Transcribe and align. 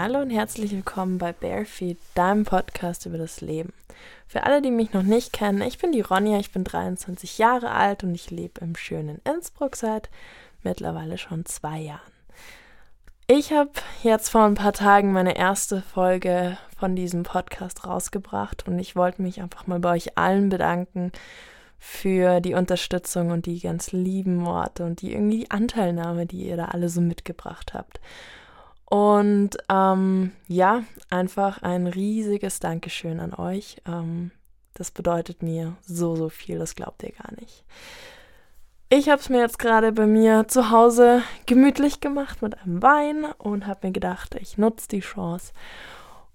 Hallo 0.00 0.20
und 0.20 0.30
herzlich 0.30 0.70
willkommen 0.70 1.18
bei 1.18 1.32
Barefeet, 1.32 1.98
deinem 2.14 2.44
Podcast 2.44 3.04
über 3.06 3.18
das 3.18 3.40
Leben. 3.40 3.72
Für 4.28 4.44
alle, 4.44 4.62
die 4.62 4.70
mich 4.70 4.92
noch 4.92 5.02
nicht 5.02 5.32
kennen, 5.32 5.60
ich 5.60 5.78
bin 5.78 5.90
die 5.90 6.02
Ronja, 6.02 6.38
ich 6.38 6.52
bin 6.52 6.62
23 6.62 7.36
Jahre 7.38 7.72
alt 7.72 8.04
und 8.04 8.14
ich 8.14 8.30
lebe 8.30 8.60
im 8.60 8.76
schönen 8.76 9.20
Innsbruck 9.24 9.74
seit 9.74 10.08
mittlerweile 10.62 11.18
schon 11.18 11.44
zwei 11.46 11.80
Jahren. 11.80 12.12
Ich 13.26 13.52
habe 13.52 13.72
jetzt 14.04 14.28
vor 14.28 14.44
ein 14.44 14.54
paar 14.54 14.72
Tagen 14.72 15.10
meine 15.10 15.36
erste 15.36 15.82
Folge 15.82 16.56
von 16.78 16.94
diesem 16.94 17.24
Podcast 17.24 17.84
rausgebracht 17.84 18.68
und 18.68 18.78
ich 18.78 18.94
wollte 18.94 19.20
mich 19.20 19.40
einfach 19.42 19.66
mal 19.66 19.80
bei 19.80 19.96
euch 19.96 20.16
allen 20.16 20.48
bedanken 20.48 21.10
für 21.80 22.38
die 22.40 22.54
Unterstützung 22.54 23.32
und 23.32 23.46
die 23.46 23.58
ganz 23.58 23.90
lieben 23.90 24.46
Worte 24.46 24.84
und 24.84 25.02
die 25.02 25.10
irgendwie 25.12 25.40
die 25.40 25.50
Anteilnahme, 25.50 26.24
die 26.24 26.46
ihr 26.46 26.56
da 26.56 26.66
alle 26.66 26.88
so 26.88 27.00
mitgebracht 27.00 27.74
habt. 27.74 27.98
Und 28.88 29.50
ähm, 29.68 30.32
ja, 30.46 30.82
einfach 31.10 31.62
ein 31.62 31.86
riesiges 31.86 32.58
Dankeschön 32.58 33.20
an 33.20 33.34
euch. 33.34 33.82
Ähm, 33.86 34.30
das 34.74 34.90
bedeutet 34.90 35.42
mir 35.42 35.76
so, 35.82 36.16
so 36.16 36.30
viel, 36.30 36.58
das 36.58 36.74
glaubt 36.74 37.02
ihr 37.02 37.12
gar 37.12 37.32
nicht. 37.38 37.64
Ich 38.88 39.10
habe 39.10 39.20
es 39.20 39.28
mir 39.28 39.40
jetzt 39.40 39.58
gerade 39.58 39.92
bei 39.92 40.06
mir 40.06 40.48
zu 40.48 40.70
Hause 40.70 41.22
gemütlich 41.44 42.00
gemacht 42.00 42.40
mit 42.40 42.58
einem 42.58 42.82
Wein 42.82 43.26
und 43.36 43.66
habe 43.66 43.88
mir 43.88 43.92
gedacht, 43.92 44.34
ich 44.36 44.56
nutze 44.56 44.88
die 44.88 45.00
Chance 45.00 45.52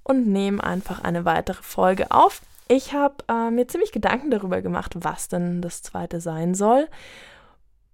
und 0.04 0.27
nehme 0.27 0.63
einfach 0.63 1.04
eine 1.04 1.26
weitere 1.26 1.63
Folge 1.63 2.12
auf. 2.12 2.43
Ich 2.67 2.93
habe 2.93 3.15
äh, 3.27 3.49
mir 3.49 3.67
ziemlich 3.67 3.91
Gedanken 3.91 4.29
darüber 4.29 4.62
gemacht, 4.62 4.93
was 4.99 5.27
denn 5.27 5.63
das 5.63 5.81
zweite 5.81 6.21
sein 6.21 6.54
soll. 6.54 6.88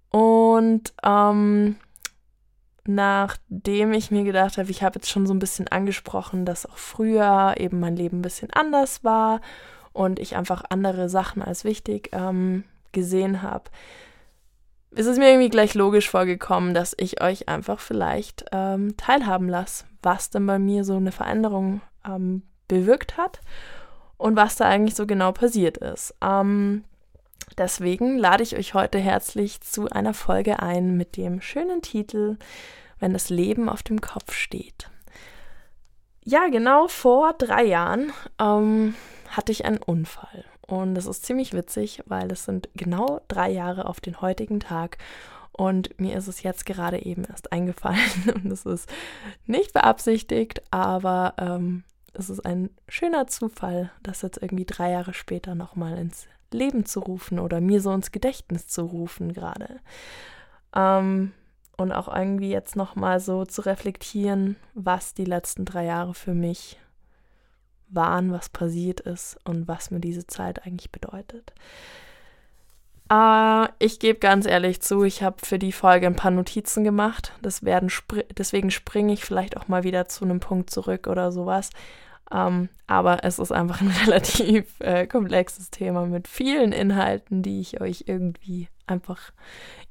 Und 0.09 0.93
ähm, 1.03 1.77
nachdem 2.85 3.93
ich 3.93 4.11
mir 4.11 4.23
gedacht 4.23 4.57
habe, 4.57 4.69
ich 4.71 4.83
habe 4.83 4.99
jetzt 4.99 5.09
schon 5.09 5.27
so 5.27 5.33
ein 5.33 5.39
bisschen 5.39 5.67
angesprochen, 5.67 6.45
dass 6.45 6.65
auch 6.65 6.77
früher 6.77 7.55
eben 7.57 7.79
mein 7.79 7.95
Leben 7.95 8.19
ein 8.19 8.23
bisschen 8.23 8.51
anders 8.51 9.03
war 9.03 9.41
und 9.93 10.19
ich 10.19 10.35
einfach 10.35 10.63
andere 10.69 11.09
Sachen 11.09 11.41
als 11.41 11.63
wichtig 11.63 12.09
ähm, 12.13 12.63
gesehen 12.91 13.41
habe, 13.41 13.65
ist 14.91 15.05
es 15.05 15.17
mir 15.17 15.29
irgendwie 15.29 15.49
gleich 15.49 15.75
logisch 15.75 16.09
vorgekommen, 16.09 16.73
dass 16.73 16.95
ich 16.97 17.21
euch 17.21 17.47
einfach 17.47 17.79
vielleicht 17.79 18.45
ähm, 18.51 18.97
teilhaben 18.97 19.47
lasse, 19.47 19.85
was 20.01 20.29
denn 20.29 20.45
bei 20.47 20.57
mir 20.57 20.83
so 20.83 20.95
eine 20.95 21.11
Veränderung 21.11 21.81
ähm, 22.05 22.43
bewirkt 22.67 23.17
hat 23.17 23.41
und 24.17 24.35
was 24.35 24.55
da 24.55 24.65
eigentlich 24.65 24.95
so 24.95 25.05
genau 25.05 25.31
passiert 25.31 25.77
ist. 25.77 26.15
Ähm, 26.21 26.83
deswegen 27.57 28.17
lade 28.17 28.43
ich 28.43 28.55
euch 28.55 28.73
heute 28.73 28.99
herzlich 28.99 29.61
zu 29.61 29.89
einer 29.89 30.13
Folge 30.13 30.59
ein 30.59 30.97
mit 30.97 31.17
dem 31.17 31.41
schönen 31.41 31.81
Titel 31.81 32.37
Wenn 32.99 33.13
das 33.13 33.29
Leben 33.29 33.69
auf 33.69 33.83
dem 33.83 34.01
Kopf 34.01 34.33
steht. 34.33 34.89
Ja, 36.23 36.47
genau 36.49 36.87
vor 36.87 37.33
drei 37.33 37.63
Jahren 37.63 38.11
ähm, 38.39 38.95
hatte 39.29 39.51
ich 39.51 39.65
einen 39.65 39.77
Unfall 39.79 40.45
und 40.69 40.93
das 40.93 41.07
ist 41.07 41.25
ziemlich 41.25 41.53
witzig, 41.53 42.03
weil 42.05 42.31
es 42.31 42.45
sind 42.45 42.69
genau 42.75 43.21
drei 43.27 43.49
Jahre 43.49 43.85
auf 43.85 43.99
den 43.99 44.21
heutigen 44.21 44.59
Tag. 44.59 44.99
Und 45.51 45.99
mir 45.99 46.15
ist 46.15 46.27
es 46.27 46.43
jetzt 46.43 46.65
gerade 46.65 47.03
eben 47.03 47.25
erst 47.25 47.51
eingefallen. 47.51 47.99
Und 48.35 48.51
es 48.51 48.65
ist 48.65 48.87
nicht 49.47 49.73
beabsichtigt, 49.73 50.61
aber 50.69 51.33
ähm, 51.37 51.83
es 52.13 52.29
ist 52.29 52.45
ein 52.45 52.69
schöner 52.87 53.25
Zufall, 53.27 53.91
das 54.03 54.21
jetzt 54.21 54.41
irgendwie 54.41 54.65
drei 54.65 54.91
Jahre 54.91 55.13
später 55.13 55.55
nochmal 55.55 55.97
ins 55.97 56.27
Leben 56.51 56.85
zu 56.85 56.99
rufen 56.99 57.39
oder 57.39 57.61
mir 57.61 57.81
so 57.81 57.91
ins 57.91 58.11
Gedächtnis 58.11 58.67
zu 58.67 58.83
rufen 58.83 59.33
gerade. 59.33 59.79
Ähm, 60.75 61.31
und 61.77 61.91
auch 61.91 62.13
irgendwie 62.13 62.49
jetzt 62.49 62.75
nochmal 62.75 63.19
so 63.19 63.45
zu 63.45 63.61
reflektieren, 63.61 64.57
was 64.73 65.13
die 65.13 65.25
letzten 65.25 65.65
drei 65.65 65.85
Jahre 65.85 66.13
für 66.13 66.33
mich 66.33 66.77
waren, 67.87 68.31
was 68.31 68.49
passiert 68.49 68.99
ist 68.99 69.37
und 69.45 69.67
was 69.67 69.89
mir 69.89 69.99
diese 69.99 70.27
Zeit 70.27 70.65
eigentlich 70.65 70.91
bedeutet. 70.91 71.53
Äh, 73.11 73.67
ich 73.79 73.99
gebe 73.99 74.19
ganz 74.19 74.45
ehrlich 74.45 74.81
zu, 74.81 75.03
ich 75.03 75.23
habe 75.23 75.37
für 75.43 75.59
die 75.59 75.71
Folge 75.71 76.07
ein 76.07 76.15
paar 76.15 76.31
Notizen 76.31 76.83
gemacht. 76.83 77.33
Das 77.41 77.63
werden 77.63 77.89
spr 77.89 78.23
deswegen 78.37 78.71
springe 78.71 79.13
ich 79.13 79.25
vielleicht 79.25 79.57
auch 79.57 79.67
mal 79.67 79.83
wieder 79.83 80.07
zu 80.07 80.25
einem 80.25 80.39
Punkt 80.39 80.69
zurück 80.69 81.07
oder 81.07 81.31
sowas. 81.31 81.71
Ähm, 82.31 82.69
aber 82.87 83.23
es 83.23 83.39
ist 83.39 83.51
einfach 83.51 83.81
ein 83.81 83.87
relativ 84.05 84.79
äh, 84.79 85.07
komplexes 85.07 85.71
Thema 85.71 86.05
mit 86.05 86.27
vielen 86.27 86.71
Inhalten, 86.71 87.41
die 87.41 87.59
ich 87.59 87.81
euch 87.81 88.05
irgendwie 88.07 88.67
einfach 88.87 89.31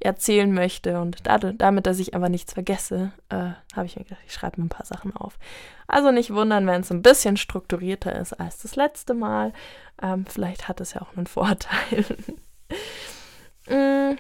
erzählen 0.01 0.53
möchte. 0.53 1.01
Und 1.01 1.23
damit, 1.27 1.87
dass 1.87 1.99
ich 1.99 2.15
aber 2.15 2.29
nichts 2.29 2.53
vergesse, 2.53 3.13
äh, 3.29 3.51
habe 3.75 3.87
ich 3.87 3.97
mir 3.97 4.05
gedacht, 4.05 4.21
ich 4.27 4.33
schreibe 4.33 4.61
mir 4.61 4.67
ein 4.67 4.71
paar 4.71 4.87
Sachen 4.87 5.17
auf. 5.17 5.39
Also 5.87 6.11
nicht 6.11 6.33
wundern, 6.33 6.67
wenn 6.67 6.83
es 6.83 6.91
ein 6.91 7.03
bisschen 7.03 7.37
strukturierter 7.37 8.15
ist 8.19 8.35
als 8.35 8.59
das 8.59 8.77
letzte 8.77 9.15
Mal. 9.15 9.53
Ähm, 10.03 10.27
vielleicht 10.27 10.69
hat 10.69 10.81
es 10.81 10.95
ja 10.95 11.03
auch 11.03 11.17
einen 11.17 11.27
Vorteil. 11.29 12.05
mm, 13.69 14.19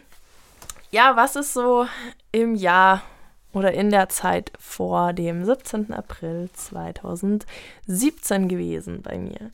ja, 0.90 1.16
was 1.16 1.36
ist 1.36 1.52
so 1.52 1.86
im 2.32 2.54
Jahr 2.54 3.02
oder 3.52 3.72
in 3.72 3.90
der 3.90 4.08
Zeit 4.08 4.52
vor 4.58 5.12
dem 5.12 5.44
17. 5.44 5.92
April 5.92 6.50
2017 6.52 8.48
gewesen 8.48 9.02
bei 9.02 9.18
mir? 9.18 9.50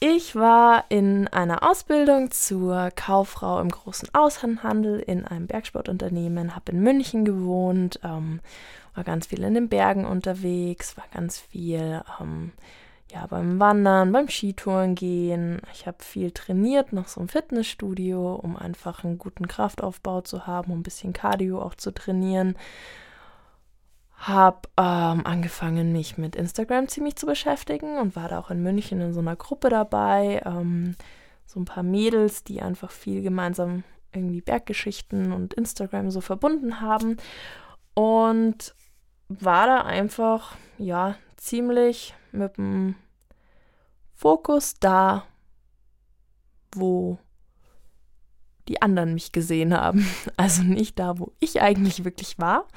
Ich 0.00 0.36
war 0.36 0.84
in 0.90 1.26
einer 1.26 1.68
Ausbildung 1.68 2.30
zur 2.30 2.90
Kauffrau 2.94 3.60
im 3.60 3.68
großen 3.68 4.08
Außenhandel 4.12 5.00
in 5.00 5.24
einem 5.24 5.48
Bergsportunternehmen, 5.48 6.54
habe 6.54 6.70
in 6.70 6.82
München 6.82 7.24
gewohnt, 7.24 7.98
ähm, 8.04 8.38
war 8.94 9.02
ganz 9.02 9.26
viel 9.26 9.42
in 9.42 9.54
den 9.54 9.68
Bergen 9.68 10.04
unterwegs, 10.04 10.96
war 10.96 11.06
ganz 11.12 11.40
viel 11.40 12.02
ähm, 12.20 12.52
ja, 13.10 13.26
beim 13.26 13.58
Wandern, 13.58 14.12
beim 14.12 14.28
Skitouren 14.28 14.94
gehen. 14.94 15.60
Ich 15.72 15.86
habe 15.86 16.02
viel 16.02 16.30
trainiert, 16.30 16.92
noch 16.92 17.08
so 17.08 17.20
im 17.20 17.28
Fitnessstudio, 17.28 18.34
um 18.34 18.56
einfach 18.56 19.04
einen 19.04 19.18
guten 19.18 19.48
Kraftaufbau 19.48 20.20
zu 20.20 20.46
haben, 20.46 20.72
um 20.72 20.80
ein 20.80 20.82
bisschen 20.82 21.12
Cardio 21.12 21.62
auch 21.62 21.74
zu 21.74 21.92
trainieren 21.92 22.54
habe 24.18 24.68
ähm, 24.76 25.24
angefangen, 25.24 25.92
mich 25.92 26.18
mit 26.18 26.34
Instagram 26.34 26.88
ziemlich 26.88 27.16
zu 27.16 27.26
beschäftigen 27.26 27.98
und 27.98 28.16
war 28.16 28.28
da 28.28 28.40
auch 28.40 28.50
in 28.50 28.62
München 28.62 29.00
in 29.00 29.12
so 29.12 29.20
einer 29.20 29.36
Gruppe 29.36 29.68
dabei. 29.68 30.42
Ähm, 30.44 30.96
so 31.46 31.60
ein 31.60 31.64
paar 31.64 31.84
Mädels, 31.84 32.44
die 32.44 32.60
einfach 32.60 32.90
viel 32.90 33.22
gemeinsam 33.22 33.84
irgendwie 34.12 34.40
Berggeschichten 34.40 35.32
und 35.32 35.54
Instagram 35.54 36.10
so 36.10 36.20
verbunden 36.20 36.80
haben. 36.80 37.16
Und 37.94 38.74
war 39.28 39.66
da 39.66 39.82
einfach, 39.82 40.56
ja, 40.78 41.16
ziemlich 41.36 42.14
mit 42.32 42.56
dem 42.56 42.94
Fokus 44.14 44.74
da, 44.80 45.24
wo 46.74 47.18
die 48.68 48.82
anderen 48.82 49.14
mich 49.14 49.32
gesehen 49.32 49.74
haben. 49.74 50.06
Also 50.36 50.62
nicht 50.62 50.98
da, 50.98 51.18
wo 51.18 51.32
ich 51.40 51.60
eigentlich 51.62 52.04
wirklich 52.04 52.38
war, 52.38 52.68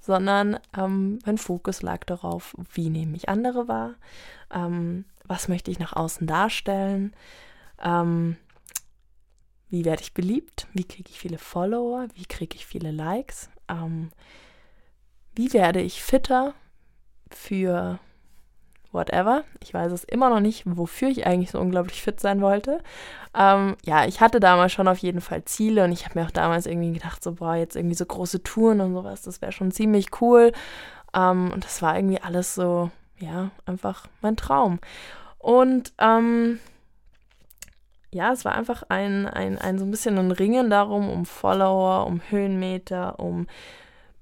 sondern 0.00 0.58
ähm, 0.76 1.18
mein 1.26 1.36
Fokus 1.36 1.82
lag 1.82 2.04
darauf, 2.04 2.54
wie 2.72 2.88
nehme 2.88 3.16
ich 3.16 3.28
andere 3.28 3.68
wahr, 3.68 3.94
ähm, 4.50 5.04
was 5.26 5.48
möchte 5.48 5.70
ich 5.70 5.78
nach 5.78 5.92
außen 5.92 6.26
darstellen, 6.26 7.14
ähm, 7.82 8.36
wie 9.68 9.84
werde 9.84 10.02
ich 10.02 10.14
beliebt, 10.14 10.68
wie 10.72 10.84
kriege 10.84 11.10
ich 11.10 11.18
viele 11.18 11.38
Follower, 11.38 12.08
wie 12.14 12.26
kriege 12.26 12.56
ich 12.56 12.66
viele 12.66 12.90
Likes, 12.90 13.50
ähm, 13.68 14.10
wie 15.34 15.52
werde 15.52 15.80
ich 15.80 16.02
fitter 16.02 16.54
für 17.30 17.98
whatever. 18.92 19.44
Ich 19.62 19.72
weiß 19.72 19.92
es 19.92 20.04
immer 20.04 20.30
noch 20.30 20.40
nicht, 20.40 20.64
wofür 20.66 21.08
ich 21.08 21.26
eigentlich 21.26 21.50
so 21.50 21.60
unglaublich 21.60 22.02
fit 22.02 22.20
sein 22.20 22.40
wollte. 22.40 22.82
Ähm, 23.34 23.76
ja, 23.84 24.04
ich 24.04 24.20
hatte 24.20 24.40
damals 24.40 24.72
schon 24.72 24.88
auf 24.88 24.98
jeden 24.98 25.20
Fall 25.20 25.44
Ziele 25.44 25.84
und 25.84 25.92
ich 25.92 26.04
habe 26.04 26.18
mir 26.18 26.26
auch 26.26 26.30
damals 26.30 26.66
irgendwie 26.66 26.92
gedacht, 26.92 27.22
so, 27.22 27.32
boah, 27.32 27.54
jetzt 27.54 27.76
irgendwie 27.76 27.94
so 27.94 28.04
große 28.04 28.42
Touren 28.42 28.80
und 28.80 28.94
sowas, 28.94 29.22
das 29.22 29.40
wäre 29.40 29.52
schon 29.52 29.72
ziemlich 29.72 30.08
cool. 30.20 30.52
Ähm, 31.14 31.50
und 31.52 31.64
das 31.64 31.82
war 31.82 31.96
irgendwie 31.96 32.20
alles 32.20 32.54
so, 32.54 32.90
ja, 33.18 33.50
einfach 33.66 34.06
mein 34.20 34.36
Traum. 34.36 34.78
Und 35.38 35.92
ähm, 35.98 36.60
ja, 38.12 38.32
es 38.32 38.44
war 38.44 38.54
einfach 38.54 38.84
ein, 38.90 39.26
ein, 39.26 39.58
ein 39.58 39.78
so 39.78 39.84
ein 39.84 39.90
bisschen 39.90 40.18
ein 40.18 40.30
Ringen 40.30 40.68
darum, 40.68 41.08
um 41.08 41.24
Follower, 41.24 42.06
um 42.06 42.20
Höhenmeter, 42.28 43.18
um 43.18 43.46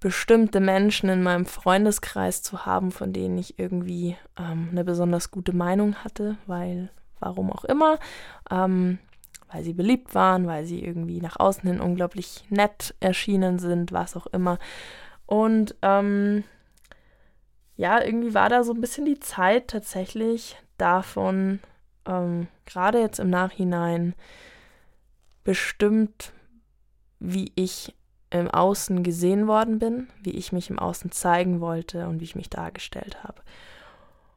bestimmte 0.00 0.60
Menschen 0.60 1.10
in 1.10 1.22
meinem 1.22 1.44
Freundeskreis 1.44 2.42
zu 2.42 2.64
haben, 2.64 2.90
von 2.90 3.12
denen 3.12 3.36
ich 3.36 3.58
irgendwie 3.58 4.16
ähm, 4.38 4.68
eine 4.70 4.82
besonders 4.82 5.30
gute 5.30 5.52
Meinung 5.52 5.94
hatte, 5.96 6.38
weil, 6.46 6.90
warum 7.20 7.52
auch 7.52 7.64
immer, 7.64 7.98
ähm, 8.50 8.98
weil 9.52 9.62
sie 9.62 9.74
beliebt 9.74 10.14
waren, 10.14 10.46
weil 10.46 10.64
sie 10.64 10.82
irgendwie 10.82 11.20
nach 11.20 11.38
außen 11.38 11.68
hin 11.68 11.80
unglaublich 11.80 12.44
nett 12.48 12.94
erschienen 13.00 13.58
sind, 13.58 13.92
was 13.92 14.16
auch 14.16 14.26
immer. 14.28 14.58
Und 15.26 15.76
ähm, 15.82 16.44
ja, 17.76 18.02
irgendwie 18.02 18.34
war 18.34 18.48
da 18.48 18.64
so 18.64 18.72
ein 18.72 18.80
bisschen 18.80 19.04
die 19.04 19.20
Zeit 19.20 19.68
tatsächlich 19.68 20.56
davon, 20.78 21.60
ähm, 22.06 22.48
gerade 22.64 23.00
jetzt 23.00 23.20
im 23.20 23.28
Nachhinein, 23.28 24.14
bestimmt, 25.44 26.32
wie 27.18 27.52
ich 27.54 27.94
im 28.30 28.48
Außen 28.48 29.02
gesehen 29.02 29.46
worden 29.46 29.78
bin, 29.78 30.08
wie 30.22 30.30
ich 30.30 30.52
mich 30.52 30.70
im 30.70 30.78
Außen 30.78 31.10
zeigen 31.10 31.60
wollte 31.60 32.06
und 32.06 32.20
wie 32.20 32.24
ich 32.24 32.36
mich 32.36 32.48
dargestellt 32.48 33.24
habe. 33.24 33.42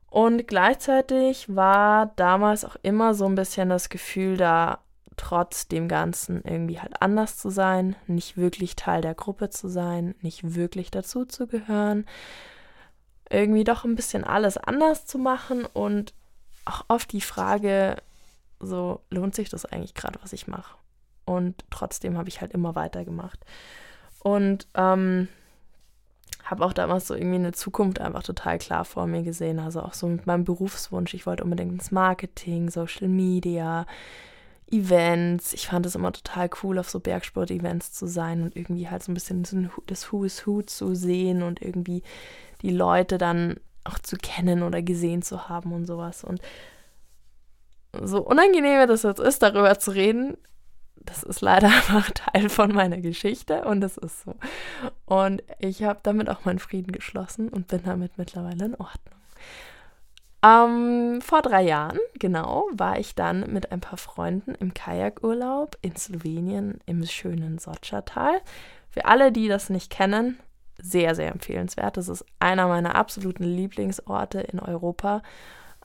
Und 0.10 0.48
gleichzeitig 0.48 1.56
war 1.56 2.08
damals 2.16 2.66
auch 2.66 2.76
immer 2.84 3.14
so 3.14 3.26
ein 3.26 3.36
bisschen 3.36 3.70
das 3.70 3.90
Gefühl 3.90 4.38
da, 4.38 4.80
trotz 5.18 5.68
dem 5.68 5.88
Ganzen 5.88 6.44
irgendwie 6.44 6.80
halt 6.80 7.02
anders 7.02 7.38
zu 7.38 7.50
sein, 7.50 7.96
nicht 8.08 8.38
wirklich 8.38 8.76
Teil 8.76 9.02
der 9.02 9.14
Gruppe 9.14 9.50
zu 9.50 9.68
sein, 9.68 10.16
nicht 10.22 10.56
wirklich 10.56 10.92
dazu 10.92 11.26
zu 11.26 11.48
gehören, 11.48 12.06
irgendwie 13.30 13.64
doch 13.64 13.84
ein 13.84 13.96
bisschen 13.96 14.24
alles 14.24 14.58
anders 14.58 15.06
zu 15.06 15.18
machen 15.18 15.66
und 15.66 16.14
auch 16.66 16.86
oft 16.88 17.12
die 17.12 17.22
Frage, 17.22 17.98
so 18.60 19.02
lohnt 19.10 19.36
sich 19.36 19.50
das 19.50 19.66
eigentlich 19.66 19.94
gerade, 19.94 20.20
was 20.22 20.34
ich 20.34 20.48
mache? 20.48 20.76
Und 21.26 21.64
trotzdem 21.70 22.18
habe 22.18 22.30
ich 22.30 22.42
halt 22.42 22.54
immer 22.54 22.76
weitergemacht. 22.76 23.40
Und 24.24 24.68
ähm, 24.74 25.28
habe 26.44 26.66
auch 26.66 26.74
damals 26.74 27.08
so 27.08 27.16
irgendwie 27.16 27.36
eine 27.36 27.52
Zukunft 27.52 28.00
einfach 28.00 28.24
total 28.24 28.58
klar 28.58 28.86
vor 28.86 29.08
mir 29.08 29.24
gesehen. 29.24 29.60
Also 29.60 29.82
auch 29.82 29.94
so 29.94 30.08
mit 30.08 30.26
meinem 30.26 30.44
Berufswunsch. 30.44 31.14
Ich 31.14 31.26
wollte 31.26 31.44
unbedingt 31.44 31.74
ins 31.74 31.92
Marketing, 31.92 32.70
Social 32.70 33.08
Media, 33.08 33.86
Events. 34.72 35.54
Ich 35.54 35.68
fand 35.68 35.86
es 35.86 35.96
immer 35.96 36.12
total 36.12 36.50
cool, 36.64 36.80
auf 36.80 36.90
so 36.90 37.00
Bergsport-Events 37.00 37.94
zu 37.94 38.08
sein 38.08 38.44
und 38.44 38.56
irgendwie 38.56 38.90
halt 38.90 39.04
so 39.04 39.12
ein 39.12 39.14
bisschen 39.14 39.70
das 39.88 40.12
Who 40.12 40.24
is 40.24 40.46
Who 40.46 40.62
zu 40.64 40.96
sehen 40.96 41.44
und 41.44 41.62
irgendwie 41.62 42.04
die 42.62 42.72
Leute 42.72 43.18
dann 43.18 43.58
auch 43.84 44.00
zu 44.00 44.18
kennen 44.18 44.64
oder 44.64 44.82
gesehen 44.82 45.22
zu 45.22 45.50
haben 45.50 45.74
und 45.74 45.86
sowas. 45.86 46.24
Und 46.24 46.42
so 48.02 48.22
unangenehm 48.22 48.88
das 48.88 49.04
jetzt 49.04 49.20
ist, 49.20 49.44
darüber 49.44 49.78
zu 49.78 49.92
reden, 49.92 50.38
das 51.06 51.24
ist 51.24 51.42
leider 51.42 51.68
einfach 51.68 52.12
Teil 52.12 52.50
von 52.50 52.74
meiner 52.74 53.00
Geschichte 53.00 53.66
und 53.66 53.82
das 53.82 53.98
ist 53.98 54.24
so. 54.24 54.36
Und 55.06 55.44
ich 55.60 55.84
habe 55.84 56.00
damit 56.04 56.30
auch 56.30 56.46
meinen 56.46 56.60
Frieden 56.60 56.92
geschlossen 56.92 57.50
und 57.50 57.68
bin 57.68 57.82
damit 57.84 58.18
mittlerweile 58.18 58.66
in 58.66 58.76
Ordnung. 58.76 59.14
Ähm, 60.44 61.22
vor 61.22 61.42
drei 61.42 61.64
Jahren, 61.64 62.00
genau, 62.20 62.68
war 62.74 63.00
ich 63.00 63.16
dann 63.16 63.52
mit 63.52 63.72
ein 63.72 63.80
paar 63.80 63.98
Freunden 63.98 64.56
im 64.56 64.74
Kajakurlaub 64.74 65.78
in 65.82 65.96
Slowenien 65.96 66.80
im 66.86 67.06
schönen 67.06 67.60
Sotschertal. 67.60 68.42
Für 68.90 69.06
alle, 69.06 69.32
die 69.32 69.48
das 69.48 69.70
nicht 69.70 69.90
kennen, 69.90 70.38
sehr, 70.78 71.16
sehr 71.16 71.32
empfehlenswert. 71.32 71.96
Das 71.96 72.10
ist 72.10 72.26
einer 72.40 72.68
meiner 72.68 72.96
absoluten 72.96 73.46
Lieblingsorte 73.46 74.42
in 74.42 74.60
Europa. 74.60 75.22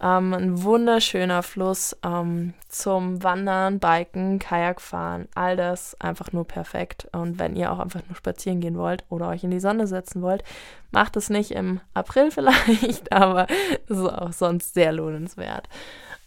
Ähm, 0.00 0.32
ein 0.32 0.62
wunderschöner 0.62 1.42
Fluss 1.42 1.96
ähm, 2.04 2.54
zum 2.68 3.22
Wandern, 3.22 3.80
Biken, 3.80 4.38
Kajakfahren, 4.38 5.28
all 5.34 5.56
das 5.56 6.00
einfach 6.00 6.32
nur 6.32 6.46
perfekt. 6.46 7.08
Und 7.12 7.38
wenn 7.38 7.56
ihr 7.56 7.72
auch 7.72 7.80
einfach 7.80 8.02
nur 8.06 8.14
spazieren 8.14 8.60
gehen 8.60 8.78
wollt 8.78 9.04
oder 9.08 9.28
euch 9.28 9.42
in 9.42 9.50
die 9.50 9.60
Sonne 9.60 9.86
setzen 9.86 10.22
wollt, 10.22 10.44
macht 10.92 11.16
es 11.16 11.30
nicht 11.30 11.50
im 11.50 11.80
April 11.94 12.30
vielleicht, 12.32 13.12
aber 13.12 13.46
ist 13.88 13.98
auch 13.98 14.32
sonst 14.32 14.74
sehr 14.74 14.92
lohnenswert. 14.92 15.68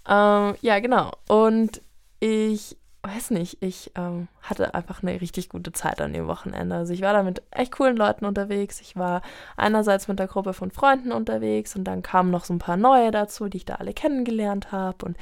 Ähm, 0.07 0.55
ja, 0.61 0.79
genau. 0.79 1.11
Und 1.27 1.81
ich 2.19 2.77
weiß 3.03 3.31
nicht, 3.31 3.61
ich 3.61 3.91
ähm, 3.95 4.27
hatte 4.41 4.75
einfach 4.75 5.01
eine 5.01 5.19
richtig 5.21 5.49
gute 5.49 5.71
Zeit 5.71 6.01
an 6.01 6.13
dem 6.13 6.27
Wochenende. 6.27 6.75
Also 6.75 6.93
ich 6.93 7.01
war 7.01 7.13
da 7.13 7.23
mit 7.23 7.41
echt 7.49 7.71
coolen 7.71 7.97
Leuten 7.97 8.25
unterwegs. 8.25 8.79
Ich 8.81 8.95
war 8.95 9.21
einerseits 9.57 10.07
mit 10.07 10.19
der 10.19 10.27
Gruppe 10.27 10.53
von 10.53 10.69
Freunden 10.69 11.11
unterwegs 11.11 11.75
und 11.75 11.83
dann 11.85 12.03
kamen 12.03 12.29
noch 12.29 12.45
so 12.45 12.53
ein 12.53 12.59
paar 12.59 12.77
neue 12.77 13.09
dazu, 13.09 13.47
die 13.49 13.57
ich 13.57 13.65
da 13.65 13.75
alle 13.75 13.93
kennengelernt 13.93 14.71
habe 14.71 15.03
und 15.05 15.17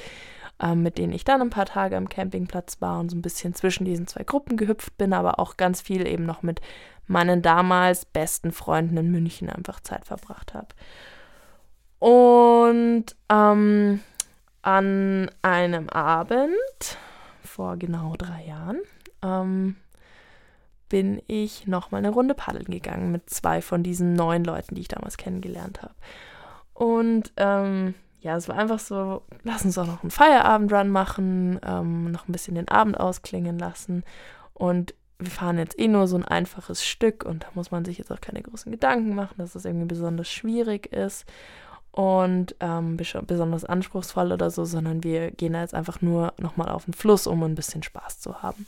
ähm, 0.61 0.83
mit 0.83 0.97
denen 0.97 1.13
ich 1.13 1.23
dann 1.23 1.41
ein 1.41 1.49
paar 1.49 1.65
Tage 1.65 1.95
am 1.95 2.09
Campingplatz 2.09 2.81
war 2.81 2.99
und 2.99 3.09
so 3.09 3.17
ein 3.17 3.21
bisschen 3.21 3.55
zwischen 3.55 3.85
diesen 3.85 4.07
zwei 4.07 4.23
Gruppen 4.23 4.57
gehüpft 4.57 4.97
bin, 4.97 5.13
aber 5.13 5.39
auch 5.39 5.55
ganz 5.55 5.81
viel 5.81 6.05
eben 6.05 6.25
noch 6.25 6.41
mit 6.41 6.59
meinen 7.07 7.41
damals 7.41 8.05
besten 8.05 8.51
Freunden 8.51 8.97
in 8.97 9.09
München 9.09 9.49
einfach 9.49 9.79
Zeit 9.79 10.05
verbracht 10.05 10.53
habe. 10.53 10.67
Und 11.99 13.05
ähm, 13.29 14.01
an 14.61 15.31
einem 15.41 15.89
Abend 15.89 16.97
vor 17.59 17.75
genau 17.75 18.15
drei 18.17 18.45
Jahren, 18.45 18.79
ähm, 19.21 19.75
bin 20.87 21.21
ich 21.27 21.67
nochmal 21.67 21.99
eine 21.99 22.11
Runde 22.11 22.33
paddeln 22.33 22.67
gegangen 22.67 23.11
mit 23.11 23.29
zwei 23.29 23.61
von 23.61 23.83
diesen 23.83 24.13
neun 24.13 24.45
Leuten, 24.45 24.75
die 24.75 24.81
ich 24.81 24.87
damals 24.87 25.17
kennengelernt 25.17 25.81
habe. 25.81 25.93
Und 26.73 27.33
ähm, 27.35 27.95
ja, 28.21 28.37
es 28.37 28.47
war 28.47 28.57
einfach 28.57 28.79
so, 28.79 29.23
lass 29.43 29.65
uns 29.65 29.77
auch 29.77 29.87
noch 29.87 30.03
einen 30.03 30.09
Feierabendrun 30.09 30.89
machen, 30.89 31.59
ähm, 31.65 32.13
noch 32.13 32.29
ein 32.29 32.31
bisschen 32.31 32.55
den 32.55 32.69
Abend 32.69 32.97
ausklingen 32.97 33.59
lassen. 33.59 34.05
Und 34.53 34.93
wir 35.19 35.29
fahren 35.29 35.57
jetzt 35.57 35.77
eh 35.77 35.89
nur 35.89 36.07
so 36.07 36.15
ein 36.15 36.23
einfaches 36.23 36.85
Stück 36.85 37.25
und 37.25 37.43
da 37.43 37.47
muss 37.55 37.71
man 37.71 37.83
sich 37.83 37.97
jetzt 37.97 38.13
auch 38.13 38.21
keine 38.21 38.41
großen 38.41 38.71
Gedanken 38.71 39.15
machen, 39.15 39.35
dass 39.37 39.51
das 39.51 39.65
irgendwie 39.65 39.87
besonders 39.87 40.29
schwierig 40.29 40.93
ist 40.93 41.25
und 41.99 42.55
ähm, 42.61 42.95
besonders 42.95 43.65
anspruchsvoll 43.65 44.31
oder 44.31 44.49
so, 44.49 44.63
sondern 44.63 45.03
wir 45.03 45.31
gehen 45.31 45.51
da 45.51 45.59
jetzt 45.59 45.73
einfach 45.73 46.01
nur 46.01 46.33
nochmal 46.37 46.69
auf 46.69 46.85
den 46.85 46.93
Fluss, 46.93 47.27
um 47.27 47.43
ein 47.43 47.55
bisschen 47.55 47.83
Spaß 47.83 48.21
zu 48.21 48.41
haben. 48.41 48.65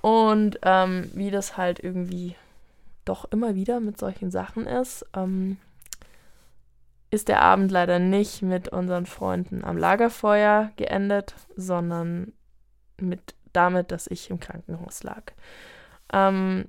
Und 0.00 0.58
ähm, 0.62 1.10
wie 1.12 1.30
das 1.30 1.58
halt 1.58 1.80
irgendwie 1.80 2.34
doch 3.04 3.26
immer 3.30 3.56
wieder 3.56 3.80
mit 3.80 3.98
solchen 3.98 4.30
Sachen 4.30 4.66
ist, 4.66 5.04
ähm, 5.14 5.58
ist 7.10 7.28
der 7.28 7.42
Abend 7.42 7.70
leider 7.70 7.98
nicht 7.98 8.40
mit 8.40 8.70
unseren 8.70 9.04
Freunden 9.04 9.62
am 9.62 9.76
Lagerfeuer 9.76 10.70
geendet, 10.76 11.34
sondern 11.56 12.32
mit 12.98 13.34
damit, 13.52 13.92
dass 13.92 14.06
ich 14.06 14.30
im 14.30 14.40
Krankenhaus 14.40 15.02
lag. 15.02 15.24
Ähm, 16.10 16.68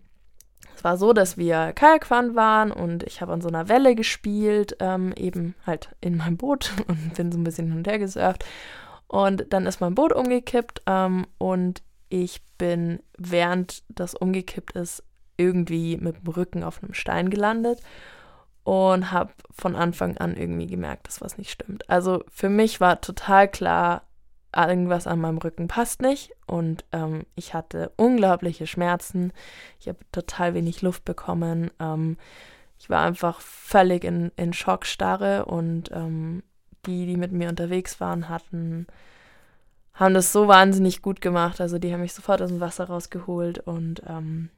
es 0.80 0.86
war 0.86 0.96
so, 0.96 1.12
dass 1.12 1.36
wir 1.36 1.74
Kajakfahren 1.74 2.36
waren 2.36 2.72
und 2.72 3.04
ich 3.04 3.20
habe 3.20 3.34
an 3.34 3.42
so 3.42 3.50
einer 3.50 3.68
Welle 3.68 3.96
gespielt, 3.96 4.78
ähm, 4.80 5.12
eben 5.18 5.54
halt 5.68 5.90
in 6.00 6.16
meinem 6.16 6.38
Boot 6.38 6.72
und 6.88 7.16
bin 7.16 7.34
so 7.34 7.38
ein 7.38 7.44
bisschen 7.44 7.68
hin 7.68 7.80
und 7.80 7.88
her 7.88 8.00
gesurft. 8.00 8.46
Und 9.10 9.52
dann 9.52 9.66
ist 9.66 9.81
mein 9.81 9.94
Boot 9.94 10.14
umgekippt 10.14 10.84
ähm, 10.86 11.28
und 11.38 11.81
ich 12.08 12.42
bin, 12.58 13.02
während 13.18 13.84
das 13.90 14.16
umgekippt 14.16 14.78
ist, 14.78 15.04
irgendwie 15.36 15.98
mit 15.98 16.24
dem 16.24 16.31
Rücken 16.31 16.64
auf 16.64 16.82
einem 16.82 16.94
Stein 16.94 17.30
gelandet 17.30 17.82
und 18.64 19.12
habe 19.12 19.34
von 19.52 19.75
Anfang 19.75 20.16
an 20.18 20.38
irgendwie 20.38 20.68
gemerkt, 20.68 21.08
dass 21.08 21.20
was 21.20 21.38
nicht 21.38 21.52
stimmt. 21.52 21.90
Also 21.90 22.24
für 22.32 22.50
mich 22.50 22.80
war 22.80 23.02
total 23.02 23.50
klar, 23.50 24.04
irgendwas 24.56 25.07
an 25.07 25.22
meinem 25.22 25.38
Rücken 25.38 25.68
passt 25.68 26.01
nicht 26.01 26.31
und 26.48 26.86
ähm, 26.92 27.25
ich 27.36 27.53
hatte 27.53 27.91
unglaubliche 27.98 28.65
Schmerzen. 28.65 29.32
Ich 29.79 29.88
habe 29.88 30.00
total 30.12 30.53
wenig 30.53 30.82
Luft 30.82 31.06
bekommen. 31.06 31.70
Ähm, 31.79 32.18
ich 32.79 32.89
war 32.89 33.06
einfach 33.06 33.41
völlig 33.41 34.03
in, 34.03 34.32
in 34.38 34.53
Schockstarre 34.53 35.46
und 35.46 35.91
ähm, 35.91 36.44
die, 36.86 37.06
die 37.06 37.18
mit 37.18 37.32
mir 37.32 37.50
unterwegs 37.50 38.00
waren, 38.00 38.29
hatten, 38.29 38.88
haben 39.94 40.13
das 40.13 40.32
so 40.32 40.48
wahnsinnig 40.48 41.01
gut 41.01 41.22
gemacht. 41.22 41.62
Also 41.62 41.77
die 41.77 41.94
haben 41.94 42.01
mich 42.01 42.13
sofort 42.13 42.41
aus 42.41 42.50
dem 42.50 42.62
Wasser 42.62 42.86
rausgeholt 42.86 43.60
und 43.60 44.01
ähm, 44.08 44.50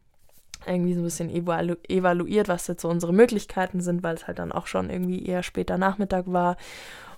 irgendwie 0.65 0.93
so 0.93 1.01
ein 1.01 1.05
bisschen 1.05 1.29
evalu 1.29 1.75
evaluiert, 1.89 2.47
was 2.47 2.67
jetzt 2.67 2.83
so 2.83 2.89
unsere 2.89 3.13
Möglichkeiten 3.13 3.81
sind, 3.81 4.03
weil 4.03 4.15
es 4.15 4.27
halt 4.27 4.39
dann 4.39 4.51
auch 4.51 4.67
schon 4.67 4.89
irgendwie 4.89 5.25
eher 5.25 5.43
später 5.43 5.77
Nachmittag 5.77 6.25
war. 6.27 6.57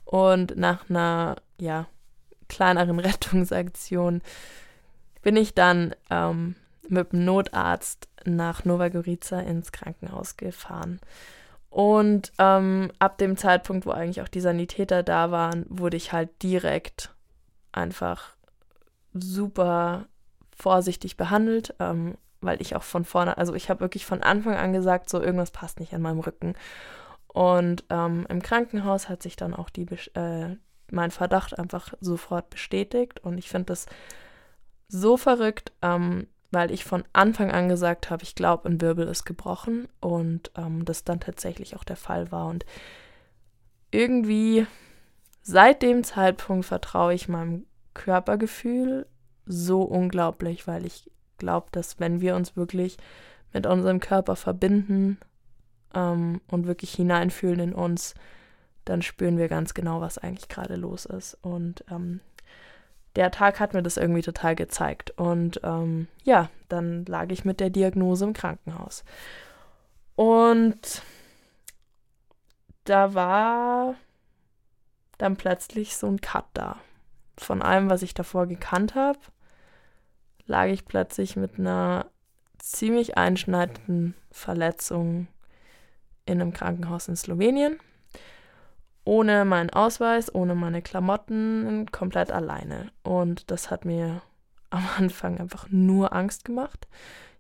Und 0.06 0.58
nach 0.58 0.89
einer, 0.89 1.36
ja, 1.60 1.88
kleineren 2.53 3.00
Rettungsaktion 3.00 4.22
bin 5.22 5.36
ich 5.36 5.53
dann 5.53 5.95
ähm, 6.10 6.55
mit 6.88 7.12
dem 7.12 7.25
Notarzt 7.25 8.07
nach 8.25 8.65
Nova 8.65 8.89
Gorica 8.89 9.39
ins 9.39 9.72
Krankenhaus 9.72 10.38
gefahren. 10.38 11.00
Und 11.69 12.31
ähm, 12.38 12.91
ab 13.00 13.17
dem 13.17 13.36
Zeitpunkt, 13.36 13.86
wo 13.86 13.91
eigentlich 13.91 14.22
auch 14.22 14.27
die 14.27 14.41
Sanitäter 14.41 15.01
da 15.01 15.31
waren, 15.31 15.65
wurde 15.69 15.98
ich 15.98 16.13
halt 16.13 16.29
direkt 16.43 17.10
einfach 17.72 18.36
super 19.13 20.05
vorsichtig 20.55 21.17
behandelt, 21.17 21.74
ähm, 21.79 22.15
weil 22.41 22.62
ich 22.62 22.75
auch 22.75 22.83
von 22.83 23.05
vorne, 23.05 23.38
also 23.38 23.55
ich 23.55 23.69
habe 23.69 23.79
wirklich 23.79 24.05
von 24.05 24.22
Anfang 24.22 24.55
an 24.55 24.74
gesagt, 24.74 25.10
so 25.10 25.19
irgendwas 25.19 25.51
passt 25.51 25.79
nicht 25.79 25.93
an 25.93 26.01
meinem 26.01 26.19
Rücken. 26.19 26.53
Und 27.27 27.83
ähm, 27.89 28.27
im 28.29 28.43
Krankenhaus 28.43 29.10
hat 29.10 29.24
sich 29.24 29.36
dann 29.36 29.55
auch 29.55 29.72
die, 29.72 29.88
äh, 30.13 30.55
mein 30.92 31.12
Verdacht 31.12 31.58
einfach 31.58 31.94
sofort 32.00 32.50
bestätigt. 32.50 33.20
Und 33.20 33.38
ich 33.38 33.50
finde 33.50 33.68
das 33.68 33.86
so 34.88 35.18
verrückt, 35.18 35.72
ähm, 35.82 36.28
weil 36.52 36.72
ich 36.72 36.84
von 36.84 37.04
Anfang 37.13 37.52
an 37.52 37.68
gesagt 37.68 38.10
habe, 38.10 38.24
ich 38.24 38.36
glaube, 38.36 38.70
ein 38.70 38.80
Wirbel 38.80 39.08
ist 39.08 39.25
gebrochen 39.25 39.88
und 40.00 40.52
ähm, 40.56 40.86
das 40.86 41.04
dann 41.04 41.20
tatsächlich 41.20 41.75
auch 41.75 41.84
der 41.84 41.96
Fall 41.96 42.32
war. 42.32 42.48
Und 42.48 42.66
irgendwie 43.92 44.68
seit 45.42 45.82
dem 45.82 46.04
Zeitpunkt 46.04 46.66
vertraue 46.66 47.13
ich 47.13 47.28
meinem 47.28 47.66
Körpergefühl 47.94 49.08
so 49.46 49.82
unglaublich, 49.82 50.68
weil 50.68 50.86
ich 50.86 51.10
glaube, 51.38 51.68
dass 51.72 52.00
wenn 52.00 52.22
wir 52.22 52.36
uns 52.36 52.56
wirklich 52.56 52.98
mit 53.52 53.68
unserem 53.68 54.00
Körper 54.00 54.36
verbinden 54.36 55.18
ähm, 55.94 56.42
und 56.48 56.68
wirklich 56.68 56.94
hineinfühlen 56.94 57.60
in 57.60 57.74
uns, 57.74 58.16
dann 58.86 59.02
spüren 59.02 59.38
wir 59.38 59.48
ganz 59.48 59.74
genau, 59.74 60.02
was 60.02 60.18
eigentlich 60.18 60.50
gerade 60.50 60.75
los 60.75 61.06
ist. 61.06 61.38
Und 61.42 61.84
ähm, 61.90 62.20
der 63.16 63.32
Tag 63.32 63.60
hat 63.60 63.74
mir 63.74 63.84
das 63.84 63.98
irgendwie 63.98 64.22
total 64.22 64.56
gezeigt. 64.56 65.12
Und 65.12 65.62
ähm, 65.63 66.08
ja, 66.24 66.50
dann 66.70 67.06
lag 67.06 67.30
ich 67.30 67.46
mit 67.46 67.60
der 67.60 67.70
Diagnose 67.70 68.25
im 68.25 68.34
Krankenhaus. 68.34 69.04
Und 70.16 71.02
da 72.86 73.13
war 73.13 73.96
dann 75.18 75.38
plötzlich 75.38 75.96
so 75.96 76.08
ein 76.08 76.22
Cut 76.22 76.46
da. 76.54 76.78
Von 77.38 77.62
allem, 77.62 77.90
was 77.90 78.02
ich 78.02 78.13
davor 78.13 78.48
gekannt 78.48 78.96
habe, 78.96 79.20
lag 80.46 80.68
ich 80.68 80.86
plötzlich 80.86 81.36
mit 81.36 81.58
einer 81.58 82.08
ziemlich 82.60 83.18
einschneidenden 83.18 84.16
Verletzung 84.32 85.28
in 86.25 86.42
einem 86.42 86.54
Krankenhaus 86.54 87.08
in 87.08 87.16
Slowenien. 87.16 87.80
Ohne 89.05 89.45
meinen 89.45 89.69
Ausweis, 89.69 90.33
ohne 90.33 90.55
meine 90.55 90.81
Klamotten, 90.81 91.88
komplett 91.91 92.31
alleine. 92.31 92.91
Und 93.03 93.51
das 93.51 93.69
hat 93.69 93.86
mir 93.86 94.22
am 94.69 94.88
Anfang 94.98 95.39
einfach 95.39 95.67
nur 95.69 96.13
Angst 96.13 96.45
gemacht. 96.45 96.88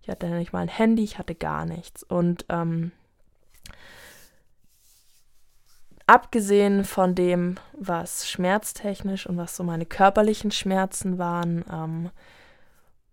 Ich 0.01 0.09
hatte 0.09 0.27
nicht 0.27 0.53
mal 0.53 0.59
ein 0.59 0.67
Handy, 0.67 1.03
ich 1.03 1.17
hatte 1.17 1.33
gar 1.33 1.65
nichts. 1.65 2.03
Und 2.03 2.45
ähm, 2.49 2.91
abgesehen 6.07 6.83
von 6.83 7.15
dem, 7.15 7.55
was 7.77 8.29
schmerztechnisch 8.29 9.25
und 9.27 9.37
was 9.37 9.55
so 9.55 9.63
meine 9.63 9.85
körperlichen 9.85 10.51
Schmerzen 10.51 11.17
waren, 11.17 11.63
ähm, 11.71 12.11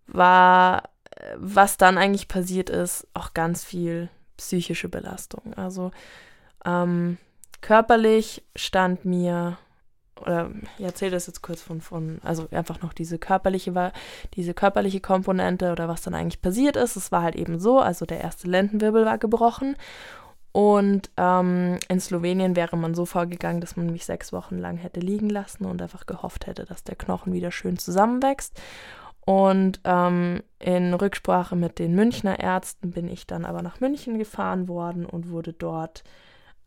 war, 0.07 0.89
was 1.37 1.77
dann 1.77 1.97
eigentlich 1.97 2.27
passiert 2.27 2.69
ist, 2.69 3.07
auch 3.13 3.33
ganz 3.33 3.63
viel 3.63 4.09
psychische 4.37 4.89
Belastung. 4.89 5.53
Also 5.55 5.91
ähm, 6.65 7.17
körperlich 7.61 8.43
stand 8.55 9.05
mir, 9.05 9.57
oder 10.19 10.51
ich 10.77 10.85
erzähle 10.85 11.11
das 11.11 11.27
jetzt 11.27 11.41
kurz 11.41 11.61
von, 11.61 11.81
von, 11.81 12.19
also 12.23 12.47
einfach 12.51 12.81
noch 12.81 12.93
diese 12.93 13.17
körperliche, 13.17 13.91
diese 14.35 14.53
körperliche 14.53 14.99
Komponente 14.99 15.71
oder 15.71 15.87
was 15.87 16.01
dann 16.01 16.13
eigentlich 16.13 16.41
passiert 16.41 16.75
ist. 16.75 16.95
Es 16.95 17.11
war 17.11 17.23
halt 17.23 17.35
eben 17.35 17.59
so, 17.59 17.79
also 17.79 18.05
der 18.05 18.21
erste 18.21 18.47
Lendenwirbel 18.47 19.05
war 19.05 19.17
gebrochen 19.17 19.75
und 20.51 21.09
ähm, 21.15 21.77
in 21.87 21.99
Slowenien 21.99 22.55
wäre 22.55 22.75
man 22.75 22.93
so 22.93 23.05
vorgegangen, 23.05 23.61
dass 23.61 23.77
man 23.77 23.87
mich 23.87 24.05
sechs 24.05 24.33
Wochen 24.33 24.57
lang 24.57 24.77
hätte 24.77 24.99
liegen 24.99 25.29
lassen 25.29 25.65
und 25.65 25.81
einfach 25.81 26.05
gehofft 26.05 26.45
hätte, 26.45 26.65
dass 26.65 26.83
der 26.83 26.95
Knochen 26.95 27.31
wieder 27.33 27.51
schön 27.51 27.77
zusammenwächst. 27.77 28.59
Und 29.23 29.79
ähm, 29.85 30.41
in 30.59 30.93
Rücksprache 30.93 31.55
mit 31.55 31.79
den 31.79 31.95
Münchner 31.95 32.39
Ärzten 32.39 32.91
bin 32.91 33.07
ich 33.07 33.27
dann 33.27 33.45
aber 33.45 33.61
nach 33.61 33.79
München 33.79 34.17
gefahren 34.17 34.67
worden 34.67 35.05
und 35.05 35.29
wurde 35.29 35.53
dort 35.53 36.03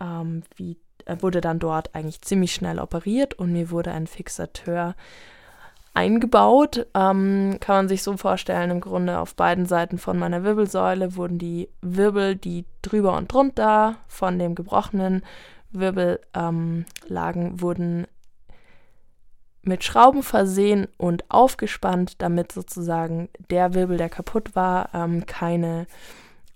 ähm, 0.00 0.44
wie, 0.56 0.78
wurde 1.20 1.40
dann 1.40 1.58
dort 1.58 1.94
eigentlich 1.94 2.22
ziemlich 2.22 2.54
schnell 2.54 2.78
operiert 2.78 3.34
und 3.34 3.52
mir 3.52 3.70
wurde 3.70 3.92
ein 3.92 4.06
Fixateur 4.06 4.94
eingebaut. 5.94 6.86
Ähm, 6.94 7.58
kann 7.60 7.76
man 7.76 7.88
sich 7.88 8.02
so 8.02 8.16
vorstellen, 8.16 8.70
im 8.70 8.80
Grunde 8.80 9.18
auf 9.18 9.34
beiden 9.36 9.66
Seiten 9.66 9.98
von 9.98 10.18
meiner 10.18 10.44
Wirbelsäule 10.44 11.16
wurden 11.16 11.38
die 11.38 11.68
Wirbel, 11.80 12.36
die 12.36 12.64
drüber 12.82 13.16
und 13.16 13.32
drunter 13.32 13.96
von 14.08 14.38
dem 14.38 14.54
gebrochenen 14.54 15.22
Wirbel 15.70 16.20
ähm, 16.34 16.84
lagen, 17.06 17.60
wurden 17.60 18.06
mit 19.62 19.82
Schrauben 19.82 20.22
versehen 20.22 20.88
und 20.98 21.30
aufgespannt, 21.30 22.20
damit 22.20 22.52
sozusagen 22.52 23.28
der 23.50 23.74
Wirbel, 23.74 23.96
der 23.96 24.10
kaputt 24.10 24.54
war, 24.54 24.90
ähm, 24.94 25.24
keine, 25.26 25.86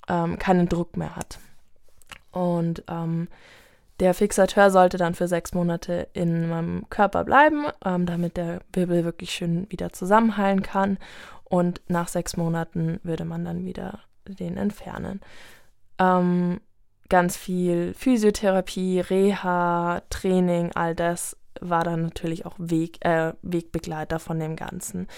ähm, 0.08 0.38
keinen 0.38 0.68
Druck 0.68 0.96
mehr 0.96 1.16
hat. 1.16 1.38
Und 2.32 2.84
ähm, 2.88 3.28
der 4.00 4.14
Fixateur 4.14 4.70
sollte 4.70 4.96
dann 4.96 5.14
für 5.14 5.28
sechs 5.28 5.54
Monate 5.54 6.08
in 6.12 6.48
meinem 6.48 6.88
Körper 6.88 7.24
bleiben, 7.24 7.66
ähm, 7.84 8.06
damit 8.06 8.36
der 8.36 8.60
Wirbel 8.72 9.04
wirklich 9.04 9.32
schön 9.32 9.66
wieder 9.70 9.92
zusammenheilen 9.92 10.62
kann. 10.62 10.98
Und 11.44 11.80
nach 11.88 12.08
sechs 12.08 12.36
Monaten 12.36 13.00
würde 13.02 13.24
man 13.24 13.44
dann 13.44 13.64
wieder 13.64 14.00
den 14.26 14.56
entfernen. 14.56 15.20
Ähm, 15.98 16.60
ganz 17.08 17.36
viel 17.36 17.94
Physiotherapie, 17.94 19.00
Reha, 19.00 20.02
Training, 20.10 20.72
all 20.74 20.94
das 20.94 21.36
war 21.60 21.82
dann 21.82 22.02
natürlich 22.02 22.46
auch 22.46 22.54
Weg, 22.58 23.04
äh, 23.04 23.32
Wegbegleiter 23.42 24.18
von 24.18 24.38
dem 24.38 24.54
Ganzen. 24.54 25.08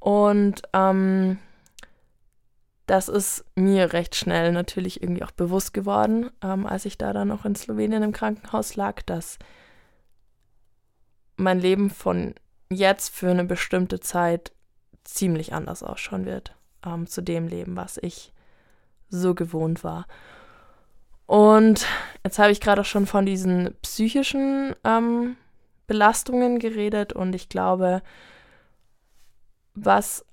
Und 0.00 0.62
ähm, 0.72 1.38
das 2.88 3.08
ist 3.08 3.44
mir 3.54 3.92
recht 3.92 4.14
schnell 4.14 4.50
natürlich 4.50 5.02
irgendwie 5.02 5.22
auch 5.22 5.30
bewusst 5.30 5.74
geworden, 5.74 6.30
ähm, 6.42 6.66
als 6.66 6.86
ich 6.86 6.96
da 6.96 7.12
dann 7.12 7.28
noch 7.28 7.44
in 7.44 7.54
Slowenien 7.54 8.02
im 8.02 8.12
Krankenhaus 8.12 8.76
lag, 8.76 9.02
dass 9.02 9.38
mein 11.36 11.60
Leben 11.60 11.90
von 11.90 12.34
jetzt 12.70 13.14
für 13.14 13.30
eine 13.30 13.44
bestimmte 13.44 14.00
Zeit 14.00 14.52
ziemlich 15.04 15.52
anders 15.52 15.82
ausschauen 15.82 16.24
wird 16.24 16.56
ähm, 16.84 17.06
zu 17.06 17.22
dem 17.22 17.46
Leben, 17.46 17.76
was 17.76 17.98
ich 17.98 18.32
so 19.10 19.34
gewohnt 19.34 19.84
war. 19.84 20.06
Und 21.26 21.86
jetzt 22.24 22.38
habe 22.38 22.52
ich 22.52 22.60
gerade 22.60 22.80
auch 22.80 22.86
schon 22.86 23.06
von 23.06 23.26
diesen 23.26 23.76
psychischen 23.82 24.74
ähm, 24.84 25.36
Belastungen 25.86 26.58
geredet 26.58 27.12
und 27.12 27.34
ich 27.34 27.50
glaube, 27.50 28.00
was 29.74 30.24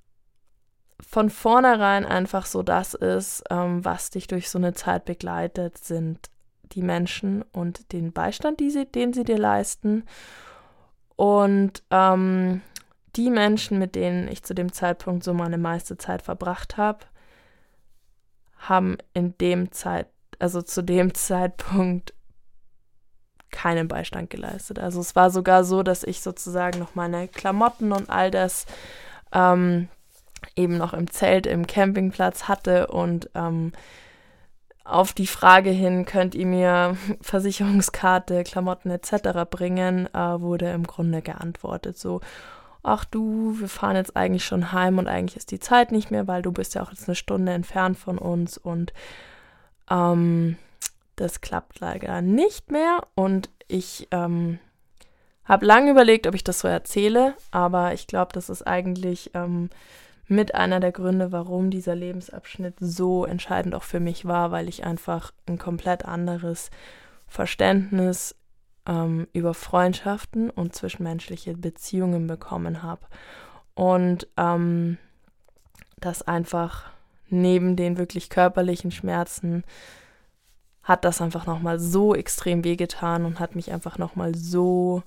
von 1.02 1.30
vornherein 1.30 2.06
einfach 2.06 2.46
so 2.46 2.64
das 2.64 2.94
ist, 2.94 3.44
ähm, 3.50 3.84
was 3.84 4.10
dich 4.10 4.28
durch 4.28 4.50
so 4.50 4.58
eine 4.58 4.74
Zeit 4.74 5.06
begleitet, 5.06 5.78
sind 5.78 6.30
die 6.72 6.82
Menschen 6.82 7.44
und 7.52 7.92
den 7.92 8.12
Beistand, 8.12 8.60
sie, 8.60 8.86
den 8.86 9.14
sie 9.14 9.24
dir 9.24 9.38
leisten. 9.38 10.04
Und 11.16 11.84
ähm, 11.92 12.62
die 13.16 13.30
Menschen, 13.30 13.80
mit 13.80 13.96
denen 13.96 14.28
ich 14.28 14.44
zu 14.44 14.54
dem 14.54 14.72
Zeitpunkt 14.72 15.24
so 15.24 15.34
meine 15.34 15.58
meiste 15.58 15.98
Zeit 15.98 16.22
verbracht 16.22 16.78
habe, 16.78 17.00
haben 18.58 18.98
in 19.14 19.38
dem 19.38 19.72
Zeit, 19.72 20.08
also 20.40 20.62
zu 20.62 20.82
dem 20.82 21.14
Zeitpunkt 21.14 22.14
keinen 23.52 23.88
Beistand 23.88 24.30
geleistet. 24.30 24.80
Also 24.80 25.00
es 25.00 25.16
war 25.16 25.30
sogar 25.30 25.64
so, 25.64 25.82
dass 25.82 26.04
ich 26.04 26.22
sozusagen 26.22 26.80
noch 26.80 26.96
meine 26.96 27.28
Klamotten 27.30 27.94
und 27.94 28.10
all 28.10 28.30
das 28.30 28.66
ähm, 29.32 29.88
eben 30.56 30.78
noch 30.78 30.94
im 30.94 31.10
Zelt 31.10 31.48
im 31.48 31.68
Campingplatz 31.68 32.48
hatte 32.48 32.88
und 32.88 33.30
ähm, 33.36 33.72
auf 34.84 35.14
die 35.14 35.28
Frage 35.28 35.72
hin, 35.72 36.06
könnt 36.06 36.36
ihr 36.36 36.46
mir 36.46 36.98
Versicherungskarte, 37.22 38.44
Klamotten 38.44 38.92
etc. 38.92 39.50
bringen, 39.50 40.08
äh, 40.14 40.40
wurde 40.40 40.72
im 40.72 40.86
Grunde 40.86 41.22
geantwortet 41.22 41.98
so, 41.98 42.22
ach 42.84 43.04
du, 43.04 43.60
wir 43.60 43.68
fahren 43.68 43.96
jetzt 43.96 44.16
eigentlich 44.16 44.46
schon 44.46 44.72
heim 44.72 45.00
und 45.00 45.08
eigentlich 45.08 45.38
ist 45.38 45.52
die 45.52 45.60
Zeit 45.60 45.92
nicht 45.92 46.12
mehr, 46.12 46.28
weil 46.28 46.44
du 46.44 46.52
bist 46.52 46.76
ja 46.76 46.84
auch 46.84 46.92
jetzt 46.92 47.08
eine 47.10 47.16
Stunde 47.16 47.52
entfernt 47.52 47.98
von 47.98 48.20
uns 48.20 48.58
und 48.58 48.94
ähm, 49.90 50.58
das 51.16 51.42
klappt 51.42 51.80
leider 51.80 52.22
nicht 52.22 52.72
mehr 52.72 53.02
und 53.16 53.50
ich 53.68 54.08
ähm, 54.12 54.60
habe 55.46 55.66
lange 55.66 55.92
überlegt, 55.92 56.28
ob 56.28 56.36
ich 56.36 56.44
das 56.44 56.60
so 56.60 56.68
erzähle, 56.68 57.34
aber 57.52 57.94
ich 57.94 58.06
glaube, 58.06 58.34
das 58.34 58.50
ist 58.50 58.66
eigentlich 58.66 59.32
ähm, 59.34 59.70
mit 60.28 60.56
einer 60.56 60.80
der 60.80 60.92
Gründe, 60.92 61.32
warum 61.32 61.70
dieser 61.70 61.96
Lebensabschnitt 61.96 62.76
so 62.80 63.26
entscheidend 63.26 63.76
auch 63.76 63.84
für 63.84 64.00
mich 64.00 64.26
war, 64.26 64.52
weil 64.52 64.68
ich 64.68 64.84
einfach 64.84 65.32
ein 65.48 65.58
komplett 65.58 66.06
anderes 66.06 66.72
Verständnis 67.28 68.36
ähm, 68.88 69.28
über 69.34 69.54
Freundschaften 69.54 70.50
und 70.50 70.76
zwischenmenschliche 70.76 71.56
Beziehungen 71.56 72.28
bekommen 72.28 72.82
habe. 72.82 73.06
Und 73.76 74.28
ähm, 74.38 74.98
das 75.98 76.22
einfach 76.24 76.92
neben 77.28 77.76
den 77.76 77.98
wirklich 77.98 78.30
körperlichen 78.30 78.92
Schmerzen 78.92 79.64
hat 80.84 81.04
das 81.04 81.20
einfach 81.20 81.48
nochmal 81.48 81.80
so 81.80 82.14
extrem 82.14 82.64
wehgetan 82.64 83.26
und 83.26 83.40
hat 83.40 83.56
mich 83.56 83.72
einfach 83.72 83.98
nochmal 83.98 84.36
so 84.36 85.02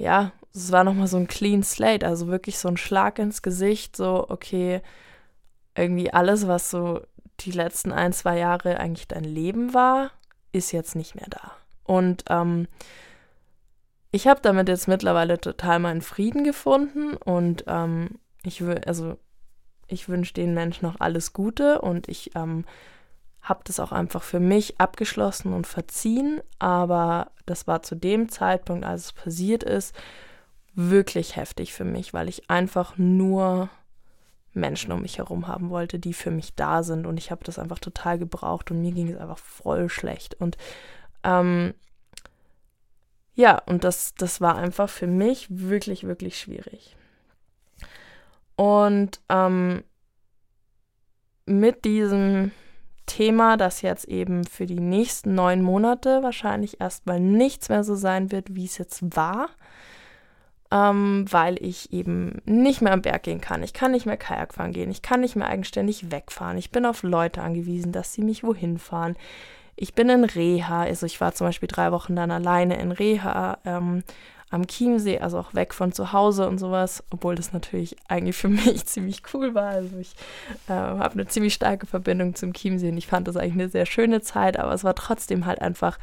ja, 0.00 0.32
es 0.54 0.72
war 0.72 0.84
nochmal 0.84 1.06
so 1.06 1.16
ein 1.16 1.28
clean 1.28 1.62
slate, 1.62 2.06
also 2.06 2.26
wirklich 2.26 2.58
so 2.58 2.68
ein 2.68 2.76
Schlag 2.76 3.18
ins 3.18 3.42
Gesicht, 3.42 3.96
so, 3.96 4.26
okay, 4.28 4.82
irgendwie 5.76 6.12
alles, 6.12 6.48
was 6.48 6.70
so 6.70 7.00
die 7.40 7.52
letzten 7.52 7.92
ein, 7.92 8.12
zwei 8.12 8.38
Jahre 8.38 8.78
eigentlich 8.78 9.08
dein 9.08 9.24
Leben 9.24 9.72
war, 9.72 10.10
ist 10.52 10.72
jetzt 10.72 10.96
nicht 10.96 11.14
mehr 11.14 11.28
da. 11.30 11.52
Und 11.84 12.24
ähm, 12.28 12.66
ich 14.10 14.26
habe 14.26 14.40
damit 14.42 14.68
jetzt 14.68 14.88
mittlerweile 14.88 15.40
total 15.40 15.78
meinen 15.78 16.02
Frieden 16.02 16.44
gefunden 16.44 17.16
und 17.16 17.64
ähm, 17.68 18.18
ich 18.42 18.62
also 18.86 19.16
ich 19.86 20.08
wünsche 20.08 20.34
den 20.34 20.54
Menschen 20.54 20.86
noch 20.86 21.00
alles 21.00 21.32
Gute 21.32 21.80
und 21.80 22.08
ich 22.08 22.34
ähm, 22.36 22.64
habe 23.42 23.60
das 23.64 23.80
auch 23.80 23.92
einfach 23.92 24.22
für 24.22 24.40
mich 24.40 24.80
abgeschlossen 24.80 25.52
und 25.52 25.66
verziehen, 25.66 26.40
aber 26.58 27.30
das 27.46 27.66
war 27.66 27.82
zu 27.82 27.94
dem 27.94 28.28
Zeitpunkt, 28.28 28.84
als 28.84 29.06
es 29.06 29.12
passiert 29.12 29.62
ist, 29.62 29.94
wirklich 30.74 31.36
heftig 31.36 31.72
für 31.72 31.84
mich, 31.84 32.14
weil 32.14 32.28
ich 32.28 32.50
einfach 32.50 32.96
nur 32.96 33.68
Menschen 34.52 34.92
um 34.92 35.02
mich 35.02 35.18
herum 35.18 35.46
haben 35.46 35.70
wollte, 35.70 35.98
die 35.98 36.12
für 36.12 36.30
mich 36.30 36.54
da 36.54 36.82
sind 36.82 37.06
und 37.06 37.18
ich 37.18 37.30
habe 37.30 37.44
das 37.44 37.58
einfach 37.58 37.78
total 37.78 38.18
gebraucht 38.18 38.70
und 38.70 38.80
mir 38.80 38.92
ging 38.92 39.08
es 39.08 39.18
einfach 39.18 39.38
voll 39.38 39.88
schlecht 39.88 40.34
und 40.34 40.56
ähm, 41.22 41.74
ja, 43.34 43.58
und 43.66 43.84
das, 43.84 44.14
das 44.16 44.40
war 44.40 44.56
einfach 44.56 44.90
für 44.90 45.06
mich 45.06 45.46
wirklich, 45.48 46.04
wirklich 46.04 46.38
schwierig. 46.38 46.96
Und 48.56 49.20
ähm, 49.30 49.82
mit 51.46 51.86
diesem 51.86 52.52
Thema, 53.06 53.56
das 53.56 53.82
jetzt 53.82 54.04
eben 54.04 54.44
für 54.44 54.66
die 54.66 54.80
nächsten 54.80 55.34
neun 55.34 55.62
Monate 55.62 56.22
wahrscheinlich 56.22 56.80
erstmal 56.80 57.18
nichts 57.18 57.70
mehr 57.70 57.82
so 57.82 57.94
sein 57.94 58.30
wird, 58.30 58.54
wie 58.54 58.66
es 58.66 58.76
jetzt 58.76 59.16
war, 59.16 59.48
ähm, 60.70 61.26
weil 61.30 61.62
ich 61.62 61.92
eben 61.92 62.40
nicht 62.44 62.80
mehr 62.80 62.92
am 62.92 63.02
Berg 63.02 63.24
gehen 63.24 63.40
kann. 63.40 63.62
Ich 63.62 63.72
kann 63.72 63.90
nicht 63.90 64.06
mehr 64.06 64.16
Kajak 64.16 64.54
fahren 64.54 64.72
gehen. 64.72 64.90
Ich 64.90 65.02
kann 65.02 65.20
nicht 65.20 65.36
mehr 65.36 65.48
eigenständig 65.48 66.10
wegfahren. 66.10 66.58
Ich 66.58 66.70
bin 66.70 66.86
auf 66.86 67.02
Leute 67.02 67.42
angewiesen, 67.42 67.92
dass 67.92 68.12
sie 68.12 68.22
mich 68.22 68.44
wohin 68.44 68.78
fahren. 68.78 69.16
Ich 69.74 69.94
bin 69.94 70.08
in 70.10 70.24
Reha, 70.24 70.82
also 70.82 71.06
ich 71.06 71.20
war 71.20 71.34
zum 71.34 71.46
Beispiel 71.46 71.68
drei 71.68 71.90
Wochen 71.90 72.14
dann 72.14 72.30
alleine 72.30 72.78
in 72.78 72.92
Reha 72.92 73.58
ähm, 73.64 74.02
am 74.50 74.66
Chiemsee, 74.66 75.20
also 75.20 75.38
auch 75.38 75.54
weg 75.54 75.72
von 75.72 75.92
zu 75.92 76.12
Hause 76.12 76.48
und 76.48 76.58
sowas, 76.58 77.02
obwohl 77.10 77.34
das 77.34 77.52
natürlich 77.52 77.96
eigentlich 78.06 78.36
für 78.36 78.48
mich 78.48 78.84
ziemlich 78.86 79.22
cool 79.32 79.54
war. 79.54 79.70
Also 79.70 79.96
ich 79.98 80.12
äh, 80.68 80.72
habe 80.72 81.14
eine 81.14 81.26
ziemlich 81.26 81.54
starke 81.54 81.86
Verbindung 81.86 82.34
zum 82.34 82.52
Chiemsee 82.52 82.90
und 82.90 82.98
ich 82.98 83.06
fand 83.06 83.26
das 83.26 83.36
eigentlich 83.36 83.54
eine 83.54 83.68
sehr 83.68 83.86
schöne 83.86 84.20
Zeit, 84.20 84.58
aber 84.58 84.72
es 84.72 84.84
war 84.84 84.94
trotzdem 84.94 85.46
halt 85.46 85.62
einfach 85.62 85.98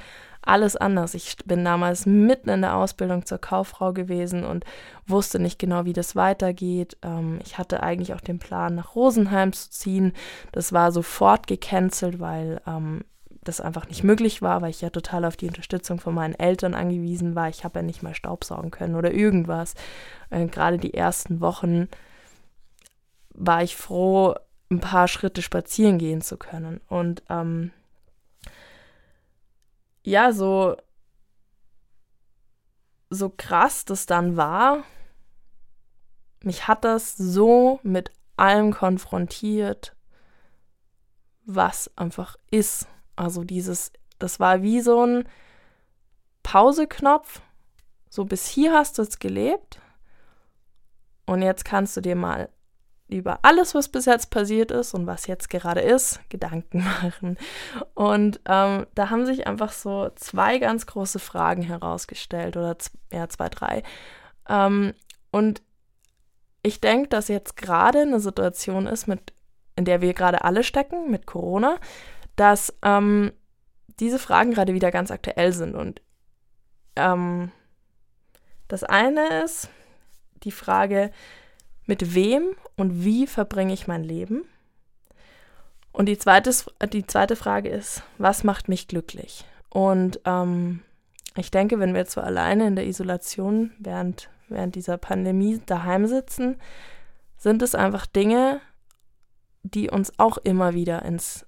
alles 0.48 0.76
anders. 0.76 1.14
Ich 1.14 1.38
bin 1.46 1.64
damals 1.64 2.06
mitten 2.06 2.50
in 2.50 2.62
der 2.62 2.76
Ausbildung 2.76 3.26
zur 3.26 3.38
Kauffrau 3.38 3.94
gewesen 3.94 4.44
und 4.44 4.66
wusste 5.06 5.40
nicht 5.40 5.60
genau, 5.60 5.86
wie 5.86 5.94
das 5.94 6.16
weitergeht. 6.16 6.98
Ähm, 7.02 7.40
ich 7.44 7.58
hatte 7.58 7.84
eigentlich 7.84 8.14
auch 8.14 8.22
den 8.22 8.40
Plan, 8.40 8.76
nach 8.76 8.96
Rosenheim 8.96 9.54
zu 9.54 9.70
ziehen. 9.70 10.14
Das 10.52 10.74
war 10.74 10.92
sofort 10.92 11.48
gecancelt, 11.48 12.20
weil 12.20 12.62
ähm, 12.66 13.04
das 13.44 13.62
einfach 13.62 13.88
nicht 13.88 14.04
möglich 14.04 14.42
war, 14.42 14.62
weil 14.62 14.70
ich 14.70 14.82
ja 14.82 14.90
total 14.90 15.26
auf 15.26 15.38
die 15.38 15.48
Unterstützung 15.48 16.00
von 16.00 16.14
meinen 16.14 16.36
Eltern 16.36 16.74
angewiesen 16.74 17.36
war. 17.36 17.50
Ich 17.50 17.64
habe 17.64 17.80
ja 17.80 17.84
nicht 17.84 18.04
mal 18.04 18.16
Staubsaugen 18.16 18.72
können 18.72 18.96
oder 18.96 19.12
irgendwas. 19.12 19.74
Äh, 20.30 20.48
Gerade 20.48 20.78
die 20.78 20.94
ersten 20.94 21.40
Wochen 21.42 21.88
war 23.34 23.64
ich 23.64 23.76
froh, 23.76 24.36
ein 24.70 24.80
paar 24.80 25.08
Schritte 25.08 25.42
spazieren 25.42 25.98
gehen 25.98 26.22
zu 26.22 26.38
können. 26.38 26.82
Und 26.88 27.24
ähm, 27.30 27.72
ja, 30.08 30.32
so, 30.32 30.78
so 33.10 33.30
krass 33.30 33.84
das 33.84 34.06
dann 34.06 34.38
war, 34.38 34.86
mich 36.42 36.70
hat 36.70 36.86
das 36.86 37.18
so 37.18 37.82
mit 37.84 38.14
allem 38.38 38.74
konfrontiert, 38.74 39.98
was 41.44 41.92
einfach 41.98 42.38
ist. 42.52 42.88
Also 43.18 43.44
dieses, 43.44 43.92
das 44.18 44.40
war 44.40 44.62
wie 44.62 44.80
so 44.80 45.06
ein 45.06 45.28
Pauseknopf. 46.42 47.42
So 48.10 48.24
bis 48.24 48.48
hier 48.48 48.72
hast 48.72 49.00
du 49.00 49.02
es 49.02 49.20
gelebt. 49.20 49.82
Und 51.26 51.42
jetzt 51.42 51.66
kannst 51.66 51.98
du 51.98 52.02
dir 52.02 52.16
mal 52.16 52.50
über 53.08 53.40
alles, 53.44 53.74
was 53.74 53.88
bis 53.90 54.06
jetzt 54.06 54.32
passiert 54.32 54.72
ist 54.72 54.94
und 54.94 55.08
was 55.08 55.28
jetzt 55.28 55.50
gerade 55.50 55.82
ist, 55.82 56.20
Gedanken 56.30 56.80
machen. 57.02 57.38
Und 57.94 58.40
ähm, 58.46 58.86
da 58.96 59.10
haben 59.10 59.26
sich 59.26 59.48
einfach 59.48 59.72
so 59.72 60.10
zwei 60.16 60.60
ganz 60.60 60.86
große 60.86 61.20
Fragen 61.20 61.62
herausgestellt 61.62 62.58
oder 62.58 62.76
ja, 63.12 63.30
zwei, 63.30 63.50
drei. 63.50 63.84
Ähm, 64.50 64.94
und 65.32 65.62
ich 66.64 66.82
denke, 66.82 67.08
dass 67.08 67.30
jetzt 67.30 67.56
gerade 67.56 68.02
eine 68.02 68.20
Situation 68.20 68.88
ist, 68.88 69.08
mit, 69.08 69.34
in 69.76 69.86
der 69.86 70.02
wir 70.02 70.14
gerade 70.14 70.44
alle 70.44 70.64
stecken, 70.64 71.10
mit 71.10 71.26
Corona, 71.26 71.78
dass 72.36 72.74
ähm, 72.84 73.32
diese 74.00 74.20
Fragen 74.20 74.52
gerade 74.52 74.74
wieder 74.74 74.92
ganz 74.92 75.12
aktuell 75.12 75.54
sind. 75.54 75.76
Und 75.76 76.02
ähm, 76.98 77.52
das 78.68 78.84
eine 78.84 79.44
ist 79.44 79.70
die 80.44 80.52
Frage, 80.52 81.12
mit 81.88 82.14
wem 82.14 82.56
und 82.76 83.04
wie 83.04 83.26
verbringe 83.26 83.74
ich 83.74 83.88
mein 83.88 84.04
Leben? 84.04 84.44
Und 85.92 86.06
die 86.06 86.18
zweite, 86.18 86.52
die 86.94 87.08
zweite 87.08 87.36
Frage 87.36 87.70
ist, 87.70 88.04
was 88.20 88.44
macht 88.44 88.70
mich 88.70 88.88
glücklich? 88.88 89.46
Und 89.70 90.20
ähm, 90.26 90.82
ich 91.36 91.50
denke, 91.50 91.80
wenn 91.80 91.94
wir 91.94 92.02
jetzt 92.02 92.18
alleine 92.18 92.68
in 92.68 92.76
der 92.76 92.86
Isolation 92.86 93.72
während, 93.80 94.30
während 94.48 94.76
dieser 94.76 94.98
Pandemie 94.98 95.60
daheim 95.66 96.06
sitzen, 96.06 96.58
sind 97.38 97.62
es 97.62 97.74
einfach 97.74 98.06
Dinge, 98.06 98.62
die 99.64 99.90
uns 99.90 100.12
auch 100.20 100.38
immer 100.38 100.74
wieder 100.74 101.04
ins 101.04 101.46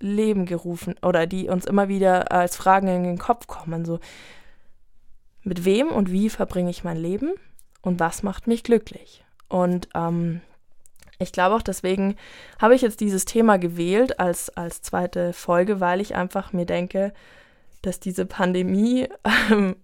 Leben 0.00 0.46
gerufen 0.46 0.94
oder 1.02 1.26
die 1.26 1.48
uns 1.48 1.64
immer 1.64 1.88
wieder 1.88 2.30
als 2.30 2.56
Fragen 2.56 2.88
in 2.88 3.04
den 3.04 3.18
Kopf 3.18 3.46
kommen. 3.46 3.84
So, 3.84 4.00
mit 5.42 5.64
wem 5.64 5.88
und 5.88 6.12
wie 6.12 6.30
verbringe 6.30 6.70
ich 6.70 6.84
mein 6.84 6.96
Leben 6.96 7.32
und 7.82 8.00
was 8.00 8.22
macht 8.22 8.46
mich 8.46 8.64
glücklich? 8.64 9.24
Und 9.48 9.88
ähm, 9.94 10.40
ich 11.18 11.32
glaube 11.32 11.56
auch 11.56 11.62
deswegen 11.62 12.16
habe 12.60 12.74
ich 12.74 12.82
jetzt 12.82 13.00
dieses 13.00 13.24
Thema 13.24 13.58
gewählt 13.58 14.20
als, 14.20 14.50
als 14.50 14.82
zweite 14.82 15.32
Folge, 15.32 15.80
weil 15.80 16.00
ich 16.00 16.14
einfach 16.14 16.52
mir 16.52 16.66
denke, 16.66 17.12
dass 17.82 18.00
diese 18.00 18.26
Pandemie 18.26 19.08
ähm, 19.50 19.76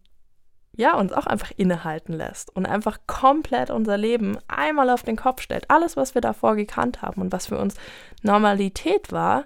ja 0.76 0.96
uns 0.96 1.12
auch 1.12 1.26
einfach 1.26 1.52
innehalten 1.56 2.12
lässt 2.12 2.54
und 2.54 2.66
einfach 2.66 2.98
komplett 3.06 3.70
unser 3.70 3.96
Leben 3.96 4.38
einmal 4.48 4.90
auf 4.90 5.02
den 5.02 5.16
Kopf 5.16 5.40
stellt. 5.40 5.70
Alles, 5.70 5.96
was 5.96 6.14
wir 6.14 6.20
davor 6.20 6.56
gekannt 6.56 7.02
haben 7.02 7.20
und 7.20 7.32
was 7.32 7.46
für 7.46 7.58
uns 7.58 7.74
Normalität 8.22 9.12
war, 9.12 9.44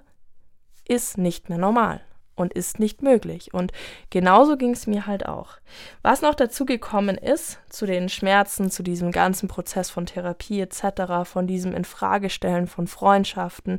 ist 0.86 1.18
nicht 1.18 1.48
mehr 1.48 1.58
normal 1.58 2.00
und 2.38 2.52
ist 2.52 2.78
nicht 2.78 3.02
möglich. 3.02 3.52
Und 3.52 3.72
genauso 4.10 4.56
ging 4.56 4.72
es 4.72 4.86
mir 4.86 5.06
halt 5.06 5.26
auch. 5.26 5.58
Was 6.02 6.22
noch 6.22 6.34
dazu 6.34 6.64
gekommen 6.64 7.16
ist, 7.16 7.58
zu 7.68 7.86
den 7.86 8.08
Schmerzen, 8.08 8.70
zu 8.70 8.82
diesem 8.82 9.12
ganzen 9.12 9.48
Prozess 9.48 9.90
von 9.90 10.06
Therapie 10.06 10.60
etc., 10.60 11.24
von 11.24 11.46
diesem 11.46 11.74
Infragestellen 11.74 12.66
von 12.66 12.86
Freundschaften, 12.86 13.78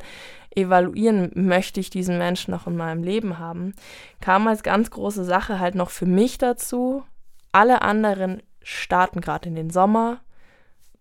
evaluieren, 0.55 1.31
möchte 1.35 1.79
ich 1.79 1.89
diesen 1.89 2.17
Menschen 2.17 2.51
noch 2.51 2.67
in 2.67 2.75
meinem 2.75 3.03
Leben 3.03 3.39
haben, 3.39 3.73
kam 4.19 4.47
als 4.47 4.63
ganz 4.63 4.89
große 4.91 5.23
Sache 5.23 5.59
halt 5.59 5.75
noch 5.75 5.89
für 5.89 6.05
mich 6.05 6.37
dazu. 6.37 7.03
Alle 7.51 7.81
anderen 7.81 8.41
starten 8.61 9.21
gerade 9.21 9.49
in 9.49 9.55
den 9.55 9.69
Sommer. 9.69 10.21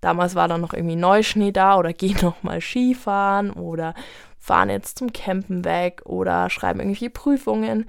Damals 0.00 0.34
war 0.34 0.48
dann 0.48 0.60
noch 0.60 0.72
irgendwie 0.72 0.96
Neuschnee 0.96 1.52
da 1.52 1.78
oder 1.78 1.92
gehen 1.92 2.18
noch 2.22 2.42
mal 2.42 2.60
Skifahren 2.60 3.50
oder 3.50 3.94
fahren 4.38 4.70
jetzt 4.70 4.98
zum 4.98 5.12
Campen 5.12 5.64
weg 5.64 6.02
oder 6.04 6.48
schreiben 6.50 6.80
irgendwelche 6.80 7.10
Prüfungen. 7.10 7.86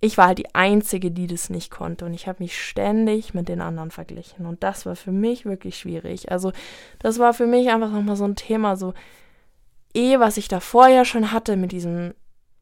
Ich 0.00 0.18
war 0.18 0.28
halt 0.28 0.38
die 0.38 0.54
Einzige, 0.54 1.10
die 1.10 1.26
das 1.26 1.48
nicht 1.48 1.70
konnte 1.70 2.04
und 2.04 2.12
ich 2.12 2.28
habe 2.28 2.42
mich 2.42 2.62
ständig 2.62 3.32
mit 3.32 3.48
den 3.48 3.62
anderen 3.62 3.90
verglichen 3.90 4.46
und 4.46 4.62
das 4.62 4.84
war 4.84 4.94
für 4.94 5.10
mich 5.10 5.46
wirklich 5.46 5.78
schwierig. 5.78 6.30
Also 6.30 6.52
das 6.98 7.18
war 7.18 7.32
für 7.32 7.46
mich 7.46 7.70
einfach 7.70 7.90
nochmal 7.90 8.16
so 8.16 8.24
ein 8.24 8.36
Thema, 8.36 8.76
so 8.76 8.92
eh, 9.94 10.18
was 10.20 10.36
ich 10.36 10.48
da 10.48 10.60
vorher 10.60 11.06
schon 11.06 11.32
hatte 11.32 11.56
mit 11.56 11.72
diesem 11.72 12.12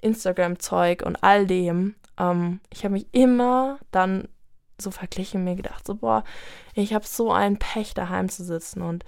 Instagram-Zeug 0.01 1.03
und 1.05 1.23
all 1.23 1.47
dem. 1.47 1.97
Ähm, 2.19 2.61
ich 2.71 2.85
habe 2.85 2.95
mich 2.95 3.09
immer 3.12 3.79
dann 3.90 4.29
so 4.79 4.91
verglichen, 4.91 5.45
mir 5.45 5.57
gedacht, 5.57 5.87
so 5.87 5.95
boah, 5.95 6.25
ich 6.75 6.95
habe 6.95 7.07
so 7.07 7.33
ein 7.33 7.59
Pech 7.59 7.95
daheim 7.95 8.29
zu 8.29 8.45
sitzen 8.45 8.83
und 8.83 9.05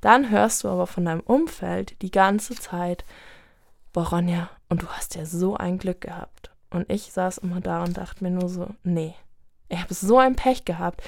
dann 0.00 0.30
hörst 0.30 0.64
du 0.64 0.68
aber 0.68 0.86
von 0.86 1.04
deinem 1.04 1.20
Umfeld 1.20 2.00
die 2.02 2.10
ganze 2.10 2.54
Zeit, 2.54 3.04
boah, 3.92 4.12
und 4.68 4.82
du 4.82 4.86
hast 4.88 5.14
ja 5.14 5.24
so 5.24 5.56
ein 5.56 5.78
Glück 5.78 6.02
gehabt. 6.02 6.50
Und 6.70 6.90
ich 6.90 7.12
saß 7.12 7.38
immer 7.38 7.60
da 7.60 7.82
und 7.84 7.96
dachte 7.96 8.22
mir 8.22 8.30
nur 8.30 8.48
so, 8.48 8.66
nee, 8.82 9.14
ich 9.68 9.80
habe 9.80 9.94
so 9.94 10.18
ein 10.18 10.36
Pech 10.36 10.64
gehabt. 10.64 11.02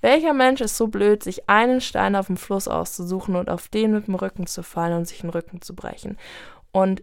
Welcher 0.00 0.34
Mensch 0.34 0.60
ist 0.60 0.76
so 0.76 0.88
blöd, 0.88 1.22
sich 1.22 1.48
einen 1.48 1.80
Stein 1.80 2.16
auf 2.16 2.26
dem 2.26 2.36
Fluss 2.36 2.68
auszusuchen 2.68 3.36
und 3.36 3.48
auf 3.48 3.68
den 3.68 3.92
mit 3.92 4.06
dem 4.06 4.16
Rücken 4.16 4.46
zu 4.46 4.62
fallen 4.62 4.94
und 4.94 5.06
sich 5.06 5.20
den 5.20 5.30
Rücken 5.30 5.62
zu 5.62 5.74
brechen? 5.74 6.18
Und 6.72 7.02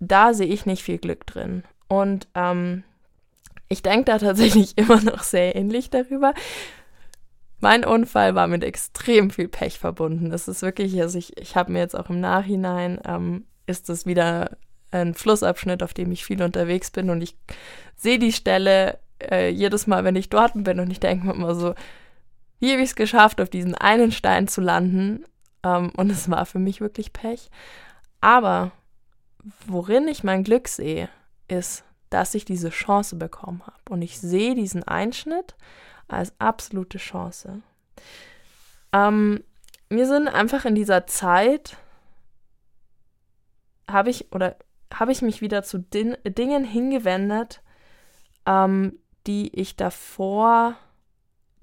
da 0.00 0.34
sehe 0.34 0.46
ich 0.46 0.66
nicht 0.66 0.82
viel 0.82 0.98
Glück 0.98 1.26
drin. 1.26 1.64
Und 1.88 2.28
ähm, 2.34 2.84
ich 3.68 3.82
denke 3.82 4.04
da 4.06 4.18
tatsächlich 4.18 4.72
immer 4.78 5.00
noch 5.00 5.22
sehr 5.22 5.56
ähnlich 5.56 5.90
darüber, 5.90 6.34
mein 7.60 7.84
Unfall 7.84 8.34
war 8.34 8.46
mit 8.46 8.62
extrem 8.62 9.30
viel 9.30 9.48
Pech 9.48 9.78
verbunden. 9.78 10.30
Das 10.30 10.46
ist 10.46 10.62
wirklich, 10.62 11.00
also 11.00 11.18
ich, 11.18 11.36
ich 11.38 11.56
habe 11.56 11.72
mir 11.72 11.80
jetzt 11.80 11.98
auch 11.98 12.08
im 12.08 12.20
Nachhinein, 12.20 13.00
ähm, 13.04 13.46
ist 13.66 13.88
das 13.88 14.06
wieder 14.06 14.56
ein 14.90 15.14
Flussabschnitt, 15.14 15.82
auf 15.82 15.92
dem 15.92 16.12
ich 16.12 16.24
viel 16.24 16.42
unterwegs 16.42 16.90
bin 16.90 17.10
und 17.10 17.20
ich 17.20 17.36
sehe 17.96 18.18
die 18.18 18.32
Stelle 18.32 18.98
äh, 19.20 19.50
jedes 19.50 19.86
Mal, 19.86 20.04
wenn 20.04 20.16
ich 20.16 20.30
dort 20.30 20.52
bin 20.54 20.80
und 20.80 20.90
ich 20.90 21.00
denke 21.00 21.26
mir 21.26 21.34
immer 21.34 21.54
so, 21.54 21.74
wie 22.60 22.72
habe 22.72 22.82
ich 22.82 22.90
es 22.90 22.96
geschafft, 22.96 23.40
auf 23.40 23.50
diesen 23.50 23.74
einen 23.74 24.12
Stein 24.12 24.48
zu 24.48 24.60
landen? 24.60 25.24
Ähm, 25.62 25.90
und 25.96 26.10
es 26.10 26.30
war 26.30 26.46
für 26.46 26.58
mich 26.58 26.80
wirklich 26.80 27.12
Pech. 27.12 27.50
Aber 28.20 28.72
worin 29.66 30.08
ich 30.08 30.24
mein 30.24 30.44
Glück 30.44 30.68
sehe, 30.68 31.08
ist, 31.46 31.84
dass 32.10 32.34
ich 32.34 32.44
diese 32.44 32.70
Chance 32.70 33.16
bekommen 33.16 33.62
habe. 33.66 33.90
Und 33.90 34.02
ich 34.02 34.18
sehe 34.18 34.54
diesen 34.54 34.82
Einschnitt 34.84 35.54
als 36.06 36.32
absolute 36.38 36.98
Chance. 36.98 37.60
Ähm, 38.92 39.42
mir 39.90 40.06
sind 40.06 40.28
einfach 40.28 40.64
in 40.64 40.74
dieser 40.74 41.06
Zeit 41.06 41.76
habe 43.90 44.10
ich 44.10 44.32
oder 44.32 44.56
habe 44.92 45.12
ich 45.12 45.22
mich 45.22 45.40
wieder 45.40 45.62
zu 45.62 45.78
Din 45.78 46.16
Dingen 46.24 46.64
hingewendet, 46.64 47.62
ähm, 48.46 48.98
die 49.26 49.54
ich 49.54 49.76
davor, 49.76 50.76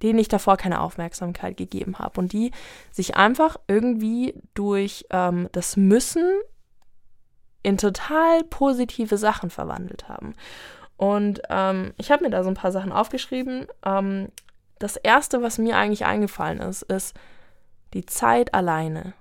denen 0.01 0.19
ich 0.19 0.27
davor 0.27 0.57
keine 0.57 0.81
Aufmerksamkeit 0.81 1.57
gegeben 1.57 1.97
habe 1.99 2.19
und 2.19 2.33
die 2.33 2.51
sich 2.91 3.15
einfach 3.15 3.57
irgendwie 3.67 4.35
durch 4.53 5.05
ähm, 5.09 5.49
das 5.51 5.77
Müssen 5.77 6.25
in 7.65 7.79
total 7.79 8.43
positive 8.43 9.17
Sachen 9.17 9.49
verwandelt 9.49 10.07
haben. 10.07 10.35
Und 10.97 11.41
ähm, 11.49 11.93
ich 11.97 12.11
habe 12.11 12.23
mir 12.23 12.29
da 12.29 12.43
so 12.43 12.49
ein 12.49 12.55
paar 12.55 12.71
Sachen 12.71 12.91
aufgeschrieben. 12.91 13.65
Ähm, 13.83 14.29
das 14.77 14.97
erste, 14.97 15.41
was 15.41 15.57
mir 15.57 15.75
eigentlich 15.75 16.05
eingefallen 16.05 16.59
ist, 16.59 16.83
ist 16.83 17.15
die 17.95 18.05
Zeit 18.05 18.53
alleine. 18.53 19.13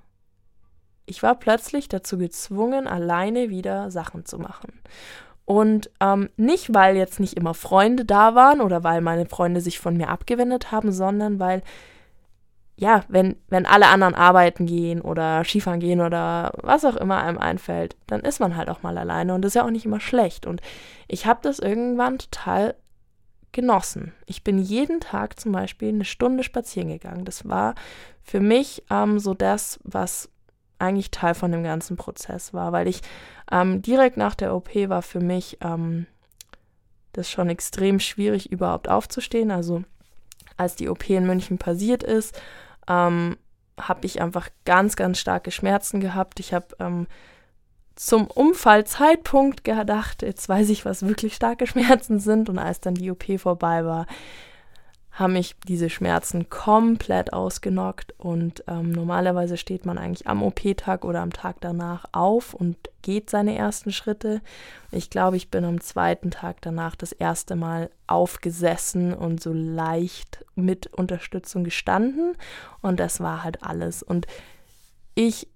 Ich 1.06 1.22
war 1.22 1.36
plötzlich 1.36 1.88
dazu 1.88 2.18
gezwungen, 2.18 2.86
alleine 2.86 3.48
wieder 3.48 3.90
Sachen 3.90 4.26
zu 4.26 4.38
machen. 4.38 4.78
Und 5.46 5.90
ähm, 6.00 6.28
nicht, 6.36 6.74
weil 6.74 6.96
jetzt 6.96 7.20
nicht 7.20 7.38
immer 7.38 7.54
Freunde 7.54 8.04
da 8.04 8.34
waren 8.34 8.60
oder 8.60 8.84
weil 8.84 9.00
meine 9.00 9.24
Freunde 9.24 9.62
sich 9.62 9.78
von 9.78 9.96
mir 9.96 10.10
abgewendet 10.10 10.70
haben, 10.70 10.92
sondern 10.92 11.38
weil, 11.38 11.62
ja, 12.76 13.04
wenn, 13.08 13.36
wenn 13.48 13.66
alle 13.66 13.86
anderen 13.86 14.14
arbeiten 14.14 14.66
gehen 14.66 15.00
oder 15.00 15.44
Skifahren 15.44 15.80
gehen 15.80 16.00
oder 16.00 16.52
was 16.62 16.84
auch 16.84 16.96
immer 16.96 17.22
einem 17.22 17.38
einfällt, 17.38 17.96
dann 18.06 18.20
ist 18.20 18.40
man 18.40 18.56
halt 18.56 18.68
auch 18.68 18.82
mal 18.82 18.98
alleine 18.98 19.34
und 19.34 19.42
das 19.42 19.50
ist 19.50 19.54
ja 19.54 19.64
auch 19.64 19.70
nicht 19.70 19.86
immer 19.86 20.00
schlecht. 20.00 20.46
Und 20.46 20.60
ich 21.06 21.26
habe 21.26 21.40
das 21.42 21.60
irgendwann 21.60 22.18
total 22.18 22.74
genossen. 23.52 24.12
Ich 24.26 24.42
bin 24.42 24.58
jeden 24.58 25.00
Tag 25.00 25.38
zum 25.38 25.52
Beispiel 25.52 25.88
eine 25.88 26.04
Stunde 26.04 26.42
spazieren 26.42 26.88
gegangen. 26.88 27.24
Das 27.24 27.48
war 27.48 27.76
für 28.22 28.40
mich 28.40 28.82
ähm, 28.90 29.20
so 29.20 29.34
das, 29.34 29.78
was 29.84 30.28
eigentlich 30.78 31.12
Teil 31.12 31.34
von 31.34 31.52
dem 31.52 31.62
ganzen 31.62 31.96
Prozess 31.96 32.52
war, 32.52 32.72
weil 32.72 32.88
ich 32.88 33.00
ähm, 33.52 33.80
direkt 33.82 34.16
nach 34.16 34.34
der 34.34 34.54
OP 34.54 34.74
war 34.88 35.02
für 35.02 35.20
mich 35.20 35.58
ähm, 35.60 36.06
das 37.12 37.30
schon 37.30 37.48
extrem 37.48 38.00
schwierig, 38.00 38.50
überhaupt 38.50 38.88
aufzustehen. 38.88 39.52
Also 39.52 39.84
als 40.56 40.74
die 40.74 40.88
OP 40.88 41.08
in 41.08 41.26
München 41.26 41.58
passiert 41.58 42.02
ist, 42.02 42.40
ähm, 42.88 43.36
habe 43.80 44.06
ich 44.06 44.20
einfach 44.20 44.48
ganz, 44.64 44.96
ganz 44.96 45.18
starke 45.18 45.50
Schmerzen 45.50 46.00
gehabt. 46.00 46.40
Ich 46.40 46.54
habe 46.54 46.66
ähm, 46.78 47.06
zum 47.96 48.26
Unfallzeitpunkt 48.26 49.64
gedacht, 49.64 50.22
jetzt 50.22 50.48
weiß 50.48 50.68
ich, 50.70 50.84
was 50.84 51.06
wirklich 51.06 51.34
starke 51.34 51.66
Schmerzen 51.66 52.18
sind. 52.18 52.48
Und 52.48 52.58
als 52.58 52.80
dann 52.80 52.94
die 52.94 53.10
OP 53.10 53.24
vorbei 53.38 53.84
war, 53.84 54.06
haben 55.14 55.34
mich 55.34 55.54
diese 55.68 55.90
Schmerzen 55.90 56.48
komplett 56.48 57.32
ausgenockt 57.32 58.14
und 58.18 58.64
ähm, 58.66 58.90
normalerweise 58.90 59.56
steht 59.56 59.86
man 59.86 59.96
eigentlich 59.96 60.26
am 60.26 60.42
OP-Tag 60.42 61.04
oder 61.04 61.20
am 61.20 61.32
Tag 61.32 61.56
danach 61.60 62.06
auf 62.10 62.52
und 62.52 62.76
geht 63.02 63.30
seine 63.30 63.56
ersten 63.56 63.92
Schritte. 63.92 64.42
Ich 64.90 65.10
glaube, 65.10 65.36
ich 65.36 65.50
bin 65.50 65.64
am 65.64 65.80
zweiten 65.80 66.32
Tag 66.32 66.56
danach 66.62 66.96
das 66.96 67.12
erste 67.12 67.54
Mal 67.54 67.90
aufgesessen 68.08 69.14
und 69.14 69.40
so 69.40 69.52
leicht 69.52 70.44
mit 70.56 70.88
Unterstützung 70.88 71.62
gestanden 71.62 72.34
und 72.82 72.98
das 72.98 73.20
war 73.20 73.44
halt 73.44 73.62
alles. 73.62 74.02
Und 74.02 74.26
ich 75.14 75.46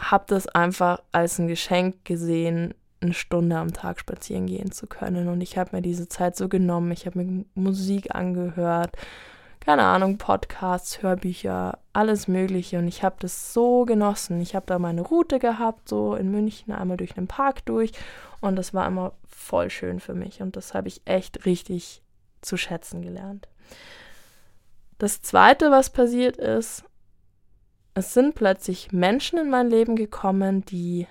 habe 0.00 0.24
das 0.26 0.48
einfach 0.48 1.00
als 1.12 1.38
ein 1.38 1.46
Geschenk 1.46 2.04
gesehen, 2.04 2.74
eine 3.02 3.14
Stunde 3.14 3.56
am 3.56 3.72
Tag 3.72 4.00
spazieren 4.00 4.46
gehen 4.46 4.72
zu 4.72 4.86
können. 4.86 5.28
Und 5.28 5.40
ich 5.40 5.58
habe 5.58 5.76
mir 5.76 5.82
diese 5.82 6.08
Zeit 6.08 6.36
so 6.36 6.48
genommen. 6.48 6.92
Ich 6.92 7.06
habe 7.06 7.22
mir 7.22 7.44
Musik 7.54 8.14
angehört, 8.14 8.96
keine 9.60 9.84
Ahnung, 9.84 10.18
Podcasts, 10.18 11.02
Hörbücher, 11.02 11.78
alles 11.92 12.26
Mögliche. 12.26 12.78
Und 12.78 12.88
ich 12.88 13.02
habe 13.04 13.16
das 13.20 13.52
so 13.52 13.84
genossen. 13.84 14.40
Ich 14.40 14.54
habe 14.54 14.66
da 14.66 14.78
meine 14.78 15.02
Route 15.02 15.38
gehabt, 15.38 15.88
so 15.88 16.14
in 16.14 16.30
München, 16.30 16.72
einmal 16.72 16.96
durch 16.96 17.14
den 17.14 17.28
Park 17.28 17.64
durch. 17.66 17.92
Und 18.40 18.56
das 18.56 18.74
war 18.74 18.86
immer 18.86 19.12
voll 19.28 19.70
schön 19.70 20.00
für 20.00 20.14
mich. 20.14 20.42
Und 20.42 20.56
das 20.56 20.74
habe 20.74 20.88
ich 20.88 21.02
echt 21.04 21.46
richtig 21.46 22.02
zu 22.40 22.56
schätzen 22.56 23.02
gelernt. 23.02 23.48
Das 24.98 25.22
Zweite, 25.22 25.70
was 25.70 25.90
passiert 25.90 26.36
ist, 26.36 26.84
es 27.94 28.14
sind 28.14 28.34
plötzlich 28.34 28.92
Menschen 28.92 29.38
in 29.38 29.50
mein 29.50 29.68
Leben 29.68 29.96
gekommen, 29.96 30.64
die 30.64 31.06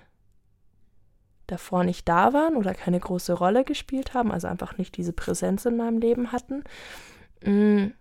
davor 1.52 1.84
nicht 1.84 2.08
da 2.08 2.34
waren 2.34 2.56
oder 2.56 2.74
keine 2.74 3.00
große 3.00 3.34
Rolle 3.34 3.64
gespielt 3.64 4.14
haben, 4.14 4.32
also 4.32 4.48
einfach 4.48 4.78
nicht 4.78 4.98
diese 4.98 5.14
Präsenz 5.14 5.66
in 5.66 5.78
meinem 5.78 6.00
Leben 6.00 6.32
hatten. 6.32 6.64
Mm. 7.44 7.92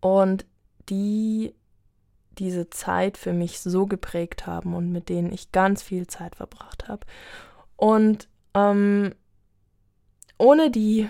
Und 0.00 0.44
die 0.88 1.54
diese 2.38 2.68
Zeit 2.70 3.16
für 3.16 3.32
mich 3.32 3.60
so 3.60 3.86
geprägt 3.86 4.46
haben 4.46 4.74
und 4.74 4.92
mit 4.92 5.08
denen 5.08 5.32
ich 5.32 5.52
ganz 5.52 5.82
viel 5.82 6.06
Zeit 6.06 6.36
verbracht 6.36 6.88
habe. 6.88 7.06
Und 7.76 8.28
ähm, 8.54 9.14
ohne 10.38 10.70
die, 10.70 11.08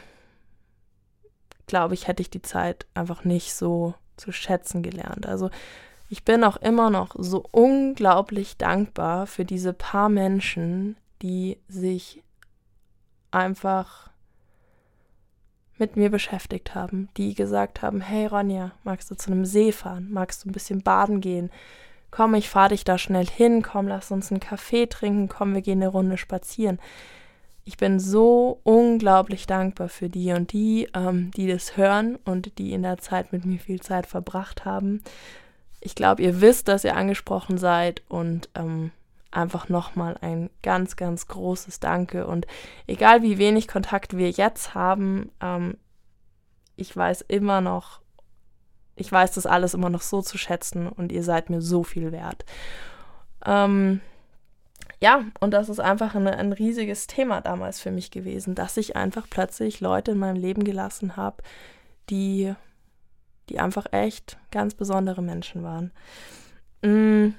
glaube 1.66 1.94
ich, 1.94 2.06
hätte 2.06 2.22
ich 2.22 2.30
die 2.30 2.42
Zeit 2.42 2.86
einfach 2.94 3.24
nicht 3.24 3.54
so 3.54 3.94
zu 4.16 4.32
schätzen 4.32 4.82
gelernt. 4.82 5.26
Also 5.26 5.50
ich 6.08 6.24
bin 6.24 6.44
auch 6.44 6.56
immer 6.56 6.90
noch 6.90 7.14
so 7.18 7.44
unglaublich 7.50 8.56
dankbar 8.56 9.26
für 9.26 9.44
diese 9.44 9.72
paar 9.72 10.08
Menschen, 10.08 10.96
die 11.22 11.58
sich 11.68 12.22
einfach 13.30 14.10
mit 15.78 15.96
mir 15.96 16.10
beschäftigt 16.10 16.74
haben, 16.74 17.08
die 17.16 17.34
gesagt 17.34 17.82
haben, 17.82 18.00
hey 18.00 18.26
Ronja, 18.26 18.72
magst 18.82 19.10
du 19.10 19.14
zu 19.14 19.30
einem 19.30 19.44
See 19.44 19.72
fahren? 19.72 20.08
Magst 20.10 20.44
du 20.44 20.48
ein 20.48 20.52
bisschen 20.52 20.82
baden 20.82 21.20
gehen? 21.20 21.50
Komm, 22.10 22.34
ich 22.34 22.48
fahre 22.48 22.70
dich 22.70 22.84
da 22.84 22.96
schnell 22.96 23.26
hin, 23.26 23.62
komm, 23.62 23.88
lass 23.88 24.10
uns 24.10 24.30
einen 24.30 24.40
Kaffee 24.40 24.86
trinken, 24.86 25.28
komm, 25.28 25.54
wir 25.54 25.60
gehen 25.60 25.82
eine 25.82 25.88
Runde 25.88 26.16
spazieren. 26.16 26.78
Ich 27.64 27.76
bin 27.76 27.98
so 27.98 28.60
unglaublich 28.62 29.46
dankbar 29.46 29.88
für 29.88 30.08
die 30.08 30.32
und 30.32 30.52
die, 30.52 30.88
ähm, 30.94 31.32
die 31.36 31.48
das 31.48 31.76
hören 31.76 32.16
und 32.24 32.58
die 32.58 32.72
in 32.72 32.82
der 32.82 32.98
Zeit 32.98 33.32
mit 33.32 33.44
mir 33.44 33.58
viel 33.58 33.80
Zeit 33.80 34.06
verbracht 34.06 34.64
haben. 34.64 35.02
Ich 35.80 35.94
glaube, 35.94 36.22
ihr 36.22 36.40
wisst, 36.40 36.68
dass 36.68 36.84
ihr 36.84 36.96
angesprochen 36.96 37.58
seid 37.58 38.02
und 38.08 38.48
ähm, 38.54 38.92
einfach 39.36 39.68
nochmal 39.68 40.16
ein 40.20 40.50
ganz, 40.62 40.96
ganz 40.96 41.28
großes 41.28 41.80
Danke. 41.80 42.26
Und 42.26 42.46
egal 42.86 43.22
wie 43.22 43.38
wenig 43.38 43.68
Kontakt 43.68 44.16
wir 44.16 44.30
jetzt 44.30 44.74
haben, 44.74 45.30
ähm, 45.40 45.76
ich 46.74 46.94
weiß 46.96 47.22
immer 47.22 47.60
noch, 47.60 48.00
ich 48.96 49.10
weiß 49.12 49.32
das 49.32 49.46
alles 49.46 49.74
immer 49.74 49.90
noch 49.90 50.02
so 50.02 50.22
zu 50.22 50.38
schätzen 50.38 50.88
und 50.88 51.12
ihr 51.12 51.22
seid 51.22 51.50
mir 51.50 51.60
so 51.60 51.84
viel 51.84 52.12
wert. 52.12 52.44
Ähm, 53.44 54.00
ja, 55.00 55.24
und 55.40 55.52
das 55.52 55.68
ist 55.68 55.80
einfach 55.80 56.14
eine, 56.14 56.36
ein 56.38 56.52
riesiges 56.52 57.06
Thema 57.06 57.42
damals 57.42 57.80
für 57.80 57.90
mich 57.90 58.10
gewesen, 58.10 58.54
dass 58.54 58.76
ich 58.78 58.96
einfach 58.96 59.26
plötzlich 59.28 59.80
Leute 59.80 60.12
in 60.12 60.18
meinem 60.18 60.36
Leben 60.36 60.64
gelassen 60.64 61.16
habe, 61.16 61.42
die, 62.08 62.54
die 63.50 63.60
einfach 63.60 63.92
echt 63.92 64.38
ganz 64.50 64.74
besondere 64.74 65.22
Menschen 65.22 65.62
waren. 65.62 65.92
Mm 66.82 67.34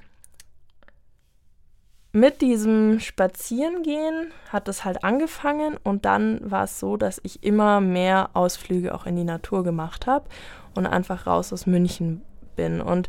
mit 2.17 2.41
diesem 2.41 2.99
Spazierengehen 2.99 4.31
hat 4.51 4.67
es 4.67 4.83
halt 4.83 5.03
angefangen 5.03 5.77
und 5.83 6.05
dann 6.05 6.39
war 6.49 6.63
es 6.63 6.79
so, 6.79 6.97
dass 6.97 7.21
ich 7.23 7.43
immer 7.43 7.79
mehr 7.79 8.31
Ausflüge 8.33 8.95
auch 8.95 9.05
in 9.05 9.15
die 9.15 9.23
Natur 9.23 9.63
gemacht 9.63 10.07
habe 10.07 10.25
und 10.73 10.87
einfach 10.87 11.27
raus 11.27 11.53
aus 11.53 11.67
München 11.67 12.23
bin. 12.55 12.81
Und 12.81 13.07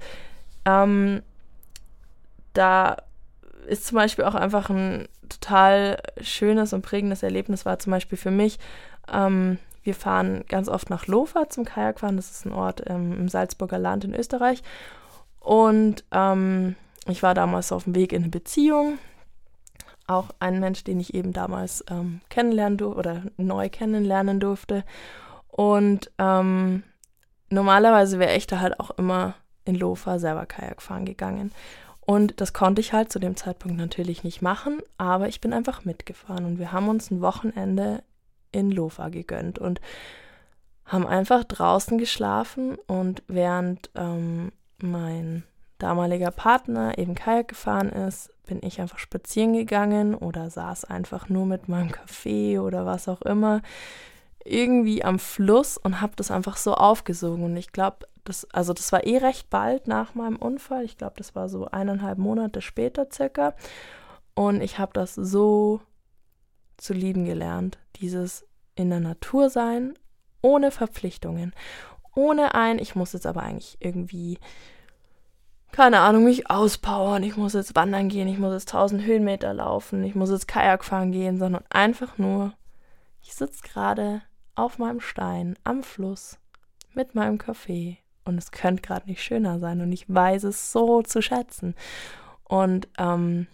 ähm, 0.67 1.23
da 2.53 2.97
ist 3.67 3.87
zum 3.87 3.97
Beispiel 3.97 4.27
auch 4.27 4.35
einfach 4.35 4.69
ein 4.69 5.09
total 5.31 6.03
schönes 6.21 6.75
und 6.75 6.83
prägendes 6.83 7.23
Erlebnis 7.23 7.65
war 7.65 7.79
zum 7.79 7.93
Beispiel 7.93 8.19
für 8.19 8.31
mich, 8.31 8.59
ähm, 9.11 9.59
wir 9.85 9.95
fahren 9.95 10.45
ganz 10.49 10.69
oft 10.69 10.91
nach 10.91 11.07
Lofa 11.07 11.49
zum 11.49 11.65
Kajakfahren, 11.65 12.17
das 12.17 12.31
ist 12.31 12.45
ein 12.45 12.53
Ort 12.53 12.83
ähm, 12.87 13.13
im 13.19 13.29
Salzburger 13.29 13.79
Land 13.79 14.05
in 14.05 14.15
Österreich. 14.15 14.63
Und 15.41 16.05
ähm, 16.13 16.77
ich 17.09 17.23
war 17.23 17.35
damals 17.35 17.73
auf 17.73 17.85
dem 17.85 17.95
Weg 17.95 18.13
in 18.13 18.23
eine 18.23 18.31
Beziehung. 18.31 18.99
Auch 20.07 20.31
ein 20.41 20.61
Mensch, 20.61 20.85
den 20.85 21.01
ich 21.01 21.15
eben 21.15 21.33
damals 21.33 21.85
ähm, 21.91 22.21
kennenlernen 22.31 22.79
durfte 22.79 22.99
oder 22.99 23.23
neu 23.37 23.69
kennenlernen 23.69 24.41
durfte. 24.41 24.85
Und 25.49 26.11
ähm, 26.19 26.83
normalerweise 27.51 28.19
wäre 28.19 28.37
ich 28.37 28.47
da 28.47 28.61
halt 28.61 28.81
auch 28.81 28.91
immer 28.93 29.35
in 29.65 29.75
Lofa 29.75 30.19
selber 30.19 30.47
Kajak 30.47 30.81
fahren 30.81 31.05
gegangen. 31.05 31.53
Und 32.01 32.41
das 32.41 32.55
konnte 32.55 32.81
ich 32.81 32.95
halt 32.95 33.13
zu 33.13 33.19
dem 33.19 33.37
Zeitpunkt 33.37 33.77
natürlich 33.77 34.25
nicht 34.25 34.41
machen, 34.41 34.79
aber 34.97 35.29
ich 35.29 35.43
bin 35.43 35.53
einfach 35.53 35.85
mitgefahren 35.85 36.47
und 36.47 36.59
wir 36.59 36.73
haben 36.73 36.89
uns 36.89 37.11
ein 37.11 37.21
Wochenende 37.21 38.03
in 38.51 38.71
Lofa 38.71 39.11
gegönnt 39.11 39.59
und 39.59 39.83
haben 40.87 41.07
einfach 41.07 41.45
draußen 41.45 41.99
geschlafen 41.99 42.79
und 42.87 43.23
während 43.29 43.91
ähm, 43.95 44.53
mein 44.79 45.45
damaliger 45.79 46.31
Partner 46.31 46.99
eben 46.99 47.15
Kajak 47.15 47.49
gefahren 47.49 47.91
ist, 47.91 48.33
bin 48.47 48.61
ich 48.63 48.81
einfach 48.81 48.99
spazieren 48.99 49.53
gegangen 49.53 50.15
oder 50.15 50.51
saß 50.51 50.85
einfach 50.87 51.29
nur 51.29 51.47
mit 51.47 51.69
meinem 51.69 51.93
Kaffee 51.93 52.59
oder 52.59 52.87
was 52.87 53.09
auch 53.09 53.23
immer 53.23 53.63
irgendwie 54.45 55.05
am 55.05 55.19
Fluss 55.19 55.77
und 55.77 56.01
habe 56.01 56.15
das 56.17 56.31
einfach 56.31 56.57
so 56.57 56.75
aufgesogen. 56.75 57.45
Und 57.45 57.57
ich 57.57 57.73
glaube, 57.73 58.07
das, 58.25 58.47
also 58.53 58.73
das 58.73 58.93
war 58.93 59.07
eh 59.07 59.19
recht 59.19 59.51
bald 59.51 59.87
nach 59.89 60.15
meinem 60.15 60.37
Unfall. 60.37 60.85
Ich 60.85 60.97
glaube, 60.97 61.15
das 61.19 61.35
war 61.35 61.49
so 61.49 61.67
eineinhalb 61.67 62.19
Monate 62.19 62.63
später 62.63 63.09
circa. 63.13 63.55
Und 64.35 64.61
ich 64.63 64.79
habe 64.79 64.93
das 64.95 65.15
so 65.15 65.81
zu 66.77 66.95
lieben 66.95 67.25
gelernt. 67.25 67.79
Dieses 67.97 68.47
in 68.75 68.91
der 68.91 69.01
Natur 69.01 69.51
sein 69.51 69.95
ohne 70.41 70.71
Verpflichtungen, 70.71 71.53
ohne 72.15 72.55
ein, 72.55 72.79
ich 72.79 72.95
muss 72.95 73.13
jetzt 73.13 73.27
aber 73.27 73.43
eigentlich 73.43 73.77
irgendwie, 73.81 74.39
keine 75.73 76.01
Ahnung, 76.01 76.25
mich 76.25 76.51
auspowern, 76.51 77.23
ich 77.23 77.37
muss 77.37 77.53
jetzt 77.53 77.77
wandern 77.77 78.09
gehen, 78.09 78.29
ich 78.29 78.39
muss 78.39 78.53
jetzt 78.53 78.75
1000 78.75 79.05
Höhenmeter 79.05 79.55
laufen, 79.55 80.03
ich 80.05 80.15
muss 80.15 80.31
jetzt 80.31 80.49
Kajak 80.49 80.85
fahren 80.85 81.13
gehen, 81.13 81.39
sondern 81.39 81.65
einfach 81.71 82.19
nur, 82.19 82.55
ich 83.23 83.35
sitze 83.35 83.63
gerade 83.63 84.23
auf 84.55 84.79
meinem 84.79 85.01
Stein 85.01 85.57
am 85.65 85.83
Fluss 85.83 86.39
mit 86.95 87.15
meinem 87.15 87.39
Kaffee 87.39 87.99
und 88.25 88.39
es 88.39 88.51
könnte 88.51 88.83
gerade 88.83 89.09
nicht 89.09 89.23
schöner 89.23 89.59
sein 89.59 89.81
und 89.81 89.93
ich 89.93 90.13
weiß 90.13 90.45
es 90.45 90.73
so 90.73 91.03
zu 91.03 91.23
schätzen. 91.23 91.75
Und 92.45 92.89
ähm, 92.99 93.47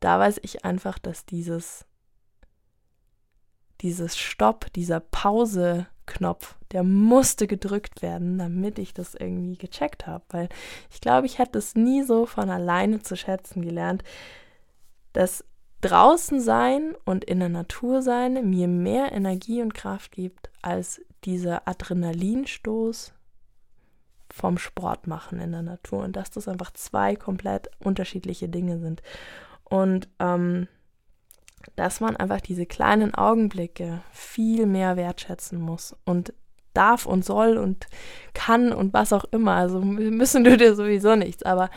da 0.00 0.18
weiß 0.18 0.40
ich 0.42 0.64
einfach, 0.64 0.98
dass 0.98 1.26
dieses, 1.26 1.84
dieses 3.80 4.16
Stopp, 4.16 4.72
dieser 4.74 5.00
Pause-Knopf, 5.00 6.56
der 6.72 6.82
musste 6.82 7.46
gedrückt 7.46 8.02
werden, 8.02 8.38
damit 8.38 8.78
ich 8.78 8.92
das 8.94 9.14
irgendwie 9.14 9.56
gecheckt 9.56 10.06
habe. 10.06 10.24
Weil 10.30 10.48
ich 10.90 11.00
glaube, 11.00 11.26
ich 11.26 11.38
hätte 11.38 11.58
es 11.58 11.74
nie 11.74 12.02
so 12.02 12.26
von 12.26 12.50
alleine 12.50 13.00
zu 13.00 13.16
schätzen 13.16 13.62
gelernt, 13.62 14.04
dass 15.12 15.44
draußen 15.80 16.40
sein 16.40 16.94
und 17.04 17.24
in 17.24 17.38
der 17.38 17.48
Natur 17.48 18.02
sein 18.02 18.50
mir 18.50 18.68
mehr 18.68 19.12
Energie 19.12 19.62
und 19.62 19.74
Kraft 19.74 20.12
gibt 20.12 20.50
als 20.60 21.00
dieser 21.24 21.66
Adrenalinstoß 21.68 23.12
vom 24.30 24.58
Sport 24.58 25.06
machen 25.06 25.40
in 25.40 25.52
der 25.52 25.62
Natur 25.62 26.04
und 26.04 26.16
dass 26.16 26.30
das 26.30 26.48
einfach 26.48 26.72
zwei 26.72 27.16
komplett 27.16 27.70
unterschiedliche 27.80 28.48
Dinge 28.48 28.78
sind. 28.78 29.02
Und 29.64 30.08
ähm, 30.18 30.68
dass 31.76 32.00
man 32.00 32.16
einfach 32.16 32.40
diese 32.40 32.66
kleinen 32.66 33.14
Augenblicke 33.14 34.00
viel 34.10 34.66
mehr 34.66 34.96
wertschätzen 34.96 35.60
muss 35.60 35.96
und 36.04 36.32
darf 36.74 37.06
und 37.06 37.24
soll 37.24 37.56
und 37.56 37.86
kann 38.34 38.72
und 38.72 38.92
was 38.92 39.12
auch 39.12 39.24
immer. 39.30 39.54
Also 39.54 39.80
müssen 39.80 40.44
du 40.44 40.56
dir 40.56 40.74
sowieso 40.74 41.16
nichts, 41.16 41.42
aber 41.42 41.70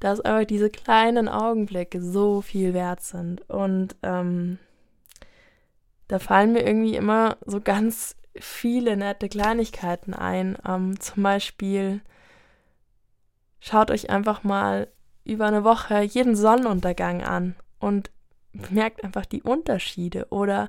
dass 0.00 0.20
einfach 0.20 0.46
diese 0.46 0.70
kleinen 0.70 1.28
Augenblicke 1.28 2.02
so 2.02 2.42
viel 2.42 2.74
wert 2.74 3.02
sind. 3.02 3.48
Und 3.48 3.96
ähm, 4.02 4.58
da 6.08 6.18
fallen 6.18 6.52
mir 6.52 6.66
irgendwie 6.66 6.96
immer 6.96 7.38
so 7.46 7.60
ganz 7.60 8.16
viele 8.38 8.96
nette 8.96 9.28
Kleinigkeiten 9.28 10.12
ein. 10.12 10.58
Ähm, 10.68 11.00
zum 11.00 11.22
Beispiel 11.22 12.02
schaut 13.60 13.90
euch 13.90 14.10
einfach 14.10 14.44
mal 14.44 14.88
über 15.24 15.46
eine 15.46 15.64
Woche 15.64 16.02
jeden 16.02 16.36
Sonnenuntergang 16.36 17.22
an 17.22 17.56
und 17.80 18.10
merkt 18.70 19.04
einfach 19.04 19.26
die 19.26 19.42
Unterschiede. 19.42 20.26
Oder 20.30 20.68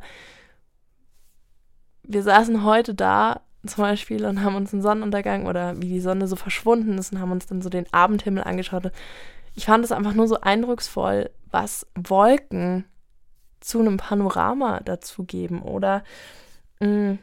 wir 2.04 2.24
saßen 2.24 2.64
heute 2.64 2.94
da 2.94 3.42
zum 3.66 3.84
Beispiel 3.84 4.26
und 4.26 4.44
haben 4.44 4.56
uns 4.56 4.72
den 4.72 4.82
Sonnenuntergang 4.82 5.46
oder 5.46 5.76
wie 5.82 5.90
die 5.90 6.00
Sonne 6.00 6.28
so 6.28 6.36
verschwunden 6.36 6.98
ist 6.98 7.12
und 7.12 7.20
haben 7.20 7.32
uns 7.32 7.48
dann 7.48 7.62
so 7.62 7.70
den 7.70 7.92
Abendhimmel 7.92 8.44
angeschaut. 8.44 8.92
Ich 9.56 9.66
fand 9.66 9.84
es 9.84 9.92
einfach 9.92 10.14
nur 10.14 10.28
so 10.28 10.40
eindrucksvoll, 10.40 11.30
was 11.52 11.88
Wolken 11.96 12.86
zu 13.60 13.80
einem 13.80 13.98
Panorama 13.98 14.80
dazugeben. 14.82 15.62
Oder 15.62 16.04
mh, 16.80 16.88
mm, 16.88 17.20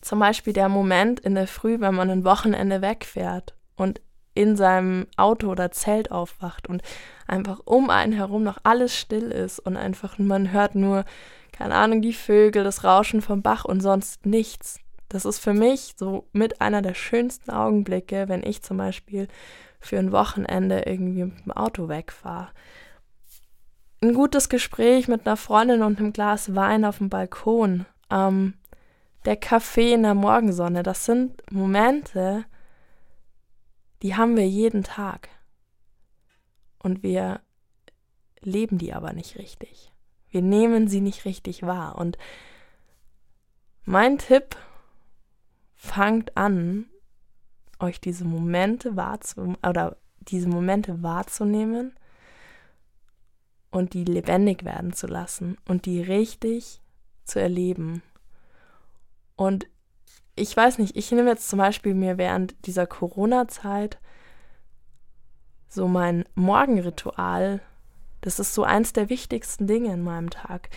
zum 0.00 0.20
Beispiel 0.20 0.52
der 0.52 0.68
Moment 0.68 1.20
in 1.20 1.34
der 1.34 1.46
Früh, 1.46 1.80
wenn 1.80 1.94
man 1.94 2.10
ein 2.10 2.24
Wochenende 2.24 2.80
wegfährt 2.80 3.54
und 3.76 4.00
in 4.38 4.54
seinem 4.56 5.08
Auto 5.16 5.50
oder 5.50 5.72
Zelt 5.72 6.12
aufwacht 6.12 6.68
und 6.68 6.82
einfach 7.26 7.58
um 7.64 7.90
einen 7.90 8.12
herum 8.12 8.44
noch 8.44 8.58
alles 8.62 8.96
still 8.96 9.32
ist 9.32 9.58
und 9.58 9.76
einfach 9.76 10.16
man 10.18 10.52
hört 10.52 10.76
nur, 10.76 11.04
keine 11.50 11.74
Ahnung, 11.74 12.02
die 12.02 12.12
Vögel, 12.12 12.62
das 12.62 12.84
Rauschen 12.84 13.20
vom 13.20 13.42
Bach 13.42 13.64
und 13.64 13.80
sonst 13.80 14.26
nichts. 14.26 14.78
Das 15.08 15.24
ist 15.24 15.40
für 15.40 15.54
mich 15.54 15.94
so 15.96 16.28
mit 16.32 16.60
einer 16.60 16.82
der 16.82 16.94
schönsten 16.94 17.50
Augenblicke, 17.50 18.28
wenn 18.28 18.44
ich 18.44 18.62
zum 18.62 18.76
Beispiel 18.76 19.26
für 19.80 19.98
ein 19.98 20.12
Wochenende 20.12 20.82
irgendwie 20.86 21.24
mit 21.24 21.44
dem 21.44 21.52
Auto 21.52 21.88
wegfahre. 21.88 22.50
Ein 24.00 24.14
gutes 24.14 24.48
Gespräch 24.48 25.08
mit 25.08 25.26
einer 25.26 25.36
Freundin 25.36 25.82
und 25.82 25.98
einem 25.98 26.12
Glas 26.12 26.54
Wein 26.54 26.84
auf 26.84 26.98
dem 26.98 27.08
Balkon. 27.08 27.86
Ähm, 28.08 28.54
der 29.24 29.34
Kaffee 29.34 29.94
in 29.94 30.04
der 30.04 30.14
Morgensonne, 30.14 30.84
das 30.84 31.06
sind 31.06 31.42
Momente, 31.50 32.44
die 34.02 34.16
haben 34.16 34.36
wir 34.36 34.48
jeden 34.48 34.82
Tag. 34.82 35.28
Und 36.78 37.02
wir 37.02 37.40
leben 38.40 38.78
die 38.78 38.92
aber 38.92 39.12
nicht 39.12 39.36
richtig. 39.36 39.92
Wir 40.30 40.42
nehmen 40.42 40.88
sie 40.88 41.00
nicht 41.00 41.24
richtig 41.24 41.62
wahr. 41.62 41.96
Und 41.96 42.18
mein 43.84 44.18
Tipp, 44.18 44.56
fangt 45.78 46.36
an, 46.36 46.86
euch 47.78 48.00
diese 48.00 48.24
Momente 48.24 48.96
wahrzunehmen 48.96 49.56
oder 49.66 49.96
diese 50.18 50.48
Momente 50.48 51.02
wahrzunehmen 51.02 51.94
und 53.70 53.94
die 53.94 54.04
lebendig 54.04 54.64
werden 54.64 54.92
zu 54.92 55.06
lassen 55.06 55.56
und 55.68 55.86
die 55.86 56.02
richtig 56.02 56.82
zu 57.24 57.40
erleben. 57.40 58.02
Und 59.36 59.68
ich 60.38 60.56
weiß 60.56 60.78
nicht, 60.78 60.96
ich 60.96 61.10
nehme 61.12 61.30
jetzt 61.30 61.48
zum 61.48 61.58
Beispiel 61.58 61.94
mir 61.94 62.18
während 62.18 62.54
dieser 62.66 62.86
Corona-Zeit 62.86 63.98
so 65.68 65.86
mein 65.88 66.24
Morgenritual. 66.34 67.60
Das 68.20 68.38
ist 68.38 68.54
so 68.54 68.64
eins 68.64 68.92
der 68.92 69.10
wichtigsten 69.10 69.66
Dinge 69.66 69.92
in 69.92 70.02
meinem 70.02 70.30
Tag. 70.30 70.70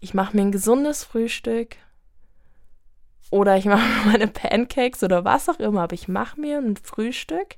Ich 0.00 0.14
mache 0.14 0.36
mir 0.36 0.42
ein 0.42 0.52
gesundes 0.52 1.04
Frühstück 1.04 1.76
oder 3.30 3.56
ich 3.56 3.66
mache 3.66 3.86
mir 3.86 4.12
meine 4.12 4.28
Pancakes 4.28 5.02
oder 5.02 5.24
was 5.24 5.48
auch 5.48 5.58
immer, 5.58 5.82
aber 5.82 5.94
ich 5.94 6.08
mache 6.08 6.40
mir 6.40 6.58
ein 6.58 6.76
Frühstück. 6.76 7.56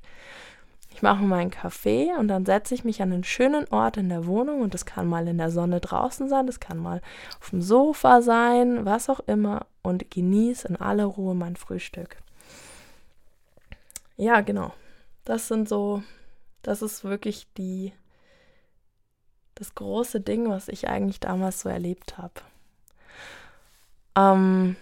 Ich 0.95 1.01
mache 1.01 1.25
meinen 1.25 1.51
Kaffee 1.51 2.13
und 2.17 2.29
dann 2.29 2.45
setze 2.45 2.73
ich 2.73 2.85
mich 2.85 3.01
an 3.01 3.11
einen 3.11 3.25
schönen 3.25 3.67
Ort 3.67 3.97
in 3.97 4.07
der 4.07 4.27
Wohnung 4.27 4.61
und 4.61 4.73
das 4.73 4.85
kann 4.85 5.07
mal 5.07 5.27
in 5.27 5.37
der 5.37 5.51
Sonne 5.51 5.81
draußen 5.81 6.29
sein, 6.29 6.47
das 6.47 6.61
kann 6.61 6.77
mal 6.77 7.01
auf 7.41 7.49
dem 7.49 7.61
Sofa 7.61 8.21
sein, 8.21 8.85
was 8.85 9.09
auch 9.09 9.19
immer 9.27 9.65
und 9.83 10.09
genieße 10.09 10.69
in 10.69 10.77
aller 10.77 11.03
Ruhe 11.03 11.35
mein 11.35 11.57
Frühstück. 11.57 12.15
Ja, 14.15 14.39
genau. 14.39 14.73
Das 15.25 15.49
sind 15.49 15.67
so, 15.67 16.01
das 16.61 16.81
ist 16.81 17.03
wirklich 17.03 17.45
die, 17.57 17.91
das 19.55 19.75
große 19.75 20.21
Ding, 20.21 20.47
was 20.49 20.69
ich 20.69 20.87
eigentlich 20.87 21.19
damals 21.19 21.59
so 21.59 21.67
erlebt 21.67 22.17
habe. 22.17 22.35
Ähm, 24.15 24.77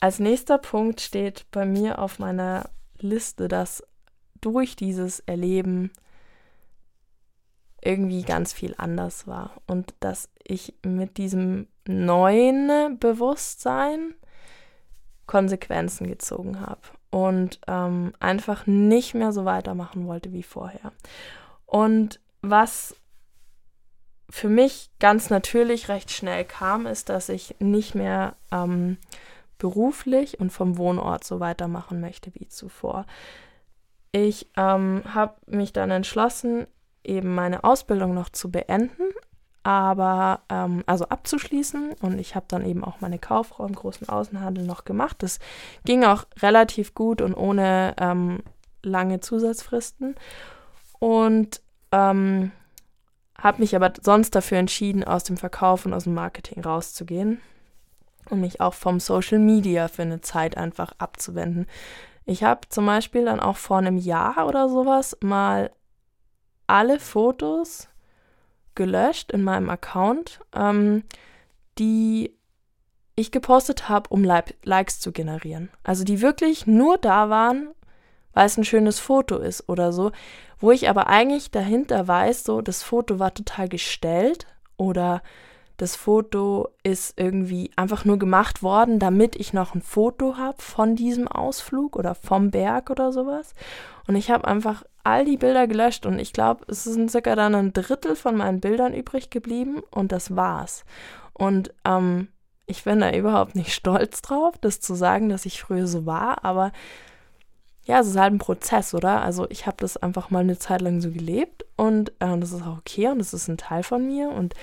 als 0.00 0.18
nächster 0.18 0.58
Punkt 0.58 1.00
steht 1.00 1.46
bei 1.50 1.64
mir 1.64 1.98
auf 1.98 2.18
meiner 2.18 2.68
Liste, 2.98 3.48
dass 3.48 3.82
durch 4.40 4.76
dieses 4.76 5.20
Erleben 5.20 5.90
irgendwie 7.82 8.22
ganz 8.22 8.52
viel 8.52 8.74
anders 8.78 9.26
war 9.26 9.60
und 9.66 9.94
dass 10.00 10.28
ich 10.42 10.74
mit 10.84 11.18
diesem 11.18 11.68
neuen 11.86 12.98
Bewusstsein 12.98 14.14
Konsequenzen 15.26 16.06
gezogen 16.06 16.60
habe 16.60 16.80
und 17.10 17.60
ähm, 17.66 18.12
einfach 18.20 18.66
nicht 18.66 19.14
mehr 19.14 19.32
so 19.32 19.44
weitermachen 19.44 20.06
wollte 20.06 20.32
wie 20.32 20.42
vorher. 20.42 20.92
Und 21.66 22.20
was 22.42 22.96
für 24.28 24.48
mich 24.48 24.90
ganz 24.98 25.30
natürlich 25.30 25.88
recht 25.88 26.10
schnell 26.10 26.44
kam, 26.44 26.86
ist, 26.86 27.08
dass 27.08 27.28
ich 27.28 27.56
nicht 27.60 27.94
mehr 27.94 28.36
ähm, 28.50 28.98
beruflich 29.58 30.40
und 30.40 30.50
vom 30.50 30.76
Wohnort 30.78 31.24
so 31.24 31.40
weitermachen 31.40 32.00
möchte 32.00 32.34
wie 32.34 32.48
zuvor. 32.48 33.06
Ich 34.16 34.50
ähm, 34.56 35.02
habe 35.12 35.34
mich 35.44 35.74
dann 35.74 35.90
entschlossen, 35.90 36.66
eben 37.04 37.34
meine 37.34 37.64
Ausbildung 37.64 38.14
noch 38.14 38.30
zu 38.30 38.50
beenden, 38.50 39.12
aber 39.62 40.40
ähm, 40.48 40.84
also 40.86 41.04
abzuschließen. 41.10 41.92
Und 42.00 42.18
ich 42.18 42.34
habe 42.34 42.46
dann 42.48 42.64
eben 42.64 42.82
auch 42.82 43.02
meine 43.02 43.18
Kauffrau 43.18 43.66
im 43.66 43.74
großen 43.74 44.08
Außenhandel 44.08 44.64
noch 44.64 44.86
gemacht. 44.86 45.22
Das 45.22 45.38
ging 45.84 46.02
auch 46.02 46.24
relativ 46.40 46.94
gut 46.94 47.20
und 47.20 47.34
ohne 47.34 47.94
ähm, 48.00 48.42
lange 48.82 49.20
Zusatzfristen. 49.20 50.14
Und 50.98 51.60
ähm, 51.92 52.52
habe 53.36 53.60
mich 53.60 53.76
aber 53.76 53.92
sonst 54.00 54.34
dafür 54.34 54.56
entschieden, 54.56 55.04
aus 55.04 55.24
dem 55.24 55.36
Verkauf 55.36 55.84
und 55.84 55.92
aus 55.92 56.04
dem 56.04 56.14
Marketing 56.14 56.62
rauszugehen 56.62 57.42
und 58.30 58.40
mich 58.40 58.62
auch 58.62 58.72
vom 58.72 58.98
Social 58.98 59.40
Media 59.40 59.88
für 59.88 60.02
eine 60.02 60.22
Zeit 60.22 60.56
einfach 60.56 60.92
abzuwenden. 60.96 61.66
Ich 62.26 62.42
habe 62.42 62.68
zum 62.68 62.86
Beispiel 62.86 63.24
dann 63.24 63.40
auch 63.40 63.56
vor 63.56 63.78
einem 63.78 63.96
Jahr 63.96 64.46
oder 64.46 64.68
sowas 64.68 65.16
mal 65.22 65.70
alle 66.66 66.98
Fotos 66.98 67.88
gelöscht 68.74 69.30
in 69.30 69.42
meinem 69.42 69.70
Account, 69.70 70.40
ähm, 70.54 71.04
die 71.78 72.36
ich 73.14 73.30
gepostet 73.30 73.88
habe, 73.88 74.10
um 74.10 74.24
Likes 74.24 75.00
zu 75.00 75.12
generieren. 75.12 75.70
Also 75.84 76.04
die 76.04 76.20
wirklich 76.20 76.66
nur 76.66 76.98
da 76.98 77.30
waren, 77.30 77.68
weil 78.34 78.46
es 78.46 78.58
ein 78.58 78.64
schönes 78.64 78.98
Foto 78.98 79.38
ist 79.38 79.68
oder 79.68 79.92
so, 79.92 80.12
wo 80.58 80.70
ich 80.70 80.90
aber 80.90 81.06
eigentlich 81.06 81.50
dahinter 81.50 82.06
weiß, 82.06 82.44
so 82.44 82.60
das 82.60 82.82
Foto 82.82 83.18
war 83.18 83.32
total 83.32 83.68
gestellt 83.68 84.46
oder 84.76 85.22
das 85.76 85.94
Foto 85.94 86.68
ist 86.82 87.18
irgendwie 87.18 87.70
einfach 87.76 88.04
nur 88.04 88.18
gemacht 88.18 88.62
worden, 88.62 88.98
damit 88.98 89.36
ich 89.36 89.52
noch 89.52 89.74
ein 89.74 89.82
Foto 89.82 90.36
habe 90.36 90.60
von 90.60 90.96
diesem 90.96 91.28
Ausflug 91.28 91.96
oder 91.96 92.14
vom 92.14 92.50
Berg 92.50 92.90
oder 92.90 93.12
sowas. 93.12 93.54
Und 94.06 94.16
ich 94.16 94.30
habe 94.30 94.46
einfach 94.46 94.84
all 95.04 95.24
die 95.24 95.36
Bilder 95.36 95.66
gelöscht 95.66 96.06
und 96.06 96.18
ich 96.18 96.32
glaube, 96.32 96.64
es 96.68 96.84
sind 96.84 97.10
circa 97.10 97.36
dann 97.36 97.54
ein 97.54 97.72
Drittel 97.72 98.16
von 98.16 98.36
meinen 98.36 98.60
Bildern 98.60 98.94
übrig 98.94 99.30
geblieben 99.30 99.82
und 99.90 100.12
das 100.12 100.34
war's. 100.34 100.84
Und 101.32 101.72
ähm, 101.84 102.28
ich 102.66 102.84
bin 102.84 103.00
da 103.00 103.12
überhaupt 103.12 103.54
nicht 103.54 103.72
stolz 103.74 104.22
drauf, 104.22 104.54
das 104.60 104.80
zu 104.80 104.94
sagen, 104.94 105.28
dass 105.28 105.46
ich 105.46 105.60
früher 105.60 105.86
so 105.86 106.06
war, 106.06 106.44
aber 106.44 106.72
ja, 107.84 108.00
es 108.00 108.08
ist 108.08 108.16
halt 108.16 108.32
ein 108.32 108.38
Prozess, 108.38 108.94
oder? 108.94 109.22
Also 109.22 109.46
ich 109.48 109.66
habe 109.66 109.76
das 109.78 109.96
einfach 109.96 110.30
mal 110.30 110.40
eine 110.40 110.58
Zeit 110.58 110.80
lang 110.80 111.00
so 111.00 111.12
gelebt 111.12 111.64
und 111.76 112.10
äh, 112.18 112.36
das 112.36 112.50
ist 112.50 112.62
auch 112.62 112.78
okay 112.78 113.08
und 113.08 113.20
das 113.20 113.32
ist 113.32 113.46
ein 113.46 113.58
Teil 113.58 113.84
von 113.84 114.04
mir 114.04 114.30
und 114.30 114.54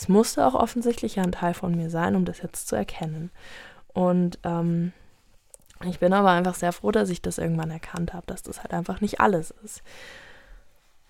es 0.00 0.08
musste 0.08 0.46
auch 0.46 0.54
offensichtlich 0.54 1.16
ja 1.16 1.22
ein 1.22 1.32
Teil 1.32 1.52
von 1.52 1.76
mir 1.76 1.90
sein, 1.90 2.16
um 2.16 2.24
das 2.24 2.40
jetzt 2.40 2.68
zu 2.68 2.74
erkennen. 2.74 3.30
Und 3.92 4.38
ähm, 4.44 4.94
ich 5.84 5.98
bin 5.98 6.14
aber 6.14 6.30
einfach 6.30 6.54
sehr 6.54 6.72
froh, 6.72 6.90
dass 6.90 7.10
ich 7.10 7.20
das 7.20 7.36
irgendwann 7.36 7.70
erkannt 7.70 8.14
habe, 8.14 8.26
dass 8.26 8.42
das 8.42 8.60
halt 8.60 8.72
einfach 8.72 9.02
nicht 9.02 9.20
alles 9.20 9.52
ist. 9.62 9.82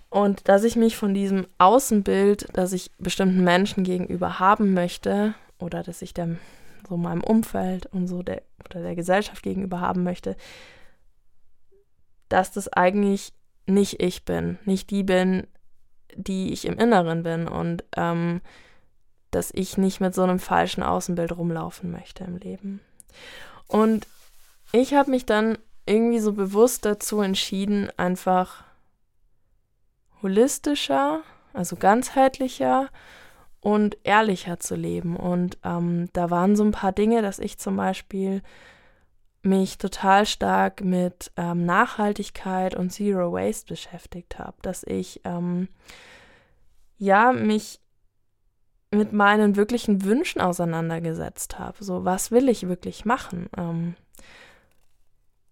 Und 0.08 0.48
dass 0.48 0.64
ich 0.64 0.74
mich 0.74 0.96
von 0.96 1.14
diesem 1.14 1.46
Außenbild, 1.58 2.48
das 2.52 2.72
ich 2.72 2.90
bestimmten 2.98 3.44
Menschen 3.44 3.84
gegenüber 3.84 4.40
haben 4.40 4.74
möchte, 4.74 5.34
oder 5.60 5.84
dass 5.84 6.02
ich 6.02 6.12
dem 6.12 6.38
so 6.88 6.96
meinem 6.96 7.22
Umfeld 7.22 7.86
und 7.86 8.08
so 8.08 8.24
der 8.24 8.42
oder 8.64 8.82
der 8.82 8.96
Gesellschaft 8.96 9.44
gegenüber 9.44 9.80
haben 9.80 10.02
möchte, 10.02 10.36
dass 12.28 12.50
das 12.50 12.66
eigentlich 12.66 13.32
nicht 13.66 14.02
ich 14.02 14.24
bin, 14.24 14.58
nicht 14.64 14.90
die 14.90 15.04
bin, 15.04 15.46
die 16.16 16.52
ich 16.52 16.64
im 16.64 16.76
Inneren 16.76 17.22
bin 17.22 17.46
und 17.46 17.84
ähm, 17.96 18.40
dass 19.30 19.50
ich 19.52 19.78
nicht 19.78 20.00
mit 20.00 20.14
so 20.14 20.22
einem 20.22 20.38
falschen 20.38 20.82
Außenbild 20.82 21.36
rumlaufen 21.36 21.90
möchte 21.90 22.24
im 22.24 22.36
Leben. 22.36 22.80
Und 23.66 24.06
ich 24.72 24.94
habe 24.94 25.10
mich 25.10 25.26
dann 25.26 25.58
irgendwie 25.86 26.20
so 26.20 26.32
bewusst 26.32 26.84
dazu 26.84 27.20
entschieden, 27.20 27.90
einfach 27.96 28.64
holistischer, 30.22 31.22
also 31.52 31.76
ganzheitlicher 31.76 32.88
und 33.60 33.98
ehrlicher 34.04 34.60
zu 34.60 34.74
leben. 34.74 35.16
Und 35.16 35.58
ähm, 35.64 36.08
da 36.12 36.30
waren 36.30 36.56
so 36.56 36.64
ein 36.64 36.72
paar 36.72 36.92
Dinge, 36.92 37.22
dass 37.22 37.38
ich 37.38 37.58
zum 37.58 37.76
Beispiel 37.76 38.42
mich 39.42 39.78
total 39.78 40.26
stark 40.26 40.82
mit 40.82 41.32
ähm, 41.36 41.64
Nachhaltigkeit 41.64 42.74
und 42.74 42.90
Zero 42.90 43.32
Waste 43.32 43.72
beschäftigt 43.72 44.38
habe, 44.38 44.56
dass 44.62 44.84
ich 44.84 45.22
ähm, 45.24 45.68
ja 46.98 47.32
mich 47.32 47.80
mit 48.92 49.12
meinen 49.12 49.56
wirklichen 49.56 50.04
Wünschen 50.04 50.40
auseinandergesetzt 50.40 51.58
habe. 51.58 51.82
So, 51.82 52.04
was 52.04 52.30
will 52.30 52.48
ich 52.48 52.68
wirklich 52.68 53.04
machen? 53.04 53.48
Ähm, 53.56 53.94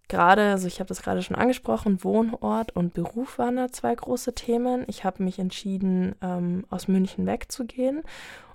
gerade, 0.09 0.51
also 0.51 0.67
ich 0.67 0.79
habe 0.79 0.89
das 0.89 1.01
gerade 1.01 1.21
schon 1.21 1.37
angesprochen, 1.37 2.03
Wohnort 2.03 2.75
und 2.75 2.93
Beruf 2.93 3.37
waren 3.37 3.55
da 3.55 3.71
zwei 3.71 3.95
große 3.95 4.35
Themen. 4.35 4.83
Ich 4.87 5.05
habe 5.05 5.23
mich 5.23 5.39
entschieden, 5.39 6.15
ähm, 6.21 6.65
aus 6.69 6.89
München 6.89 7.25
wegzugehen 7.25 8.03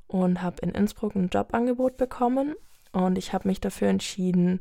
und 0.07 0.43
habe 0.43 0.57
in 0.61 0.71
Innsbruck 0.71 1.15
ein 1.15 1.29
Jobangebot 1.29 1.97
bekommen. 1.97 2.55
Und 2.93 3.17
ich 3.17 3.33
habe 3.33 3.49
mich 3.49 3.61
dafür 3.61 3.89
entschieden, 3.89 4.61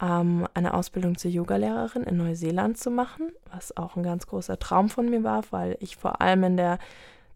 ähm, 0.00 0.46
eine 0.52 0.74
Ausbildung 0.74 1.16
zur 1.16 1.30
Yogalehrerin 1.30 2.02
in 2.02 2.18
Neuseeland 2.18 2.76
zu 2.76 2.90
machen, 2.90 3.32
was 3.50 3.76
auch 3.76 3.96
ein 3.96 4.02
ganz 4.02 4.26
großer 4.26 4.58
Traum 4.58 4.90
von 4.90 5.08
mir 5.08 5.24
war, 5.24 5.42
weil 5.50 5.76
ich 5.80 5.96
vor 5.96 6.20
allem 6.20 6.44
in 6.44 6.56
der 6.58 6.78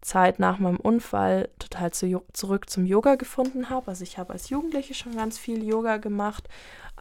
Zeit 0.00 0.38
nach 0.38 0.58
meinem 0.58 0.76
Unfall 0.76 1.48
total 1.58 1.92
zu, 1.92 2.22
zurück 2.32 2.70
zum 2.70 2.86
Yoga 2.86 3.16
gefunden 3.16 3.70
habe. 3.70 3.88
Also 3.88 4.02
ich 4.02 4.18
habe 4.18 4.32
als 4.32 4.48
Jugendliche 4.48 4.94
schon 4.94 5.16
ganz 5.16 5.38
viel 5.38 5.64
Yoga 5.64 5.96
gemacht 5.96 6.48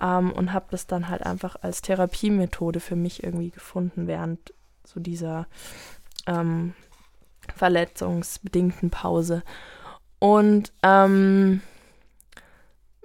ähm, 0.01 0.31
und 0.31 0.53
habe 0.53 0.67
das 0.71 0.87
dann 0.87 1.09
halt 1.09 1.23
einfach 1.23 1.55
als 1.61 1.81
Therapiemethode 1.81 2.79
für 2.79 2.95
mich 2.95 3.23
irgendwie 3.23 3.51
gefunden 3.51 4.07
während 4.07 4.53
so 4.83 4.99
dieser 4.99 5.47
ähm, 6.25 6.73
verletzungsbedingten 7.55 8.89
Pause. 8.89 9.43
Und 10.19 10.73
ähm, 10.83 11.61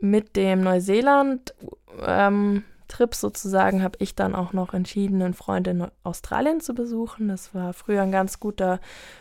mit 0.00 0.36
dem 0.36 0.62
Neuseeland 0.62 1.54
ähm, 2.00 2.64
Trip 2.92 3.14
sozusagen 3.14 3.82
habe 3.82 3.96
ich 4.00 4.14
dann 4.14 4.34
auch 4.34 4.52
noch 4.52 4.74
entschieden, 4.74 5.22
einen 5.22 5.32
Freund 5.32 5.66
in 5.66 5.86
Australien 6.04 6.60
zu 6.60 6.74
besuchen. 6.74 7.28
Das 7.28 7.54
war 7.54 7.72
früher 7.72 8.02
ein 8.02 8.12
ganz 8.12 8.38
guter 8.38 8.80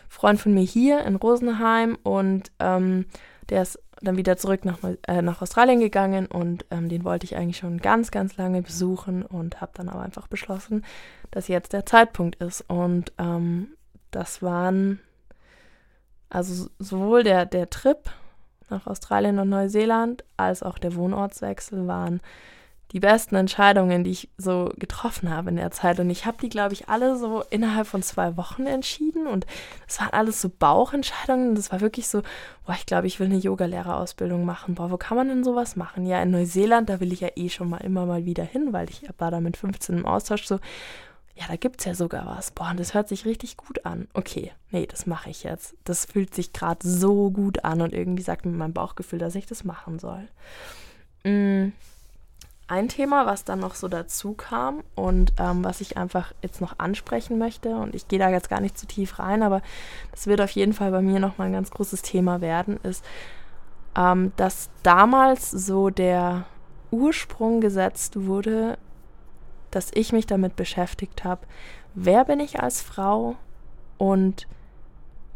Freund 0.09 0.41
von 0.41 0.53
mir 0.53 0.63
hier 0.63 1.05
in 1.05 1.15
Rosenheim 1.15 1.97
und 2.03 2.51
ähm, 2.59 3.05
der 3.49 3.61
ist 3.61 3.79
dann 4.01 4.17
wieder 4.17 4.35
zurück 4.35 4.65
nach, 4.65 4.79
äh, 5.07 5.21
nach 5.21 5.41
Australien 5.41 5.79
gegangen 5.79 6.25
und 6.25 6.65
ähm, 6.69 6.89
den 6.89 7.05
wollte 7.05 7.23
ich 7.23 7.37
eigentlich 7.37 7.57
schon 7.57 7.77
ganz, 7.77 8.11
ganz 8.11 8.35
lange 8.35 8.61
besuchen 8.61 9.23
und 9.23 9.61
habe 9.61 9.71
dann 9.75 9.87
aber 9.87 10.01
einfach 10.01 10.27
beschlossen, 10.27 10.83
dass 11.29 11.47
jetzt 11.47 11.71
der 11.71 11.85
Zeitpunkt 11.85 12.35
ist. 12.43 12.65
Und 12.67 13.13
ähm, 13.19 13.69
das 14.09 14.41
waren 14.41 14.99
also 16.29 16.67
sowohl 16.77 17.23
der, 17.23 17.45
der 17.45 17.69
Trip 17.69 17.99
nach 18.69 18.85
Australien 18.85 19.39
und 19.39 19.47
Neuseeland 19.47 20.25
als 20.35 20.61
auch 20.61 20.77
der 20.77 20.95
Wohnortswechsel 20.95 21.87
waren 21.87 22.19
die 22.91 22.99
besten 22.99 23.35
Entscheidungen, 23.35 24.03
die 24.03 24.11
ich 24.11 24.29
so 24.37 24.71
getroffen 24.77 25.29
habe 25.29 25.49
in 25.49 25.55
der 25.55 25.71
Zeit. 25.71 25.99
Und 25.99 26.09
ich 26.09 26.25
habe 26.25 26.37
die, 26.41 26.49
glaube 26.49 26.73
ich, 26.73 26.89
alle 26.89 27.17
so 27.17 27.43
innerhalb 27.49 27.87
von 27.87 28.03
zwei 28.03 28.35
Wochen 28.35 28.65
entschieden. 28.65 29.27
Und 29.27 29.45
es 29.87 29.99
waren 29.99 30.11
alles 30.11 30.41
so 30.41 30.49
Bauchentscheidungen. 30.49 31.55
Das 31.55 31.71
war 31.71 31.79
wirklich 31.79 32.09
so, 32.09 32.21
boah, 32.65 32.75
ich 32.75 32.85
glaube, 32.85 33.07
ich 33.07 33.19
will 33.19 33.27
eine 33.27 33.37
Yogalehrerausbildung 33.37 34.43
machen. 34.43 34.75
Boah, 34.75 34.91
wo 34.91 34.97
kann 34.97 35.15
man 35.15 35.29
denn 35.29 35.43
sowas 35.43 35.75
machen? 35.77 36.05
Ja, 36.05 36.21
in 36.21 36.31
Neuseeland, 36.31 36.89
da 36.89 36.99
will 36.99 37.13
ich 37.13 37.21
ja 37.21 37.29
eh 37.35 37.49
schon 37.49 37.69
mal 37.69 37.77
immer 37.77 38.05
mal 38.05 38.25
wieder 38.25 38.43
hin, 38.43 38.73
weil 38.73 38.89
ich 38.89 39.03
war 39.17 39.31
da 39.31 39.39
mit 39.39 39.55
15 39.55 39.99
im 39.99 40.05
Austausch 40.05 40.45
so, 40.45 40.59
ja, 41.35 41.45
da 41.47 41.55
gibt 41.55 41.79
es 41.79 41.85
ja 41.85 41.95
sogar 41.95 42.25
was. 42.25 42.51
Boah, 42.51 42.71
und 42.71 42.79
das 42.79 42.93
hört 42.93 43.07
sich 43.07 43.25
richtig 43.25 43.55
gut 43.55 43.85
an. 43.85 44.09
Okay, 44.13 44.51
nee, 44.69 44.85
das 44.85 45.05
mache 45.05 45.29
ich 45.29 45.43
jetzt. 45.43 45.75
Das 45.85 46.05
fühlt 46.05 46.35
sich 46.35 46.51
gerade 46.51 46.85
so 46.85 47.31
gut 47.31 47.63
an 47.63 47.81
und 47.81 47.93
irgendwie 47.93 48.23
sagt 48.23 48.45
mir 48.45 48.51
mein 48.51 48.73
Bauchgefühl, 48.73 49.19
dass 49.19 49.35
ich 49.35 49.45
das 49.45 49.63
machen 49.63 49.97
soll. 49.97 50.27
Mm 51.23 51.71
ein 52.71 52.87
Thema, 52.87 53.25
was 53.25 53.43
dann 53.43 53.59
noch 53.59 53.75
so 53.75 53.89
dazu 53.89 54.33
kam 54.33 54.83
und 54.95 55.33
ähm, 55.37 55.63
was 55.63 55.81
ich 55.81 55.97
einfach 55.97 56.31
jetzt 56.41 56.61
noch 56.61 56.79
ansprechen 56.79 57.37
möchte. 57.37 57.75
Und 57.75 57.93
ich 57.93 58.07
gehe 58.07 58.17
da 58.17 58.29
jetzt 58.29 58.49
gar 58.49 58.61
nicht 58.61 58.77
zu 58.77 58.87
tief 58.87 59.19
rein, 59.19 59.43
aber 59.43 59.61
das 60.11 60.25
wird 60.25 60.39
auf 60.39 60.51
jeden 60.51 60.71
Fall 60.71 60.91
bei 60.91 61.01
mir 61.01 61.19
nochmal 61.19 61.47
ein 61.47 61.53
ganz 61.53 61.69
großes 61.69 62.01
Thema 62.01 62.39
werden, 62.39 62.79
ist, 62.83 63.03
ähm, 63.97 64.31
dass 64.37 64.69
damals 64.83 65.51
so 65.51 65.89
der 65.89 66.45
Ursprung 66.91 67.59
gesetzt 67.59 68.25
wurde, 68.25 68.77
dass 69.69 69.91
ich 69.93 70.13
mich 70.13 70.25
damit 70.25 70.55
beschäftigt 70.55 71.25
habe, 71.25 71.41
wer 71.93 72.23
bin 72.23 72.39
ich 72.39 72.61
als 72.61 72.81
Frau 72.81 73.35
und 73.97 74.47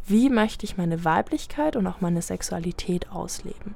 wie 0.08 0.30
möchte 0.30 0.66
ich 0.66 0.78
meine 0.78 1.04
Weiblichkeit 1.04 1.76
und 1.76 1.86
auch 1.86 2.00
meine 2.00 2.22
Sexualität 2.22 3.12
ausleben. 3.12 3.76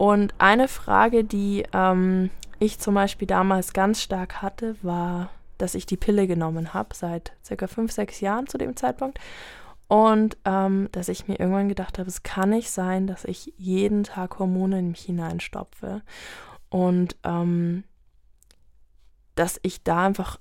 Und 0.00 0.32
eine 0.38 0.66
Frage, 0.66 1.24
die 1.24 1.64
ähm, 1.74 2.30
ich 2.58 2.78
zum 2.78 2.94
Beispiel 2.94 3.28
damals 3.28 3.74
ganz 3.74 4.00
stark 4.00 4.40
hatte, 4.40 4.76
war, 4.80 5.28
dass 5.58 5.74
ich 5.74 5.84
die 5.84 5.98
Pille 5.98 6.26
genommen 6.26 6.72
habe, 6.72 6.94
seit 6.94 7.32
circa 7.44 7.66
fünf, 7.66 7.92
sechs 7.92 8.20
Jahren 8.20 8.46
zu 8.46 8.56
dem 8.56 8.76
Zeitpunkt. 8.76 9.18
Und 9.88 10.38
ähm, 10.46 10.88
dass 10.92 11.10
ich 11.10 11.28
mir 11.28 11.38
irgendwann 11.38 11.68
gedacht 11.68 11.98
habe, 11.98 12.08
es 12.08 12.22
kann 12.22 12.48
nicht 12.48 12.70
sein, 12.70 13.06
dass 13.06 13.26
ich 13.26 13.52
jeden 13.58 14.02
Tag 14.04 14.38
Hormone 14.38 14.78
in 14.78 14.88
mich 14.88 15.02
hineinstopfe. 15.02 16.00
Und 16.70 17.16
ähm, 17.22 17.84
dass 19.34 19.60
ich 19.62 19.82
da 19.82 20.06
einfach 20.06 20.40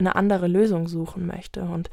eine 0.00 0.16
andere 0.16 0.48
Lösung 0.48 0.88
suchen 0.88 1.24
möchte. 1.24 1.62
Und 1.62 1.88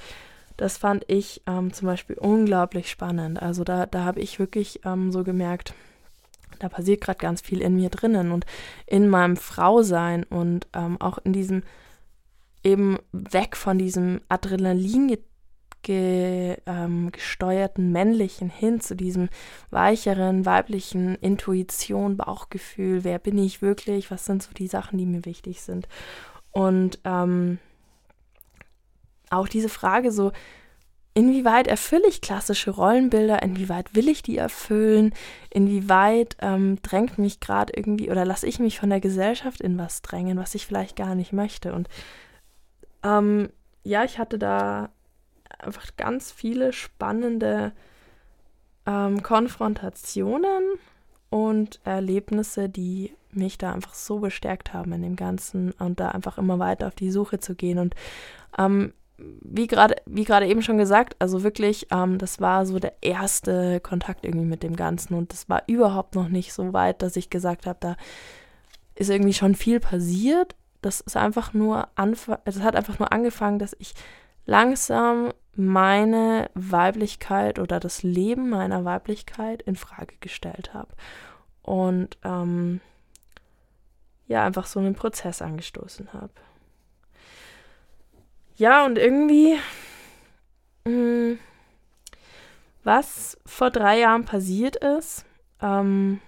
das 0.58 0.80
fand 0.80 1.06
ich 1.08 1.44
ähm, 1.46 1.72
zum 1.72 1.86
Beispiel 1.86 2.18
unglaublich 2.18 2.90
spannend. 2.90 3.40
Also 3.40 3.64
da, 3.64 3.86
da 3.86 4.06
habe 4.06 4.22
ich 4.22 4.40
wirklich 4.40 4.80
ähm, 4.86 5.12
so 5.12 5.24
gemerkt, 5.24 5.76
da 6.60 6.70
passiert 6.70 7.02
gerade 7.02 7.20
ganz 7.20 7.42
viel 7.42 7.62
in 7.62 7.76
mir 7.76 7.90
drinnen 7.90 8.32
und 8.32 8.46
in 8.86 9.10
meinem 9.10 9.38
Frausein 9.38 10.24
und 10.24 10.68
ähm, 10.74 11.00
auch 11.00 11.18
in 11.20 11.34
diesem 11.34 11.64
eben 12.64 12.98
weg 13.12 13.56
von 13.56 13.78
diesem 13.78 14.22
Adrenalin 14.28 15.18
ge, 15.84 16.58
ähm, 16.66 17.12
gesteuerten 17.12 17.92
männlichen 17.92 18.50
hin 18.50 18.82
zu 18.82 18.96
diesem 18.96 19.30
weicheren 19.70 20.46
weiblichen 20.46 21.16
Intuition, 21.16 22.18
Bauchgefühl, 22.18 23.04
wer 23.04 23.20
bin 23.20 23.38
ich 23.38 23.62
wirklich, 23.62 24.10
was 24.10 24.26
sind 24.26 24.42
so 24.42 24.52
die 24.54 24.68
Sachen, 24.68 24.98
die 24.98 25.06
mir 25.06 25.26
wichtig 25.26 25.62
sind. 25.62 25.88
Und 26.52 27.00
ähm, 27.06 27.60
auch 29.30 29.48
diese 29.48 29.70
Frage 29.70 30.12
so, 30.12 30.32
inwieweit 31.16 31.68
erfülle 31.68 32.08
ich 32.08 32.22
klassische 32.22 32.72
Rollenbilder, 32.72 33.42
inwieweit 33.42 33.96
will 33.96 34.10
ich 34.10 34.22
die 34.22 34.38
erfüllen, 34.38 35.14
inwieweit 35.50 36.36
ähm, 36.42 36.78
drängt 36.84 37.18
mich 37.18 37.40
gerade 37.40 37.74
irgendwie 37.76 38.12
oder 38.12 38.26
lasse 38.26 38.46
ich 38.46 38.60
mich 38.60 38.80
von 38.80 38.90
der 38.90 39.00
Gesellschaft 39.00 39.62
in 39.62 39.78
was 39.78 40.02
drängen, 40.02 40.38
was 40.38 40.54
ich 40.54 40.68
vielleicht 40.68 40.98
gar 40.98 41.16
nicht 41.16 41.32
möchte. 41.32 41.74
Und 41.74 41.88
ähm, 43.02 43.50
ja, 43.84 44.04
ich 44.04 44.20
hatte 44.20 44.38
da 44.38 44.90
einfach 45.58 45.96
ganz 45.96 46.34
viele 46.34 46.74
spannende 46.74 47.72
ähm, 48.86 49.24
Konfrontationen 49.24 50.64
und 51.30 51.80
Erlebnisse, 51.86 52.68
die 52.68 53.16
mich 53.32 53.58
da 53.58 53.72
einfach 53.72 53.94
so 53.94 54.20
bestärkt 54.20 54.74
haben 54.74 54.92
in 54.92 55.02
dem 55.02 55.16
Ganzen 55.16 55.72
und 55.72 56.02
da 56.02 56.10
einfach 56.10 56.38
immer 56.38 56.60
weiter 56.60 56.88
auf 56.88 56.96
die 56.96 57.12
Suche 57.12 57.40
zu 57.40 57.56
gehen. 57.56 57.80
Und 57.80 57.96
ähm, 58.58 58.94
wie 59.18 59.68
gerade 59.68 59.96
wie 60.06 60.26
gerade 60.26 60.48
eben 60.48 60.62
schon 60.62 60.78
gesagt, 60.78 61.16
also 61.20 61.44
wirklich, 61.44 61.88
ähm, 61.92 62.18
das 62.18 62.42
war 62.42 62.66
so 62.66 62.80
der 62.80 62.94
erste 63.02 63.80
Kontakt 63.80 64.26
irgendwie 64.26 64.46
mit 64.46 64.64
dem 64.64 64.76
Ganzen 64.76 65.14
und 65.14 65.32
das 65.32 65.48
war 65.50 65.64
überhaupt 65.68 66.16
noch 66.16 66.28
nicht 66.28 66.54
so 66.54 66.74
weit, 66.74 67.02
dass 67.02 67.16
ich 67.16 67.30
gesagt 67.30 67.66
habe, 67.66 67.78
da 67.80 67.96
ist 68.96 69.10
irgendwie 69.10 69.34
schon 69.34 69.56
viel 69.56 69.80
passiert. 69.80 70.56
Das 70.82 71.02
ist 71.02 71.18
einfach 71.18 71.54
nur 71.54 71.88
Anfang, 71.96 72.38
hat 72.46 72.76
einfach 72.76 73.00
nur 73.00 73.12
angefangen, 73.12 73.60
dass 73.60 73.76
ich 73.80 73.94
langsam 74.46 75.34
meine 75.56 76.50
Weiblichkeit 76.54 77.60
oder 77.60 77.80
das 77.80 78.04
Leben 78.04 78.50
meiner 78.50 78.86
Weiblichkeit 78.86 79.62
in 79.62 79.76
Frage 79.76 80.16
gestellt 80.20 80.74
habe 80.74 80.94
und 81.62 82.18
ähm, 82.24 82.82
ja 84.28 84.44
einfach 84.44 84.66
so 84.66 84.80
einen 84.80 84.96
Prozess 84.96 85.42
angestoßen 85.42 86.14
habe. 86.14 86.32
Ja, 88.58 88.86
und 88.86 88.98
irgendwie, 88.98 89.60
mh, 90.86 90.92
hm, 90.92 91.40
was 92.84 93.38
vor 93.46 93.72
drei 93.72 94.00
Jahren 94.00 94.26
passiert 94.26 94.76
ist, 94.78 95.26
ähm, 95.62 96.22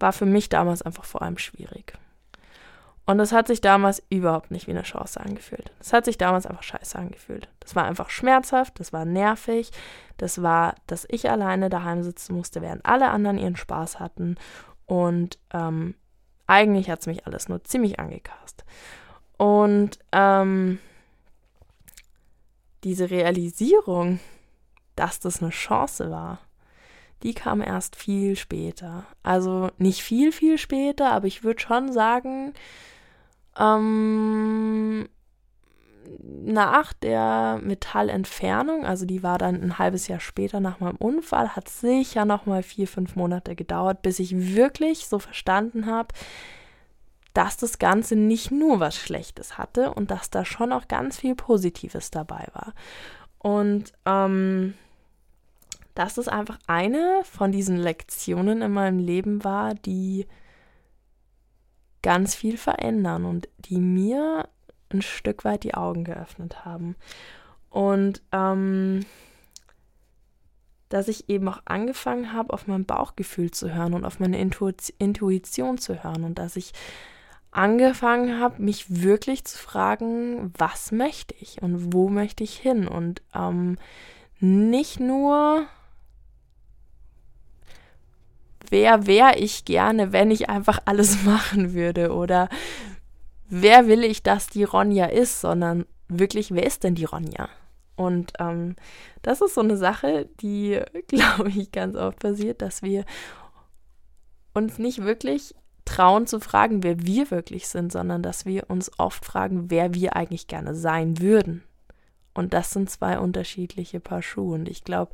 war 0.00 0.12
für 0.12 0.26
mich 0.26 0.48
damals 0.48 0.82
einfach 0.82 1.04
vor 1.04 1.22
allem 1.22 1.38
schwierig. 1.38 1.92
Und 3.04 3.18
es 3.20 3.32
hat 3.32 3.48
sich 3.48 3.60
damals 3.60 4.02
überhaupt 4.10 4.50
nicht 4.50 4.66
wie 4.66 4.72
eine 4.72 4.82
Chance 4.82 5.20
angefühlt. 5.20 5.72
Es 5.80 5.92
hat 5.92 6.04
sich 6.04 6.18
damals 6.18 6.46
einfach 6.46 6.62
scheiße 6.62 6.96
angefühlt. 6.96 7.48
Das 7.60 7.74
war 7.74 7.84
einfach 7.84 8.10
schmerzhaft, 8.10 8.78
das 8.78 8.92
war 8.92 9.04
nervig, 9.04 9.70
das 10.18 10.42
war, 10.42 10.76
dass 10.86 11.06
ich 11.08 11.28
alleine 11.28 11.68
daheim 11.68 12.02
sitzen 12.02 12.34
musste, 12.34 12.62
während 12.62 12.86
alle 12.86 13.10
anderen 13.10 13.38
ihren 13.38 13.56
Spaß 13.56 13.98
hatten. 13.98 14.36
Und 14.86 15.38
ähm, 15.52 15.94
eigentlich 16.46 16.90
hat 16.90 17.00
es 17.00 17.06
mich 17.06 17.26
alles 17.26 17.48
nur 17.48 17.64
ziemlich 17.64 17.98
angekast. 17.98 18.64
Und 19.42 19.98
ähm, 20.12 20.78
diese 22.84 23.10
Realisierung, 23.10 24.20
dass 24.94 25.18
das 25.18 25.42
eine 25.42 25.50
Chance 25.50 26.12
war, 26.12 26.38
die 27.24 27.34
kam 27.34 27.60
erst 27.60 27.96
viel 27.96 28.36
später. 28.36 29.04
Also 29.24 29.70
nicht 29.78 30.04
viel, 30.04 30.30
viel 30.30 30.58
später, 30.58 31.10
aber 31.10 31.26
ich 31.26 31.42
würde 31.42 31.58
schon 31.58 31.92
sagen, 31.92 32.52
ähm, 33.58 35.08
nach 36.44 36.92
der 36.92 37.58
Metallentfernung, 37.64 38.86
also 38.86 39.06
die 39.06 39.24
war 39.24 39.38
dann 39.38 39.60
ein 39.60 39.76
halbes 39.76 40.06
Jahr 40.06 40.20
später 40.20 40.60
nach 40.60 40.78
meinem 40.78 40.98
Unfall, 40.98 41.56
hat 41.56 41.68
sicher 41.68 42.24
noch 42.24 42.46
mal 42.46 42.62
vier, 42.62 42.86
fünf 42.86 43.16
Monate 43.16 43.56
gedauert, 43.56 44.02
bis 44.02 44.20
ich 44.20 44.54
wirklich 44.54 45.08
so 45.08 45.18
verstanden 45.18 45.86
habe, 45.86 46.14
dass 47.34 47.56
das 47.56 47.78
Ganze 47.78 48.16
nicht 48.16 48.50
nur 48.50 48.80
was 48.80 48.96
Schlechtes 48.96 49.58
hatte 49.58 49.92
und 49.92 50.10
dass 50.10 50.30
da 50.30 50.44
schon 50.44 50.72
auch 50.72 50.88
ganz 50.88 51.18
viel 51.18 51.34
Positives 51.34 52.10
dabei 52.10 52.46
war. 52.52 52.74
Und 53.38 53.92
ähm, 54.04 54.74
dass 55.94 56.18
es 56.18 56.28
einfach 56.28 56.58
eine 56.66 57.20
von 57.24 57.52
diesen 57.52 57.76
Lektionen 57.76 58.62
in 58.62 58.72
meinem 58.72 58.98
Leben 58.98 59.44
war, 59.44 59.74
die 59.74 60.26
ganz 62.02 62.34
viel 62.34 62.56
verändern 62.56 63.24
und 63.24 63.48
die 63.58 63.78
mir 63.78 64.48
ein 64.90 65.02
Stück 65.02 65.44
weit 65.44 65.64
die 65.64 65.74
Augen 65.74 66.04
geöffnet 66.04 66.64
haben. 66.64 66.96
Und 67.70 68.22
ähm, 68.32 69.06
dass 70.88 71.08
ich 71.08 71.30
eben 71.30 71.48
auch 71.48 71.62
angefangen 71.64 72.34
habe, 72.34 72.52
auf 72.52 72.66
mein 72.66 72.84
Bauchgefühl 72.84 73.50
zu 73.50 73.74
hören 73.74 73.94
und 73.94 74.04
auf 74.04 74.20
meine 74.20 74.38
Intuition 74.38 75.78
zu 75.78 76.04
hören 76.04 76.24
und 76.24 76.38
dass 76.38 76.56
ich 76.56 76.72
angefangen 77.52 78.40
habe, 78.40 78.60
mich 78.60 79.02
wirklich 79.02 79.44
zu 79.44 79.58
fragen, 79.58 80.52
was 80.56 80.90
möchte 80.90 81.34
ich 81.38 81.62
und 81.62 81.92
wo 81.92 82.08
möchte 82.08 82.42
ich 82.42 82.56
hin? 82.56 82.88
Und 82.88 83.22
ähm, 83.34 83.78
nicht 84.40 84.98
nur 84.98 85.66
wer 88.72 89.06
wäre 89.06 89.38
ich 89.38 89.66
gerne, 89.66 90.12
wenn 90.12 90.30
ich 90.30 90.48
einfach 90.48 90.80
alles 90.86 91.22
machen 91.24 91.74
würde? 91.74 92.12
Oder 92.12 92.48
wer 93.48 93.86
will 93.86 94.02
ich, 94.02 94.24
dass 94.24 94.48
die 94.48 94.64
Ronja 94.64 95.06
ist, 95.06 95.40
sondern 95.42 95.84
wirklich, 96.08 96.52
wer 96.52 96.66
ist 96.66 96.82
denn 96.82 96.96
die 96.96 97.04
Ronja? 97.04 97.48
Und 97.94 98.32
ähm, 98.40 98.74
das 99.20 99.42
ist 99.42 99.54
so 99.54 99.60
eine 99.60 99.76
Sache, 99.76 100.28
die, 100.40 100.80
glaube 101.06 101.50
ich, 101.50 101.70
ganz 101.70 101.96
oft 101.96 102.18
passiert, 102.18 102.62
dass 102.62 102.82
wir 102.82 103.04
uns 104.54 104.78
nicht 104.78 105.02
wirklich 105.04 105.54
trauen 105.84 106.26
zu 106.26 106.40
fragen, 106.40 106.82
wer 106.82 107.04
wir 107.04 107.30
wirklich 107.30 107.68
sind, 107.68 107.92
sondern 107.92 108.22
dass 108.22 108.46
wir 108.46 108.70
uns 108.70 108.90
oft 108.98 109.24
fragen, 109.24 109.70
wer 109.70 109.94
wir 109.94 110.16
eigentlich 110.16 110.46
gerne 110.46 110.74
sein 110.74 111.18
würden. 111.20 111.62
Und 112.34 112.54
das 112.54 112.70
sind 112.70 112.90
zwei 112.90 113.18
unterschiedliche 113.18 114.00
Paar 114.00 114.22
Schuhe. 114.22 114.54
Und 114.54 114.68
ich 114.68 114.84
glaube, 114.84 115.12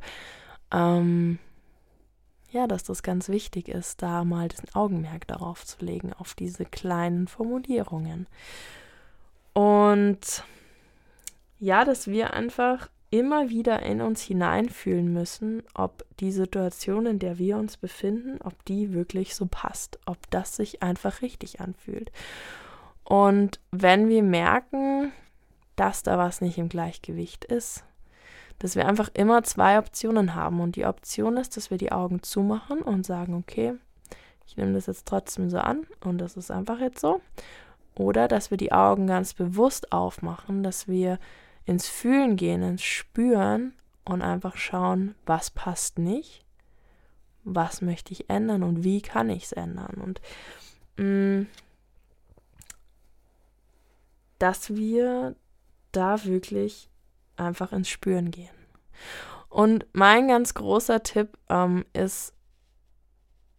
ähm, 0.71 1.39
ja, 2.51 2.65
dass 2.67 2.83
das 2.83 3.03
ganz 3.03 3.29
wichtig 3.29 3.67
ist, 3.67 4.01
da 4.01 4.23
mal 4.23 4.47
das 4.47 4.75
Augenmerk 4.75 5.27
darauf 5.27 5.65
zu 5.65 5.83
legen, 5.85 6.13
auf 6.13 6.33
diese 6.33 6.65
kleinen 6.65 7.27
Formulierungen. 7.27 8.27
Und 9.53 10.43
ja, 11.59 11.83
dass 11.83 12.07
wir 12.07 12.33
einfach 12.33 12.89
immer 13.11 13.49
wieder 13.49 13.81
in 13.81 14.01
uns 14.01 14.21
hineinfühlen 14.21 15.11
müssen, 15.11 15.63
ob 15.73 16.05
die 16.19 16.31
Situation, 16.31 17.05
in 17.05 17.19
der 17.19 17.37
wir 17.37 17.57
uns 17.57 17.77
befinden, 17.77 18.39
ob 18.43 18.63
die 18.65 18.93
wirklich 18.93 19.35
so 19.35 19.47
passt, 19.49 19.99
ob 20.05 20.17
das 20.29 20.55
sich 20.55 20.83
einfach 20.83 21.21
richtig 21.21 21.59
anfühlt. 21.59 22.11
Und 23.03 23.59
wenn 23.71 24.07
wir 24.09 24.21
merken, 24.21 25.11
dass 25.75 26.03
da 26.03 26.17
was 26.17 26.41
nicht 26.41 26.57
im 26.57 26.69
Gleichgewicht 26.69 27.45
ist, 27.45 27.83
dass 28.59 28.75
wir 28.75 28.85
einfach 28.85 29.09
immer 29.13 29.43
zwei 29.43 29.79
Optionen 29.79 30.35
haben. 30.35 30.59
Und 30.59 30.75
die 30.75 30.85
Option 30.85 31.37
ist, 31.37 31.55
dass 31.57 31.71
wir 31.71 31.77
die 31.77 31.93
Augen 31.93 32.21
zumachen 32.21 32.81
und 32.81 33.05
sagen, 33.05 33.33
okay, 33.33 33.75
ich 34.45 34.57
nehme 34.57 34.73
das 34.73 34.87
jetzt 34.87 35.07
trotzdem 35.07 35.49
so 35.49 35.57
an 35.57 35.85
und 36.03 36.17
das 36.19 36.35
ist 36.35 36.51
einfach 36.51 36.79
jetzt 36.79 36.99
so. 36.99 37.21
Oder 37.95 38.27
dass 38.27 38.51
wir 38.51 38.57
die 38.57 38.71
Augen 38.71 39.07
ganz 39.07 39.33
bewusst 39.33 39.91
aufmachen, 39.91 40.63
dass 40.63 40.87
wir 40.87 41.19
ins 41.69 41.87
Fühlen 41.87 42.35
gehen, 42.35 42.63
ins 42.63 42.83
Spüren 42.83 43.73
und 44.03 44.23
einfach 44.23 44.57
schauen, 44.57 45.13
was 45.25 45.51
passt 45.51 45.99
nicht, 45.99 46.43
was 47.43 47.81
möchte 47.81 48.11
ich 48.11 48.29
ändern 48.29 48.63
und 48.63 48.83
wie 48.83 49.01
kann 49.01 49.29
ich 49.29 49.45
es 49.45 49.51
ändern. 49.51 50.01
Und 50.01 50.21
mh, 50.97 51.41
mm, 51.41 51.47
dass 54.39 54.75
wir 54.75 55.35
da 55.91 56.23
wirklich 56.23 56.89
einfach 57.35 57.71
ins 57.71 57.89
Spüren 57.89 58.31
gehen. 58.31 58.49
Und 59.49 59.85
mein 59.93 60.27
ganz 60.27 60.53
großer 60.53 61.03
Tipp 61.03 61.37
ähm, 61.49 61.85
ist, 61.93 62.33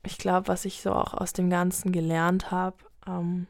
ich 0.04 0.18
glaube, 0.18 0.48
was 0.48 0.64
ich 0.64 0.82
so 0.82 0.92
auch 0.92 1.14
aus 1.14 1.32
dem 1.32 1.50
Ganzen 1.50 1.92
gelernt 1.92 2.50
habe, 2.50 2.76
ähm, 3.06 3.46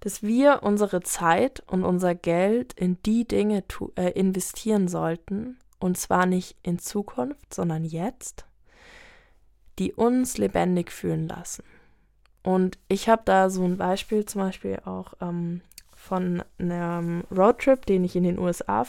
dass 0.00 0.22
wir 0.22 0.60
unsere 0.62 1.00
Zeit 1.02 1.62
und 1.66 1.84
unser 1.84 2.14
Geld 2.14 2.72
in 2.74 3.02
die 3.02 3.26
Dinge 3.26 3.64
äh, 3.96 4.10
investieren 4.12 4.88
sollten, 4.88 5.58
und 5.80 5.96
zwar 5.96 6.26
nicht 6.26 6.56
in 6.62 6.78
Zukunft, 6.78 7.54
sondern 7.54 7.84
jetzt, 7.84 8.44
die 9.78 9.92
uns 9.92 10.38
lebendig 10.38 10.90
fühlen 10.90 11.28
lassen. 11.28 11.62
Und 12.42 12.78
ich 12.88 13.08
habe 13.08 13.22
da 13.24 13.50
so 13.50 13.64
ein 13.64 13.76
Beispiel 13.76 14.24
zum 14.24 14.42
Beispiel 14.42 14.80
auch 14.84 15.14
ähm, 15.20 15.60
von 15.94 16.42
einem 16.58 17.24
Roadtrip, 17.30 17.84
den 17.86 18.04
ich 18.04 18.16
in 18.16 18.24
den 18.24 18.38
USA 18.38 18.86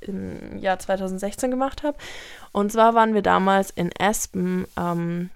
im 0.00 0.58
Jahr 0.58 0.78
2016 0.78 1.50
gemacht 1.50 1.82
habe. 1.82 1.96
Und 2.52 2.72
zwar 2.72 2.94
waren 2.94 3.14
wir 3.14 3.22
damals 3.22 3.70
in 3.70 3.90
Aspen 3.98 4.66
ähm, 4.78 5.30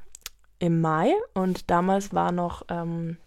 im 0.58 0.80
Mai 0.80 1.12
und 1.34 1.70
damals 1.70 2.12
war 2.12 2.32
noch 2.32 2.64
ähm, 2.68 3.18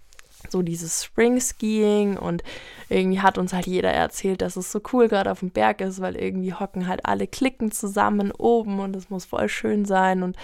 so 0.50 0.62
dieses 0.62 1.04
Spring 1.04 1.40
Skiing 1.40 2.18
und 2.18 2.44
irgendwie 2.90 3.22
hat 3.22 3.38
uns 3.38 3.54
halt 3.54 3.68
jeder 3.68 3.92
erzählt, 3.92 4.42
dass 4.42 4.56
es 4.56 4.72
so 4.72 4.82
cool 4.94 5.08
gerade 5.08 5.32
auf 5.32 5.40
dem 5.40 5.52
Berg 5.52 5.82
ist, 5.82 6.02
weil 6.02 6.16
irgendwie 6.16 6.54
hocken 6.54 6.88
halt 6.88 7.06
alle 7.06 7.28
Klicken 7.28 7.72
zusammen 7.72 8.32
oben 8.32 8.80
und 8.80 8.96
es 8.96 9.10
muss 9.10 9.26
voll 9.26 9.50
schön 9.50 9.86
sein 9.86 10.24
und 10.24 10.38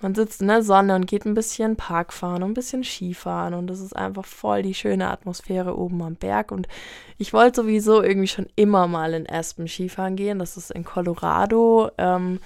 man 0.00 0.14
sitzt 0.14 0.42
in 0.42 0.48
der 0.48 0.62
Sonne 0.62 0.94
und 0.94 1.06
geht 1.06 1.24
ein 1.24 1.34
bisschen 1.34 1.76
Park 1.76 2.12
fahren 2.12 2.42
und 2.42 2.50
ein 2.50 2.54
bisschen 2.54 2.84
Skifahren 2.84 3.54
und 3.54 3.66
das 3.66 3.80
ist 3.80 3.96
einfach 3.96 4.26
voll 4.26 4.62
die 4.62 4.74
schöne 4.74 5.08
Atmosphäre 5.08 5.76
oben 5.76 6.02
am 6.02 6.16
Berg 6.16 6.52
und 6.52 6.68
ich 7.16 7.32
wollte 7.32 7.62
sowieso 7.62 8.02
irgendwie 8.02 8.28
schon 8.28 8.46
immer 8.56 8.86
mal 8.86 9.14
in 9.14 9.28
Aspen 9.28 9.68
Skifahren 9.68 10.16
gehen. 10.16 10.38
Das 10.38 10.58
ist 10.58 10.70
in 10.70 10.84
Colorado 10.84 11.90
ähm, 11.96 12.40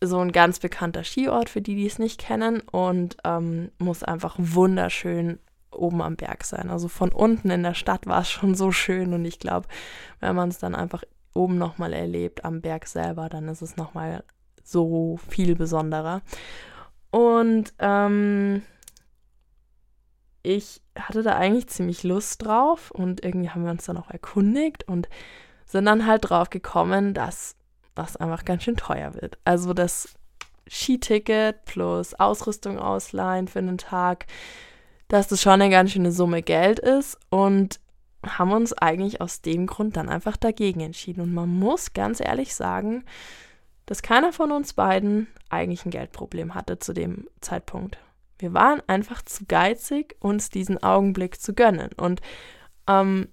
so 0.00 0.20
ein 0.20 0.30
ganz 0.30 0.60
bekannter 0.60 1.02
Skiort 1.02 1.48
für 1.48 1.60
die, 1.60 1.74
die 1.74 1.86
es 1.86 1.98
nicht 1.98 2.20
kennen 2.20 2.60
und 2.60 3.16
ähm, 3.24 3.70
muss 3.78 4.04
einfach 4.04 4.36
wunderschön 4.38 5.40
oben 5.74 6.02
am 6.02 6.16
Berg 6.16 6.44
sein. 6.44 6.70
Also 6.70 6.88
von 6.88 7.12
unten 7.12 7.50
in 7.50 7.62
der 7.62 7.74
Stadt 7.74 8.06
war 8.06 8.22
es 8.22 8.30
schon 8.30 8.54
so 8.54 8.72
schön 8.72 9.12
und 9.12 9.24
ich 9.24 9.38
glaube, 9.38 9.68
wenn 10.20 10.34
man 10.34 10.48
es 10.48 10.58
dann 10.58 10.74
einfach 10.74 11.02
oben 11.34 11.58
nochmal 11.58 11.92
erlebt 11.92 12.44
am 12.44 12.60
Berg 12.60 12.86
selber, 12.86 13.28
dann 13.28 13.48
ist 13.48 13.62
es 13.62 13.76
nochmal 13.76 14.24
so 14.62 15.18
viel 15.28 15.56
besonderer. 15.56 16.22
Und 17.10 17.74
ähm, 17.78 18.62
ich 20.42 20.82
hatte 20.96 21.22
da 21.22 21.36
eigentlich 21.36 21.68
ziemlich 21.68 22.02
Lust 22.02 22.44
drauf 22.44 22.90
und 22.90 23.24
irgendwie 23.24 23.50
haben 23.50 23.64
wir 23.64 23.70
uns 23.70 23.86
dann 23.86 23.96
auch 23.96 24.10
erkundigt 24.10 24.86
und 24.88 25.08
sind 25.64 25.86
dann 25.86 26.06
halt 26.06 26.28
drauf 26.28 26.50
gekommen, 26.50 27.14
dass 27.14 27.56
das 27.94 28.16
einfach 28.16 28.44
ganz 28.44 28.64
schön 28.64 28.76
teuer 28.76 29.14
wird. 29.14 29.38
Also 29.44 29.72
das 29.72 30.14
Skiticket 30.68 31.64
plus 31.64 32.14
Ausrüstung 32.14 32.78
ausleihen 32.78 33.48
für 33.48 33.58
einen 33.58 33.78
Tag, 33.78 34.26
dass 35.08 35.28
das 35.28 35.42
schon 35.42 35.52
eine 35.52 35.70
ganz 35.70 35.92
schöne 35.92 36.12
Summe 36.12 36.42
Geld 36.42 36.78
ist 36.78 37.18
und 37.30 37.80
haben 38.26 38.52
uns 38.52 38.72
eigentlich 38.72 39.20
aus 39.20 39.42
dem 39.42 39.66
Grund 39.66 39.96
dann 39.96 40.08
einfach 40.08 40.36
dagegen 40.36 40.80
entschieden. 40.80 41.20
Und 41.20 41.34
man 41.34 41.48
muss 41.48 41.92
ganz 41.92 42.20
ehrlich 42.20 42.54
sagen, 42.54 43.04
dass 43.86 44.02
keiner 44.02 44.32
von 44.32 44.50
uns 44.50 44.72
beiden 44.72 45.26
eigentlich 45.50 45.84
ein 45.84 45.90
Geldproblem 45.90 46.54
hatte 46.54 46.78
zu 46.78 46.92
dem 46.92 47.28
Zeitpunkt. 47.40 47.98
Wir 48.38 48.54
waren 48.54 48.82
einfach 48.86 49.22
zu 49.22 49.44
geizig, 49.46 50.16
uns 50.20 50.48
diesen 50.48 50.82
Augenblick 50.82 51.40
zu 51.40 51.54
gönnen. 51.54 51.90
Und 51.96 52.20
ähm, 52.88 53.28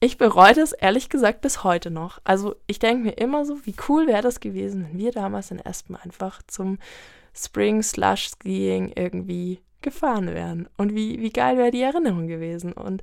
ich 0.00 0.18
bereue 0.18 0.54
das 0.54 0.72
ehrlich 0.72 1.08
gesagt 1.08 1.40
bis 1.40 1.64
heute 1.64 1.90
noch. 1.90 2.18
Also 2.24 2.56
ich 2.66 2.78
denke 2.78 3.04
mir 3.04 3.12
immer 3.12 3.44
so, 3.44 3.64
wie 3.64 3.74
cool 3.88 4.06
wäre 4.06 4.22
das 4.22 4.40
gewesen, 4.40 4.84
wenn 4.84 4.98
wir 4.98 5.12
damals 5.12 5.50
in 5.50 5.60
Espen 5.60 5.96
einfach 5.96 6.42
zum 6.46 6.78
Spring 7.34 7.82
Slush 7.82 8.28
Skiing 8.28 8.92
irgendwie 8.94 9.60
gefahren 9.84 10.34
wären. 10.34 10.68
Und 10.76 10.94
wie, 10.94 11.20
wie 11.20 11.30
geil 11.30 11.56
wäre 11.56 11.70
die 11.70 11.82
Erinnerung 11.82 12.26
gewesen. 12.26 12.72
Und 12.72 13.02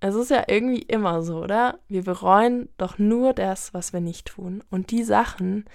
es 0.00 0.14
ist 0.14 0.30
ja 0.30 0.44
irgendwie 0.48 0.80
immer 0.80 1.22
so, 1.22 1.42
oder? 1.42 1.78
Wir 1.88 2.04
bereuen 2.04 2.70
doch 2.78 2.98
nur 2.98 3.34
das, 3.34 3.74
was 3.74 3.92
wir 3.92 4.00
nicht 4.00 4.28
tun. 4.28 4.64
Und 4.70 4.90
die 4.90 5.04
Sachen, 5.04 5.66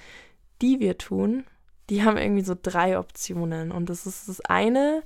die 0.62 0.80
wir 0.80 0.98
tun, 0.98 1.44
die 1.92 2.04
haben 2.04 2.18
irgendwie 2.18 2.44
so 2.44 2.56
drei 2.60 2.98
Optionen. 2.98 3.72
Und 3.72 3.90
das 3.92 4.08
ist 4.08 4.28
das 4.28 4.42
eine, 4.42 5.04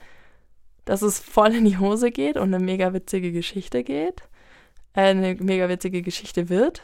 dass 0.85 1.01
es 1.01 1.19
voll 1.19 1.53
in 1.55 1.65
die 1.65 1.77
Hose 1.77 2.11
geht 2.11 2.37
und 2.37 2.53
eine 2.53 2.63
mega 2.63 2.93
witzige 2.93 3.33
Geschichte 3.33 3.83
geht 3.83 4.23
eine 4.93 5.35
mega 5.35 5.69
witzige 5.69 6.01
Geschichte 6.01 6.49
wird, 6.49 6.81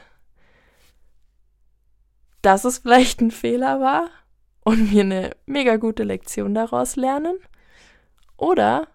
dass 2.41 2.65
es 2.65 2.79
vielleicht 2.79 3.21
ein 3.21 3.31
Fehler 3.31 3.79
war 3.79 4.09
und 4.63 4.91
wir 4.91 5.01
eine 5.01 5.31
mega 5.45 5.77
gute 5.77 6.03
Lektion 6.03 6.53
daraus 6.53 6.95
lernen. 6.95 7.37
Oder 8.37 8.87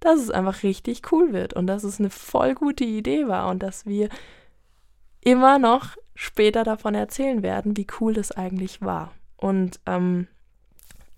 dass 0.00 0.20
es 0.20 0.30
einfach 0.30 0.62
richtig 0.62 1.10
cool 1.12 1.32
wird 1.32 1.54
und 1.54 1.66
dass 1.66 1.82
es 1.82 1.98
eine 1.98 2.10
voll 2.10 2.54
gute 2.54 2.84
Idee 2.84 3.26
war 3.26 3.48
und 3.48 3.62
dass 3.62 3.86
wir 3.86 4.10
immer 5.20 5.58
noch 5.58 5.96
später 6.14 6.62
davon 6.62 6.94
erzählen 6.94 7.42
werden, 7.42 7.76
wie 7.76 7.86
cool 8.00 8.12
das 8.12 8.30
eigentlich 8.30 8.82
war. 8.82 9.12
Und 9.36 9.80
ähm, 9.86 10.28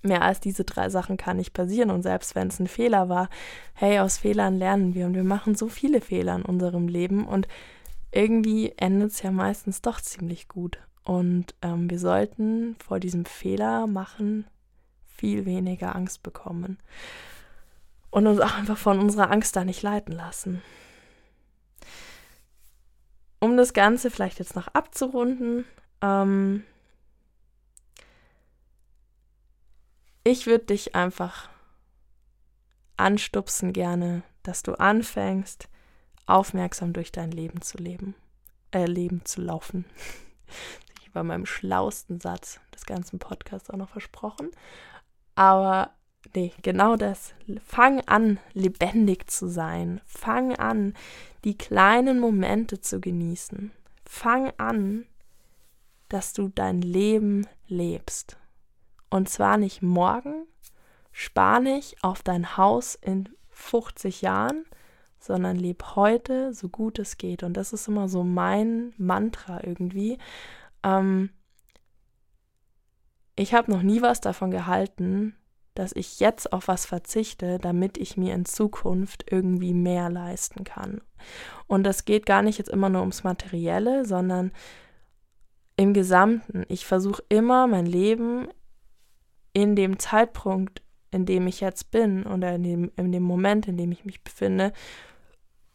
mehr 0.03 0.23
als 0.23 0.41
diese 0.41 0.65
drei 0.65 0.89
Sachen 0.89 1.17
kann 1.17 1.37
nicht 1.37 1.53
passieren. 1.53 1.91
Und 1.91 2.03
selbst 2.03 2.37
wenn 2.37 2.47
es 2.47 2.61
ein 2.61 2.69
Fehler 2.69 3.09
war, 3.09 3.29
hey, 3.75 3.99
aus 3.99 4.19
Fehlern 4.19 4.57
lernen 4.57 4.95
wir 4.95 5.07
und 5.07 5.15
wir 5.15 5.25
machen 5.25 5.57
so 5.57 5.69
viele 5.69 6.01
Fehler 6.01 6.37
in 6.37 6.43
unserem 6.43 6.87
Leben 6.87 7.27
und 7.27 7.49
irgendwie 8.13 8.73
endet 8.77 9.11
es 9.11 9.23
ja 9.23 9.33
meistens 9.33 9.83
doch 9.83 10.01
ziemlich 10.01 10.47
gut. 10.47 10.79
Und 11.03 11.55
ähm, 11.61 11.91
wir 11.91 11.99
sollten 11.99 12.77
vor 12.79 13.01
diesem 13.01 13.25
Fehler 13.25 13.87
machen 13.89 14.47
viel 15.05 15.45
weniger 15.45 15.95
Angst 15.97 16.23
bekommen 16.23 16.79
und 18.17 18.27
uns 18.27 18.41
auch 18.41 18.55
einfach 18.55 18.79
von 18.79 18.99
unserer 18.99 19.31
Angst 19.31 19.57
da 19.57 19.65
nicht 19.67 19.83
leiten 19.83 20.13
lassen. 20.13 20.63
Um 23.41 23.59
das 23.59 23.75
Ganze 23.75 24.11
vielleicht 24.11 24.39
jetzt 24.39 24.57
noch 24.57 24.69
abzurunden, 24.69 25.67
ähm, 26.01 26.65
ich 30.25 30.47
würde 30.47 30.65
dich 30.65 30.95
einfach 30.95 31.51
anstupsen 32.97 33.75
gerne, 33.75 34.23
dass 34.45 34.63
du 34.63 34.73
anfängst, 34.73 35.69
aufmerksam 36.25 36.95
durch 36.95 37.13
dein 37.13 37.31
Leben 37.31 37.61
zu 37.61 37.77
leben, 37.77 38.15
äh, 38.71 38.87
Leben 38.87 39.27
zu 39.27 39.43
laufen. 39.43 39.85
Ich 41.03 41.15
war 41.15 41.25
meinem 41.25 41.47
schlausten 41.47 42.21
Satz 42.21 42.61
des 42.75 42.85
ganzen 42.85 43.19
Podcasts 43.19 43.71
auch 43.71 43.79
noch 43.79 43.89
versprochen. 43.89 44.51
Aber 45.35 45.97
nee, 46.35 46.53
genau 46.63 46.97
das. 46.97 47.35
Fang 47.65 48.01
an, 48.03 48.39
lebendig 48.53 49.31
zu 49.31 49.49
sein. 49.49 50.01
Fang 50.05 50.55
an, 50.55 50.95
die 51.45 51.57
kleinen 51.57 52.19
Momente 52.19 52.81
zu 52.81 53.01
genießen. 53.01 53.71
Fang 54.05 54.53
an, 54.59 55.07
dass 56.09 56.33
du 56.33 56.49
dein 56.49 56.81
Leben 56.83 57.47
lebst. 57.67 58.37
Und 59.11 59.29
zwar 59.29 59.57
nicht 59.57 59.83
morgen, 59.83 60.47
spar 61.13 61.61
nicht 61.61 62.03
auf 62.03 62.23
dein 62.23 62.57
Haus 62.57 62.95
in 62.95 63.29
50 63.51 64.23
Jahren, 64.23 64.65
sondern 65.19 65.57
leb 65.57 65.97
heute 65.97 66.53
so 66.53 66.69
gut 66.69 66.99
es 66.99 67.17
geht. 67.17 67.43
Und 67.43 67.55
das 67.55 67.73
ist 67.73 67.89
immer 67.89 68.09
so 68.09 68.23
mein 68.23 68.93
Mantra 68.97 69.65
irgendwie. 69.65 70.19
Ähm, 70.83 71.31
ich 73.35 73.55
habe 73.55 73.71
noch 73.71 73.83
nie 73.83 74.03
was 74.03 74.21
davon 74.21 74.51
gehalten, 74.51 75.37
dass 75.79 75.95
ich 75.95 76.21
jetzt 76.21 76.53
auf 76.53 76.69
was 76.69 76.87
verzichte, 76.87 77.59
damit 77.59 77.99
ich 77.99 78.17
mir 78.17 78.35
in 78.35 78.45
Zukunft 78.45 79.25
irgendwie 79.31 79.75
mehr 79.75 80.11
leisten 80.11 80.65
kann. 80.65 81.01
Und 81.67 81.85
das 81.85 82.05
geht 82.05 82.27
gar 82.27 82.43
nicht 82.43 82.59
jetzt 82.59 82.71
immer 82.71 82.89
nur 82.89 83.03
ums 83.03 83.25
Materielle, 83.25 84.05
sondern 84.05 84.53
im 85.77 85.93
Gesamten. 85.93 86.65
Ich 86.69 86.87
versuche 86.87 87.23
immer 87.29 87.67
mein 87.67 87.87
Leben 87.87 88.49
in 89.53 89.77
dem 89.77 89.99
Zeitpunkt, 89.99 90.83
in 91.11 91.27
dem 91.27 91.47
ich 91.47 91.61
jetzt 91.61 91.91
bin 91.91 92.25
oder 92.27 92.55
in 92.55 92.63
dem, 92.63 92.93
in 92.97 93.13
dem 93.13 93.23
Moment, 93.23 93.69
in 93.69 93.77
dem 93.77 93.93
ich 93.93 94.05
mich 94.05 94.23
befinde, 94.23 94.73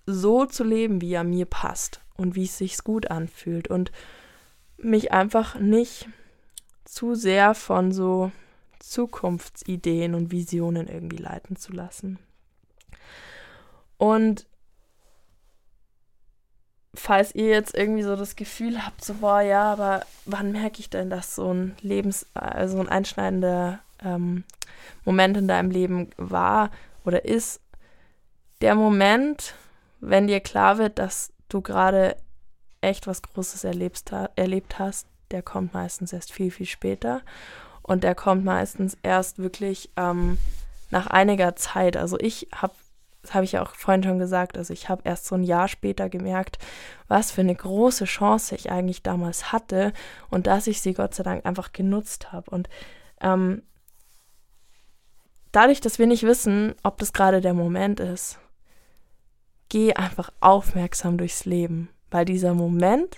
so 0.05 0.45
zu 0.45 0.63
leben, 0.63 1.01
wie 1.01 1.13
er 1.13 1.23
mir 1.23 1.45
passt 1.45 2.01
und 2.15 2.35
wie 2.35 2.45
es 2.45 2.57
sich 2.57 2.77
gut 2.83 3.09
anfühlt 3.09 3.67
und 3.67 3.91
mich 4.77 5.11
einfach 5.11 5.59
nicht 5.59 6.09
zu 6.85 7.15
sehr 7.15 7.53
von 7.53 7.91
so 7.91 8.31
Zukunftsideen 8.81 10.15
und 10.15 10.31
Visionen 10.31 10.87
irgendwie 10.87 11.17
leiten 11.17 11.55
zu 11.55 11.71
lassen. 11.71 12.19
Und 13.97 14.47
falls 16.93 17.33
ihr 17.35 17.47
jetzt 17.47 17.75
irgendwie 17.75 18.03
so 18.03 18.15
das 18.15 18.35
Gefühl 18.35 18.85
habt, 18.85 19.03
so, 19.03 19.15
boah, 19.15 19.41
ja, 19.41 19.71
aber 19.71 20.01
wann 20.25 20.51
merke 20.51 20.79
ich 20.79 20.89
denn, 20.89 21.09
dass 21.09 21.35
so 21.35 21.53
ein 21.53 21.75
Lebens-, 21.81 22.25
also 22.33 22.79
ein 22.79 22.89
einschneidender 22.89 23.79
ähm, 24.03 24.43
Moment 25.05 25.37
in 25.37 25.47
deinem 25.47 25.71
Leben 25.71 26.09
war 26.17 26.71
oder 27.05 27.25
ist, 27.25 27.61
der 28.61 28.75
Moment, 28.75 29.55
wenn 29.99 30.27
dir 30.27 30.39
klar 30.39 30.77
wird, 30.77 30.99
dass 30.99 31.31
du 31.49 31.61
gerade 31.61 32.15
echt 32.81 33.07
was 33.07 33.21
Großes 33.21 33.63
erlebst, 33.63 34.11
erlebt 34.35 34.79
hast, 34.79 35.07
der 35.31 35.41
kommt 35.41 35.73
meistens 35.73 36.13
erst 36.13 36.31
viel, 36.31 36.51
viel 36.51 36.65
später. 36.65 37.21
Und 37.91 38.05
der 38.05 38.15
kommt 38.15 38.45
meistens 38.45 38.97
erst 39.03 39.37
wirklich 39.39 39.91
ähm, 39.97 40.37
nach 40.91 41.07
einiger 41.07 41.57
Zeit. 41.57 41.97
Also 41.97 42.17
ich 42.21 42.47
habe 42.55 42.71
das 43.21 43.33
habe 43.33 43.43
ich 43.43 43.51
ja 43.51 43.61
auch 43.61 43.75
vorhin 43.75 44.01
schon 44.01 44.17
gesagt, 44.17 44.57
also 44.57 44.71
ich 44.71 44.87
habe 44.87 45.01
erst 45.03 45.25
so 45.25 45.35
ein 45.35 45.43
Jahr 45.43 45.67
später 45.67 46.07
gemerkt, 46.07 46.57
was 47.09 47.31
für 47.31 47.41
eine 47.41 47.53
große 47.53 48.05
Chance 48.05 48.55
ich 48.55 48.71
eigentlich 48.71 49.03
damals 49.03 49.51
hatte 49.51 49.91
und 50.29 50.47
dass 50.47 50.67
ich 50.67 50.79
sie 50.79 50.93
Gott 50.93 51.13
sei 51.13 51.23
Dank 51.23 51.45
einfach 51.45 51.73
genutzt 51.73 52.31
habe. 52.31 52.49
Und 52.49 52.69
ähm, 53.19 53.61
dadurch, 55.51 55.81
dass 55.81 55.99
wir 55.99 56.07
nicht 56.07 56.23
wissen, 56.23 56.73
ob 56.83 56.97
das 56.97 57.11
gerade 57.11 57.41
der 57.41 57.53
Moment 57.53 57.99
ist, 57.99 58.39
geh 59.67 59.95
einfach 59.95 60.31
aufmerksam 60.39 61.17
durchs 61.17 61.43
Leben, 61.43 61.89
weil 62.09 62.23
dieser 62.23 62.53
Moment, 62.53 63.17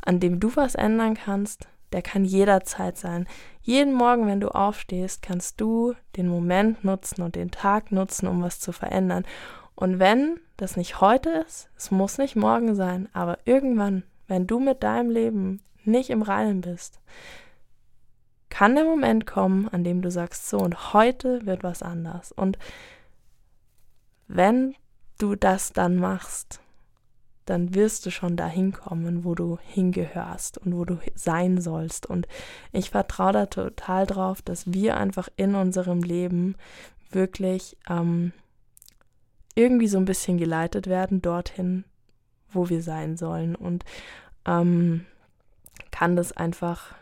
an 0.00 0.20
dem 0.20 0.40
du 0.40 0.56
was 0.56 0.74
ändern 0.74 1.16
kannst, 1.16 1.68
der 1.92 2.02
kann 2.02 2.24
jederzeit 2.24 2.96
sein. 2.96 3.26
Jeden 3.62 3.92
Morgen, 3.94 4.26
wenn 4.26 4.40
du 4.40 4.48
aufstehst, 4.48 5.22
kannst 5.22 5.60
du 5.60 5.94
den 6.16 6.28
Moment 6.28 6.84
nutzen 6.84 7.22
und 7.22 7.34
den 7.34 7.50
Tag 7.50 7.92
nutzen, 7.92 8.26
um 8.26 8.42
was 8.42 8.60
zu 8.60 8.72
verändern. 8.72 9.24
Und 9.74 9.98
wenn 9.98 10.40
das 10.56 10.76
nicht 10.76 11.00
heute 11.00 11.30
ist, 11.46 11.70
es 11.76 11.90
muss 11.90 12.18
nicht 12.18 12.36
morgen 12.36 12.74
sein, 12.74 13.08
aber 13.12 13.38
irgendwann, 13.44 14.02
wenn 14.28 14.46
du 14.46 14.60
mit 14.60 14.82
deinem 14.82 15.10
Leben 15.10 15.62
nicht 15.84 16.10
im 16.10 16.22
Reinen 16.22 16.60
bist, 16.60 17.00
kann 18.50 18.74
der 18.74 18.84
Moment 18.84 19.26
kommen, 19.26 19.68
an 19.68 19.84
dem 19.84 20.02
du 20.02 20.10
sagst, 20.10 20.48
so 20.48 20.58
und 20.58 20.92
heute 20.92 21.46
wird 21.46 21.62
was 21.62 21.82
anders. 21.82 22.32
Und 22.32 22.58
wenn 24.28 24.74
du 25.18 25.34
das 25.34 25.72
dann 25.72 25.96
machst, 25.96 26.60
dann 27.50 27.74
wirst 27.74 28.06
du 28.06 28.10
schon 28.10 28.36
dahin 28.36 28.72
kommen, 28.72 29.24
wo 29.24 29.34
du 29.34 29.58
hingehörst 29.62 30.58
und 30.58 30.76
wo 30.76 30.84
du 30.84 30.98
sein 31.14 31.60
sollst. 31.60 32.06
Und 32.06 32.26
ich 32.72 32.90
vertraue 32.90 33.32
da 33.32 33.46
total 33.46 34.06
drauf, 34.06 34.42
dass 34.42 34.72
wir 34.72 34.96
einfach 34.96 35.28
in 35.36 35.54
unserem 35.54 36.02
Leben 36.02 36.56
wirklich 37.10 37.76
ähm, 37.88 38.32
irgendwie 39.54 39.88
so 39.88 39.98
ein 39.98 40.04
bisschen 40.04 40.38
geleitet 40.38 40.86
werden 40.86 41.20
dorthin, 41.20 41.84
wo 42.52 42.68
wir 42.68 42.82
sein 42.82 43.16
sollen. 43.16 43.54
Und 43.54 43.84
ähm, 44.46 45.04
kann 45.90 46.16
das 46.16 46.32
einfach 46.32 46.94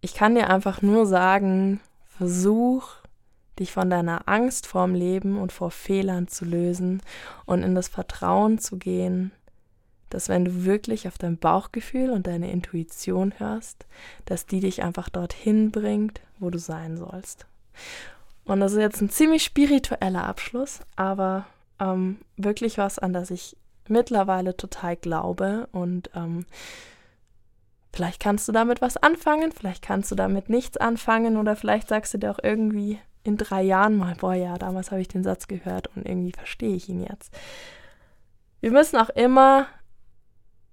ich 0.00 0.14
kann 0.14 0.34
dir 0.34 0.48
einfach 0.48 0.82
nur 0.82 1.06
sagen, 1.06 1.80
versuch 2.16 2.88
dich 3.60 3.72
von 3.72 3.90
deiner 3.90 4.28
Angst 4.28 4.66
vorm 4.66 4.94
Leben 4.94 5.38
und 5.38 5.52
vor 5.52 5.70
Fehlern 5.70 6.26
zu 6.26 6.44
lösen 6.44 7.02
und 7.46 7.62
in 7.62 7.74
das 7.74 7.88
Vertrauen 7.88 8.58
zu 8.58 8.78
gehen, 8.78 9.30
dass 10.08 10.28
wenn 10.28 10.44
du 10.44 10.64
wirklich 10.64 11.06
auf 11.06 11.18
dein 11.18 11.38
Bauchgefühl 11.38 12.10
und 12.10 12.26
deine 12.26 12.50
Intuition 12.50 13.34
hörst, 13.38 13.86
dass 14.24 14.46
die 14.46 14.60
dich 14.60 14.82
einfach 14.82 15.08
dorthin 15.08 15.70
bringt, 15.70 16.20
wo 16.40 16.50
du 16.50 16.58
sein 16.58 16.96
sollst. 16.96 17.46
Und 18.44 18.58
das 18.60 18.72
ist 18.72 18.78
jetzt 18.78 19.00
ein 19.00 19.10
ziemlich 19.10 19.44
spiritueller 19.44 20.24
Abschluss, 20.24 20.80
aber 20.96 21.46
ähm, 21.78 22.18
wirklich 22.36 22.78
was, 22.78 22.98
an 22.98 23.12
das 23.12 23.30
ich 23.30 23.56
mittlerweile 23.86 24.56
total 24.56 24.96
glaube 24.96 25.68
und 25.70 26.10
ähm, 26.14 26.46
Vielleicht 27.92 28.20
kannst 28.20 28.46
du 28.46 28.52
damit 28.52 28.80
was 28.80 28.96
anfangen, 28.96 29.50
vielleicht 29.52 29.82
kannst 29.82 30.10
du 30.12 30.14
damit 30.14 30.48
nichts 30.48 30.76
anfangen 30.76 31.36
oder 31.36 31.56
vielleicht 31.56 31.88
sagst 31.88 32.14
du 32.14 32.18
dir 32.18 32.30
auch 32.30 32.38
irgendwie 32.40 33.00
in 33.22 33.36
drei 33.36 33.62
Jahren 33.62 33.96
mal, 33.96 34.14
boah 34.14 34.34
ja, 34.34 34.56
damals 34.56 34.90
habe 34.90 35.00
ich 35.00 35.08
den 35.08 35.24
Satz 35.24 35.48
gehört 35.48 35.88
und 35.94 36.06
irgendwie 36.06 36.32
verstehe 36.32 36.74
ich 36.74 36.88
ihn 36.88 37.02
jetzt. 37.02 37.32
Wir 38.60 38.70
müssen 38.70 38.96
auch 38.96 39.10
immer 39.10 39.66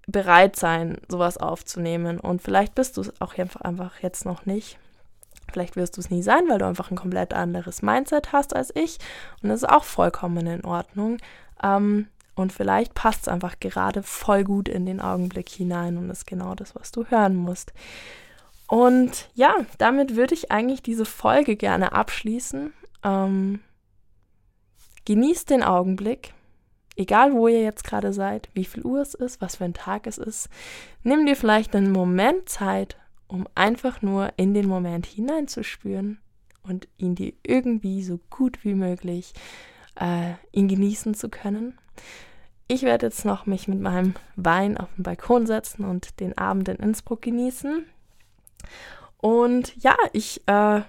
bereit 0.07 0.55
sein, 0.55 0.99
sowas 1.09 1.37
aufzunehmen 1.37 2.19
und 2.19 2.41
vielleicht 2.41 2.75
bist 2.75 2.97
du 2.97 3.01
es 3.01 3.21
auch 3.21 3.35
einfach 3.37 3.99
jetzt 3.99 4.25
noch 4.25 4.45
nicht. 4.45 4.77
Vielleicht 5.51 5.75
wirst 5.75 5.97
du 5.97 6.01
es 6.01 6.09
nie 6.09 6.23
sein, 6.23 6.43
weil 6.49 6.59
du 6.59 6.65
einfach 6.65 6.91
ein 6.91 6.97
komplett 6.97 7.33
anderes 7.33 7.81
Mindset 7.81 8.31
hast 8.31 8.55
als 8.55 8.73
ich 8.75 8.97
und 9.41 9.49
das 9.49 9.63
ist 9.63 9.69
auch 9.69 9.83
vollkommen 9.83 10.47
in 10.47 10.65
Ordnung. 10.65 11.17
Ähm, 11.63 12.07
und 12.35 12.53
vielleicht 12.53 12.93
passt 12.93 13.23
es 13.23 13.27
einfach 13.27 13.59
gerade 13.59 14.03
voll 14.03 14.43
gut 14.43 14.69
in 14.69 14.85
den 14.85 15.01
Augenblick 15.01 15.49
hinein 15.49 15.97
und 15.97 16.09
ist 16.09 16.27
genau 16.27 16.53
das, 16.53 16.75
was 16.75 16.91
du 16.91 17.05
hören 17.05 17.35
musst. 17.35 17.73
Und 18.67 19.29
ja, 19.33 19.55
damit 19.77 20.15
würde 20.15 20.33
ich 20.33 20.51
eigentlich 20.51 20.81
diese 20.81 21.05
Folge 21.05 21.55
gerne 21.55 21.93
abschließen. 21.93 22.73
Ähm, 23.03 23.61
genießt 25.05 25.49
den 25.49 25.63
Augenblick, 25.63 26.33
egal 26.97 27.33
wo 27.33 27.47
ihr 27.47 27.61
jetzt 27.61 27.85
gerade 27.85 28.11
seid, 28.11 28.49
wie 28.53 28.65
viel 28.65 28.83
Uhr 28.83 29.01
es 29.01 29.13
ist, 29.13 29.39
was 29.39 29.55
für 29.55 29.65
ein 29.65 29.73
Tag 29.73 30.05
es 30.05 30.17
ist. 30.17 30.49
Nimm 31.03 31.25
dir 31.25 31.37
vielleicht 31.37 31.75
einen 31.75 31.93
Moment 31.93 32.49
Zeit, 32.49 32.97
um 33.27 33.47
einfach 33.55 34.01
nur 34.01 34.33
in 34.35 34.53
den 34.53 34.67
Moment 34.67 35.05
hineinzuspüren 35.05 36.19
und 36.63 36.89
ihn 36.97 37.15
dir 37.15 37.33
irgendwie 37.43 38.03
so 38.03 38.19
gut 38.29 38.65
wie 38.65 38.73
möglich 38.73 39.33
äh, 39.95 40.33
ihn 40.51 40.67
genießen 40.67 41.13
zu 41.13 41.29
können. 41.29 41.77
Ich 42.67 42.83
werde 42.83 43.05
jetzt 43.05 43.23
noch 43.23 43.45
mich 43.45 43.69
mit 43.69 43.79
meinem 43.79 44.15
Wein 44.35 44.77
auf 44.77 44.93
den 44.95 45.03
Balkon 45.03 45.45
setzen 45.45 45.85
und 45.85 46.19
den 46.19 46.37
Abend 46.37 46.67
in 46.67 46.75
Innsbruck 46.77 47.21
genießen. 47.21 47.85
Und 49.17 49.75
ja, 49.81 49.95
ich 50.13 50.47
äh, 50.47 50.81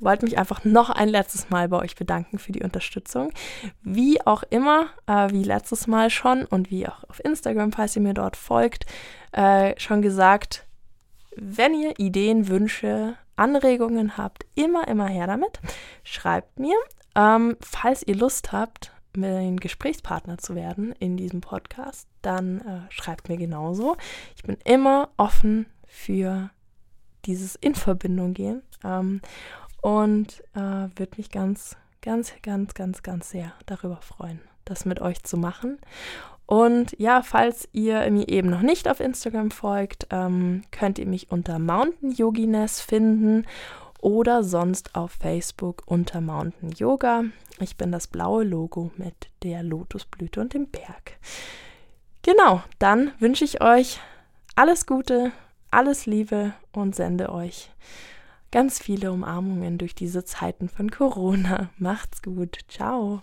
wollte 0.00 0.24
mich 0.24 0.38
einfach 0.38 0.64
noch 0.64 0.90
ein 0.90 1.08
letztes 1.08 1.50
Mal 1.50 1.68
bei 1.68 1.78
euch 1.78 1.94
bedanken 1.94 2.38
für 2.38 2.52
die 2.52 2.62
Unterstützung. 2.62 3.32
Wie 3.82 4.24
auch 4.26 4.42
immer, 4.50 4.88
äh, 5.06 5.30
wie 5.30 5.44
letztes 5.44 5.86
Mal 5.86 6.10
schon 6.10 6.44
und 6.44 6.70
wie 6.70 6.88
auch 6.88 7.04
auf 7.08 7.24
Instagram, 7.24 7.72
falls 7.72 7.96
ihr 7.96 8.02
mir 8.02 8.14
dort 8.14 8.36
folgt, 8.36 8.86
äh, 9.32 9.78
schon 9.78 10.02
gesagt, 10.02 10.66
wenn 11.36 11.74
ihr 11.74 11.98
Ideen, 11.98 12.48
Wünsche, 12.48 13.16
Anregungen 13.36 14.16
habt, 14.16 14.44
immer, 14.54 14.88
immer 14.88 15.06
her 15.06 15.26
damit. 15.26 15.60
Schreibt 16.02 16.58
mir. 16.58 16.76
Ähm, 17.16 17.56
falls 17.60 18.02
ihr 18.06 18.16
Lust 18.16 18.52
habt, 18.52 18.92
mein 19.16 19.56
Gesprächspartner 19.56 20.38
zu 20.38 20.54
werden 20.54 20.92
in 20.92 21.16
diesem 21.16 21.40
Podcast, 21.40 22.06
dann 22.22 22.60
äh, 22.60 22.92
schreibt 22.92 23.28
mir 23.28 23.36
genauso. 23.36 23.96
Ich 24.36 24.42
bin 24.42 24.56
immer 24.64 25.08
offen 25.16 25.66
für 25.86 26.50
dieses 27.26 27.56
in 27.56 27.74
Verbindung 27.74 28.34
gehen 28.34 28.62
ähm, 28.84 29.20
und 29.82 30.42
äh, 30.54 30.88
würde 30.96 31.16
mich 31.16 31.30
ganz, 31.30 31.76
ganz, 32.02 32.32
ganz, 32.42 32.74
ganz, 32.74 33.02
ganz 33.02 33.30
sehr 33.30 33.52
darüber 33.66 34.00
freuen, 34.02 34.40
das 34.64 34.84
mit 34.84 35.00
euch 35.00 35.22
zu 35.22 35.36
machen. 35.36 35.78
Und 36.46 36.98
ja, 36.98 37.22
falls 37.22 37.68
ihr 37.72 38.10
mir 38.10 38.28
eben 38.28 38.50
noch 38.50 38.62
nicht 38.62 38.88
auf 38.88 38.98
Instagram 38.98 39.52
folgt, 39.52 40.08
ähm, 40.10 40.62
könnt 40.72 40.98
ihr 40.98 41.06
mich 41.06 41.30
unter 41.30 41.60
Mountain 41.60 42.10
Yoginess 42.10 42.80
finden 42.80 43.46
oder 44.00 44.42
sonst 44.42 44.96
auf 44.96 45.12
Facebook 45.12 45.82
unter 45.86 46.20
Mountain 46.20 46.72
Yoga. 46.72 47.24
Ich 47.60 47.76
bin 47.76 47.92
das 47.92 48.08
blaue 48.08 48.44
Logo 48.44 48.90
mit 48.96 49.28
der 49.42 49.62
Lotusblüte 49.62 50.40
und 50.40 50.54
dem 50.54 50.66
Berg. 50.66 51.18
Genau, 52.22 52.62
dann 52.78 53.12
wünsche 53.18 53.44
ich 53.44 53.62
euch 53.62 54.00
alles 54.56 54.86
Gute, 54.86 55.32
alles 55.70 56.06
Liebe 56.06 56.54
und 56.72 56.94
sende 56.94 57.30
euch 57.30 57.70
ganz 58.50 58.80
viele 58.80 59.12
Umarmungen 59.12 59.78
durch 59.78 59.94
diese 59.94 60.24
Zeiten 60.24 60.68
von 60.68 60.90
Corona. 60.90 61.70
Macht's 61.78 62.22
gut. 62.22 62.58
Ciao. 62.68 63.22